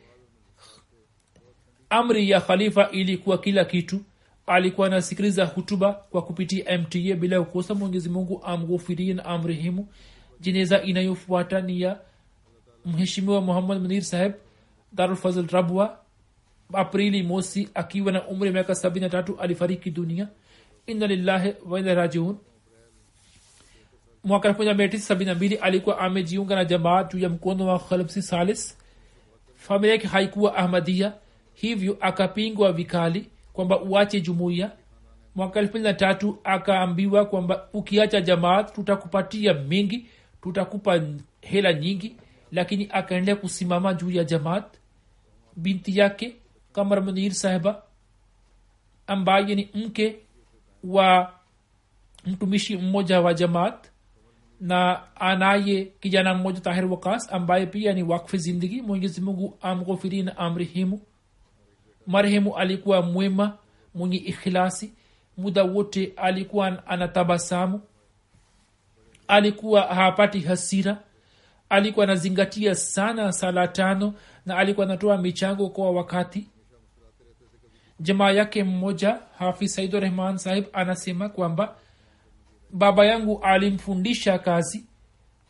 amri 1.89 2.29
ya 2.29 2.41
khalifa 2.41 2.89
ilikuwa 2.91 3.37
kila 3.37 3.65
kitu 3.65 4.01
alikuwa 4.49 4.87
anasikiliza 4.87 5.45
hutuba 5.45 5.93
kwa 5.93 6.21
kupitia 6.21 6.77
mta 6.77 6.99
bila 7.15 7.41
kukosa 7.41 7.73
mwenyezi 7.75 8.09
mungu 8.09 8.41
amghufirie 8.45 9.13
na 9.13 9.25
amrehemu. 9.25 9.87
Jeneza 10.39 10.81
inayofuata 10.81 11.61
ni 11.61 11.81
ya 11.81 11.99
mheshimiwa 12.85 13.41
muhammad 13.41 13.81
munir 13.81 14.01
saheb 14.01 14.33
darulfazl 14.93 15.47
rabwa. 15.47 15.99
Aprili 16.73 17.23
mosi 17.23 17.69
akiwa 17.73 18.11
na 18.11 18.27
umri 18.27 18.51
miaka 18.51 18.75
sabini 18.75 19.03
na 19.03 19.09
tatu 19.09 19.39
alifariki 19.39 19.91
dunia. 19.91 20.27
Inna 20.87 21.07
lillahi 21.07 21.53
waina 21.65 21.93
rajiun. 21.93 22.37
Mwaka 24.23 24.47
elfu 24.47 24.59
moja 24.61 24.73
mia 24.73 24.87
tisa 24.87 25.05
sabini 25.07 25.29
na 25.29 25.35
mbili 25.35 25.55
alikuwa 25.55 25.99
amejiunga 25.99 26.55
na 26.55 26.65
jamaa 26.65 27.03
juu 27.03 27.19
ya 27.19 27.29
mkono 27.29 27.67
wa 27.67 27.79
khalbsi 27.79 28.21
salis. 28.21 28.77
Familia 29.55 29.91
yake 29.91 30.07
haikuwa 30.07 30.55
ahmadia 30.55 31.13
hivyo 31.53 31.97
akapingwa 32.01 32.73
vikali 32.73 33.29
kwamba 33.53 33.81
uache 33.81 34.21
jumuiya. 34.21 34.71
Mwaka 35.35 35.59
elfu 35.59 35.77
na 35.77 35.93
tatu 35.93 36.37
akaambiwa 36.43 37.25
kwamba 37.25 37.67
ukiacha 37.73 38.21
jamaat 38.21 38.73
tutakupatia 38.73 39.53
mingi 39.53 40.05
tutakupa 40.41 41.01
hela 41.41 41.73
nyingi 41.73 42.15
lakini 42.51 42.87
akaendelea 42.91 43.35
kusimama 43.35 43.93
juu 43.93 44.11
ya 44.11 44.23
jamaat 44.23 44.65
binti 45.55 45.97
yake 45.99 46.35
kamar 46.73 47.03
munir 47.03 47.31
sahiba 47.33 47.83
ambaye 49.07 49.55
ni 49.55 49.69
mke 49.73 50.19
wa 50.83 51.33
mtumishi 52.25 52.77
mmoja 52.77 53.21
wa 53.21 53.33
jamaat 53.33 53.87
na 54.61 55.01
anaye 55.15 55.85
kijana 55.99 56.33
mmoja 56.33 56.59
tahir 56.61 56.85
wakas 56.85 57.33
ambaye 57.33 57.65
pia 57.65 57.93
ni 57.93 58.03
wakfi 58.03 58.37
zindigi 58.37 58.81
mwenyezi 58.81 59.21
mungu 59.21 59.57
amghofiri 59.61 60.23
na 60.23 60.37
amrehemu 60.37 61.01
marehemu 62.09 62.57
alikuwa 62.57 63.01
mwema 63.01 63.57
mwenye 63.95 64.17
ikhilasi 64.17 64.93
muda 65.37 65.63
wote 65.63 66.13
alikuwa 66.15 66.87
anatabasamu 66.87 67.81
alikuwa 69.27 69.81
hapati 69.81 70.39
hasira 70.39 70.97
alikuwa 71.69 72.03
anazingatia 72.03 72.75
sana 72.75 73.31
sala 73.31 73.67
tano 73.67 74.13
na 74.45 74.57
alikuwa 74.57 74.85
anatoa 74.85 75.17
michango 75.17 75.69
kwa 75.69 75.91
wakati. 75.91 76.47
Jamaa 77.99 78.31
yake 78.31 78.63
mmoja 78.63 79.19
hafiz 79.37 79.75
saidu 79.75 79.99
rahman 79.99 80.37
sahib 80.37 80.65
anasema 80.73 81.29
kwamba 81.29 81.75
baba 82.71 83.05
yangu 83.05 83.39
alimfundisha 83.43 84.39
kazi 84.39 84.85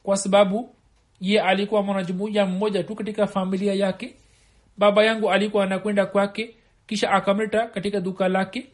kwa 0.03 0.18
sababu 0.18 0.76
ye 1.22 1.41
alikuwa 1.41 1.84
mwanajumuia 1.84 2.45
mmoja 2.45 2.84
tu 2.84 2.95
katika 2.95 3.28
familia 3.28 3.74
yake 3.74 4.16
baba 4.80 5.03
yangu 5.03 5.32
alikuwa 5.32 5.63
anakwenda 5.63 6.05
kwake 6.05 6.55
kisha 6.88 7.11
akamleta 7.11 7.67
katika 7.67 7.99
duka 8.01 8.27
lake 8.27 8.67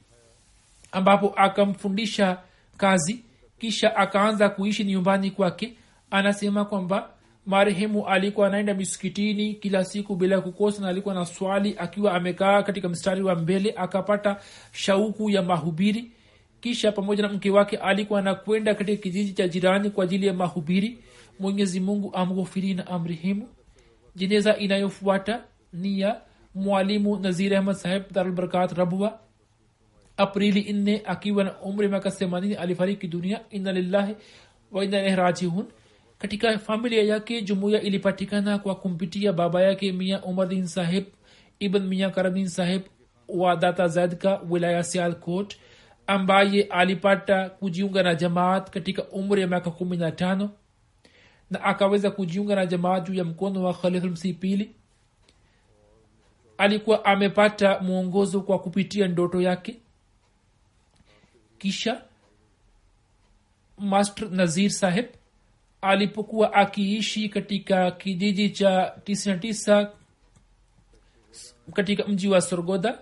ambapo 0.91 1.33
akamfundisha 1.35 2.37
kazi 2.77 3.19
kisha 3.59 3.95
akaanza 3.95 4.49
kuishi 4.49 4.83
nyumbani 4.83 5.31
kwake. 5.31 5.73
Anasema 6.11 6.65
kwamba 6.65 7.09
marehemu 7.45 8.07
alikuwa 8.07 8.47
anaenda 8.47 8.73
misikitini 8.73 9.53
kila 9.53 9.85
siku 9.85 10.15
bila 10.15 10.41
kukosa 10.41 10.81
na 10.81 10.87
alikuwa 10.87 11.15
na 11.15 11.25
swali 11.25 11.75
akiwa 11.77 12.13
amekaa 12.13 12.63
katika 12.63 12.89
mstari 12.89 13.21
wa 13.23 13.35
mbele 13.35 13.73
akapata 13.77 14.37
shauku 14.71 15.29
ya 15.29 15.41
mahubiri. 15.41 16.11
Kisha 16.61 16.91
pamoja 16.91 17.23
na 17.27 17.33
mke 17.33 17.49
wake 17.49 17.77
alikuwa 17.77 18.19
anakwenda 18.19 18.75
katika 18.75 19.01
kijiji 19.03 19.33
cha 19.33 19.47
jirani 19.47 19.89
kwa 19.89 20.03
ajili 20.03 20.27
ya 20.27 20.33
mahubiri. 20.33 20.97
Mwenyezi 21.39 21.79
mungu 21.79 22.11
amghofiri 22.15 22.73
na 22.73 22.87
amrehemu. 22.87 23.47
Jeneza 24.15 24.57
inayofuata 24.57 25.43
ni 25.73 25.99
ya 25.99 26.21
mwalimu 26.55 27.19
nazir 27.19 27.55
ahmad 27.55 27.75
saheb 27.75 28.03
darulbarakat 28.11 28.71
rabua 28.71 29.19
aprili 30.17 30.73
nne 30.73 31.01
akiwa 31.05 31.43
na 31.43 31.61
umri 31.61 31.87
miaka 31.87 32.11
themanini 32.11 32.55
alifariki 32.55 33.07
dunia. 33.07 33.41
Inna 33.49 33.71
lillahi 33.71 34.15
wa 34.71 34.83
inna 34.85 34.97
ilaihi 34.99 35.15
rajiun. 35.15 35.65
Katika 36.17 36.59
familia 36.59 37.03
yake 37.03 37.41
jumuiya 37.41 37.81
ilipatikana 37.81 38.59
kwa 38.59 38.75
kumpitia 38.75 39.33
baba 39.33 39.61
yake 39.61 39.91
mia 39.91 40.23
umardin 40.23 40.67
saheb 40.67 41.03
ibn 41.59 41.79
mia 41.79 42.09
karamdin 42.09 42.47
saheb 42.47 42.81
wa 43.27 43.55
data 43.55 43.87
zadka 43.87 44.41
wilaya 44.49 44.83
sialkot 44.83 45.55
ambaye 46.07 46.63
alipata 46.63 47.49
kujiunga 47.49 48.03
na 48.03 48.15
jamaat 48.15 48.69
katika 48.69 49.03
umri 49.03 49.41
ya 49.41 49.47
miaka 49.47 49.71
kumi 49.71 49.97
na 49.97 50.11
tano 50.11 50.49
na 51.51 51.61
akaweza 51.63 52.11
kujiunga 52.11 52.55
na 52.55 52.65
jamaat 52.65 53.07
juu 53.07 53.13
ya 53.13 53.23
mkono 53.23 53.63
wa 53.63 53.73
khalifulmsi 53.73 54.33
pili 54.33 54.75
alikuwa 56.57 57.05
amepata 57.05 57.79
mwongozo 57.79 58.41
kwa 58.41 58.59
kupitia 58.59 59.07
ndoto 59.07 59.41
yake. 59.41 59.79
Kisha 61.57 62.01
master 63.77 64.29
nazir 64.31 64.69
saheb 64.69 65.05
alipokuwa 65.81 66.53
akiishi 66.53 67.29
katika 67.29 67.91
kijiji 67.91 68.49
cha 68.49 68.93
99 69.05 69.87
katika 71.73 72.03
mji 72.03 72.27
wa 72.27 72.41
sorgoda 72.41 72.99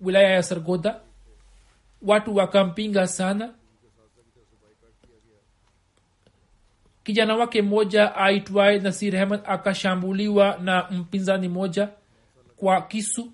wilaya 0.00 0.30
ya 0.30 0.42
sorgoda 0.42 1.00
watu 2.02 2.36
wakampinga 2.36 3.06
sana. 3.06 3.54
Kijana 7.04 7.36
wake 7.36 7.62
mmoja 7.62 8.16
aitwaye 8.16 8.78
nasir 8.78 9.16
ahmad 9.16 9.40
akashambuliwa 9.44 10.58
na 10.62 10.90
mpinzani 10.90 11.48
mmoja 11.48 11.88
kwa 12.60 12.80
kisu 12.82 13.32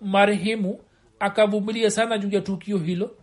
marehemu 0.00 0.80
akavumilia 1.18 1.90
sana 1.90 2.18
juu 2.18 2.30
ya 2.30 2.40
tukio 2.40 2.78
hilo. 2.78 3.16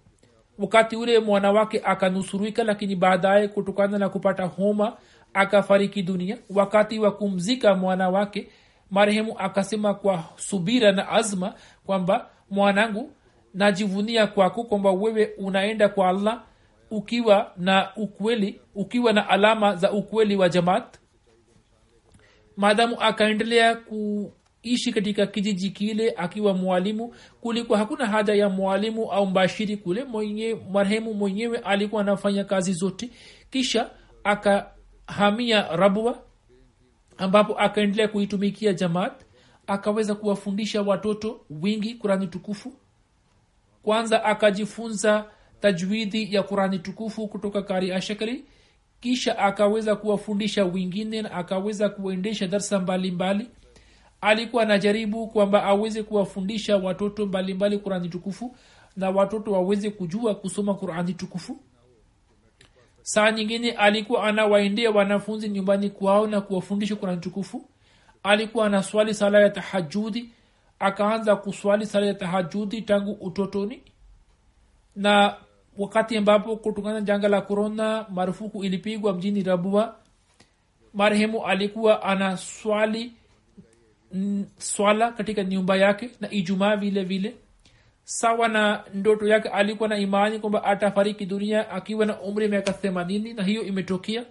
Wakati 0.58 0.96
ule 0.96 1.20
mwanawake 1.20 1.82
akanusurika 1.86 2.64
lakini 2.64 2.96
baadaye 2.96 3.48
kutokana 3.48 3.98
na 3.98 4.10
kupata 4.10 4.46
homa 4.46 4.98
akafariki 5.34 6.04
dunia. 6.04 6.38
Wakati 6.50 7.00
wa 7.00 7.12
kumzika 7.12 7.76
mwanawake 7.76 8.48
marehemu 8.92 9.40
akasema 9.40 9.94
kwa 9.94 10.24
subira 10.36 10.92
na 10.92 11.10
azma 11.10 11.54
kwamba 11.86 12.30
mwanangu 12.50 13.12
najivunia 13.54 14.28
kwako 14.28 14.64
kwamba 14.64 14.92
wewe 14.92 15.26
unaenda 15.38 15.90
kwa 15.90 16.10
allah 16.10 16.44
ukiwa 16.92 17.52
na 17.58 17.90
ukweli 17.96 18.62
ukiwa 18.76 19.14
na 19.14 19.30
alama 19.30 19.76
za 19.76 19.92
ukweli 19.92 20.36
wa 20.36 20.50
jamaat. 20.50 20.98
Maadamu 22.58 23.02
akaendelea 23.02 23.76
kuishi 24.62 24.92
katika 24.94 25.28
kijiji 25.28 25.70
kile 25.70 26.14
akiwa 26.18 26.54
mwalimu 26.54 27.16
kulikuwa 27.42 27.78
hakuna 27.80 28.06
haja 28.08 28.34
ya 28.34 28.50
mwalimu 28.50 29.12
au 29.12 29.26
mbashiri 29.28 29.78
kule. 29.78 30.04
Mwenye 30.04 30.58
marehemu 30.72 31.14
mwenyewe 31.14 31.58
alikuwa 31.58 32.02
anafanya 32.02 32.44
kazi 32.44 32.74
zote 32.74 33.10
kisha 33.50 33.90
akahamia 34.24 35.76
rabua 35.76 36.20
ambapo 37.18 37.60
akaendelea 37.60 38.08
kuitumikia 38.08 38.74
jamaat 38.74 39.14
akaweza 39.68 40.16
kuwafundisha 40.16 40.82
watoto 40.82 41.42
wingi 41.50 41.96
kurani 41.96 42.28
tukufu. 42.28 42.74
Kwanza 43.84 44.24
akajifunza 44.24 45.26
tajwidi 45.60 46.36
ya 46.36 46.44
kurani 46.44 46.80
tukufu 46.80 47.28
kutoka 47.28 47.62
kari 47.62 47.92
ashakari 47.92 48.46
kisha 49.00 49.38
akaweza 49.38 49.96
kuwafundisha 49.96 50.66
wengine 50.66 51.22
na 51.22 51.32
akaweza 51.32 51.90
kuendesha 51.90 52.48
darsa 52.48 52.80
mbalimbali 52.80 53.48
alikuwa 54.22 54.64
anajaribu 54.64 55.28
kwamba 55.28 55.64
aweze 55.64 56.04
kuwafundisha 56.04 56.78
watoto 56.78 57.26
mbalimbali 57.26 57.78
qurani 57.78 58.10
tukufu 58.10 58.56
na 58.96 59.10
watoto 59.10 59.52
waweze 59.52 59.90
kujua 59.90 60.36
kusoma 60.36 60.74
qurani 60.74 61.14
tukufu. 61.14 61.60
Saa 63.02 63.32
nyingine 63.32 63.72
alikuwa 63.72 64.24
anawaendea 64.24 64.92
wanafunzi 64.92 65.50
nyumbani 65.50 65.90
kwao 65.90 66.28
na 66.28 66.42
kuwafundisha 66.42 66.96
qurani 66.96 67.20
tukufu. 67.22 67.66
Alikuwa 68.24 68.66
anaswali 68.66 69.14
sala 69.14 69.40
ya 69.42 69.50
tahajudi 69.50 70.30
akaanza 70.80 71.36
kuswali 71.36 71.86
sala 71.86 72.06
ya 72.06 72.14
tahajudi 72.14 72.82
tangu 72.82 73.12
utotoni. 73.12 73.82
Na 74.96 75.36
wakati 75.78 76.18
ambapo 76.18 76.56
kutokana 76.58 76.94
na 76.94 77.02
janga 77.02 77.28
la 77.28 77.42
korona 77.42 78.06
marufuku 78.10 78.64
ilipigwa 78.64 79.14
mjini 79.14 79.44
rabua 79.44 79.96
marehemu 80.94 81.46
alikuwa 81.46 82.04
anaswali 82.04 83.14
swala 84.58 85.12
katika 85.12 85.44
nyumba 85.44 85.76
yake 85.78 86.10
na 86.20 86.32
ijumaa 86.32 86.76
vile 86.76 87.04
vile. 87.04 87.36
Sawa 88.04 88.48
na 88.48 88.84
ndoto 88.94 89.28
yake 89.28 89.50
alikuwa 89.50 89.90
na 89.90 89.98
imani 89.98 90.40
kwamba 90.40 90.64
atafariki 90.64 91.26
dunia 91.26 91.70
akiwa 91.70 92.06
na 92.06 92.22
umri 92.22 92.48
miaka 92.48 92.74
themanini 92.74 93.34
na 93.34 93.44
hiyo 93.44 93.64
imetokea. 93.64 94.26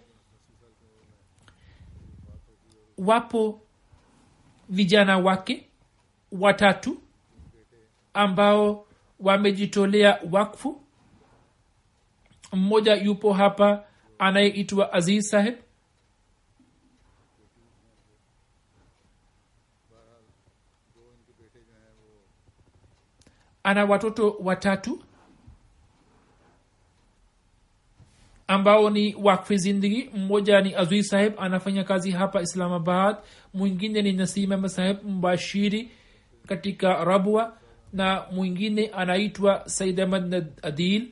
Wapo 2.99 3.61
vijana 4.68 5.18
wake 5.18 5.66
watatu 6.33 7.03
ambao 8.14 8.87
wamejitolea 9.20 10.18
wakfu. 10.33 10.83
Mmoja 12.53 12.95
yupo 12.95 13.33
hapa 13.33 13.85
anayeitwa 14.18 14.93
aziz 14.93 15.31
saheb 15.31 15.55
ana 23.63 23.85
watoto 23.85 24.37
watatu 24.43 25.01
ambao 28.47 28.91
ni 28.91 29.15
wakfi 29.23 29.57
zindagi 29.59 30.11
mmoja 30.15 30.61
ni 30.61 30.75
azui 30.75 31.05
saheb 31.05 31.33
anafanya 31.39 31.85
kazi 31.85 32.11
hapa 32.11 32.43
islamabad. 32.43 33.17
Mwingine 33.55 34.03
ni 34.03 34.13
nasim 34.13 34.53
ahmad 34.53 34.71
saheb 34.71 34.97
mbashiri 35.05 35.91
katika 36.47 37.05
rabwa. 37.05 37.57
Na 37.93 38.25
mwingine 38.33 38.87
anaitwa 38.89 39.63
said 39.69 40.01
ahmad 40.01 40.47
adil. 40.63 41.09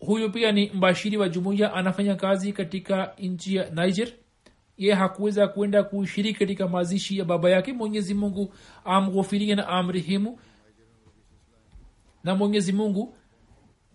Huyu 0.00 0.30
pia 0.32 0.52
ni 0.52 0.70
mbashiri 0.74 1.16
wa 1.16 1.28
jumuiya 1.28 1.72
anafanya 1.74 2.14
kazi 2.14 2.52
katika 2.52 3.12
nchi 3.18 3.56
ya 3.56 3.70
niger. 3.70 4.08
Ye 4.78 4.94
hakuweza 4.94 5.48
kwenda 5.48 5.82
kushiriki 5.82 6.38
katika 6.38 6.68
mazishi 6.68 7.18
ya 7.18 7.24
baba 7.24 7.50
yake. 7.50 7.72
Mwenyezi 7.72 8.14
mungu 8.14 8.54
amghofirie 8.84 9.54
na 9.54 9.68
amrehemu 9.68 10.38
na 12.24 12.34
mwenyezi 12.34 12.72
mungu 12.72 13.14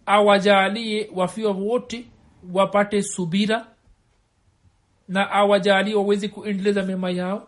awajalie 0.06 1.10
wafiwa 1.16 1.52
wote 1.52 2.06
wapate 2.54 3.02
subira 3.04 3.68
na 5.08 5.32
awajalie 5.32 5.96
waweze 5.96 6.28
kuendeleza 6.28 6.84
mema 6.84 7.12
yao 7.12 7.48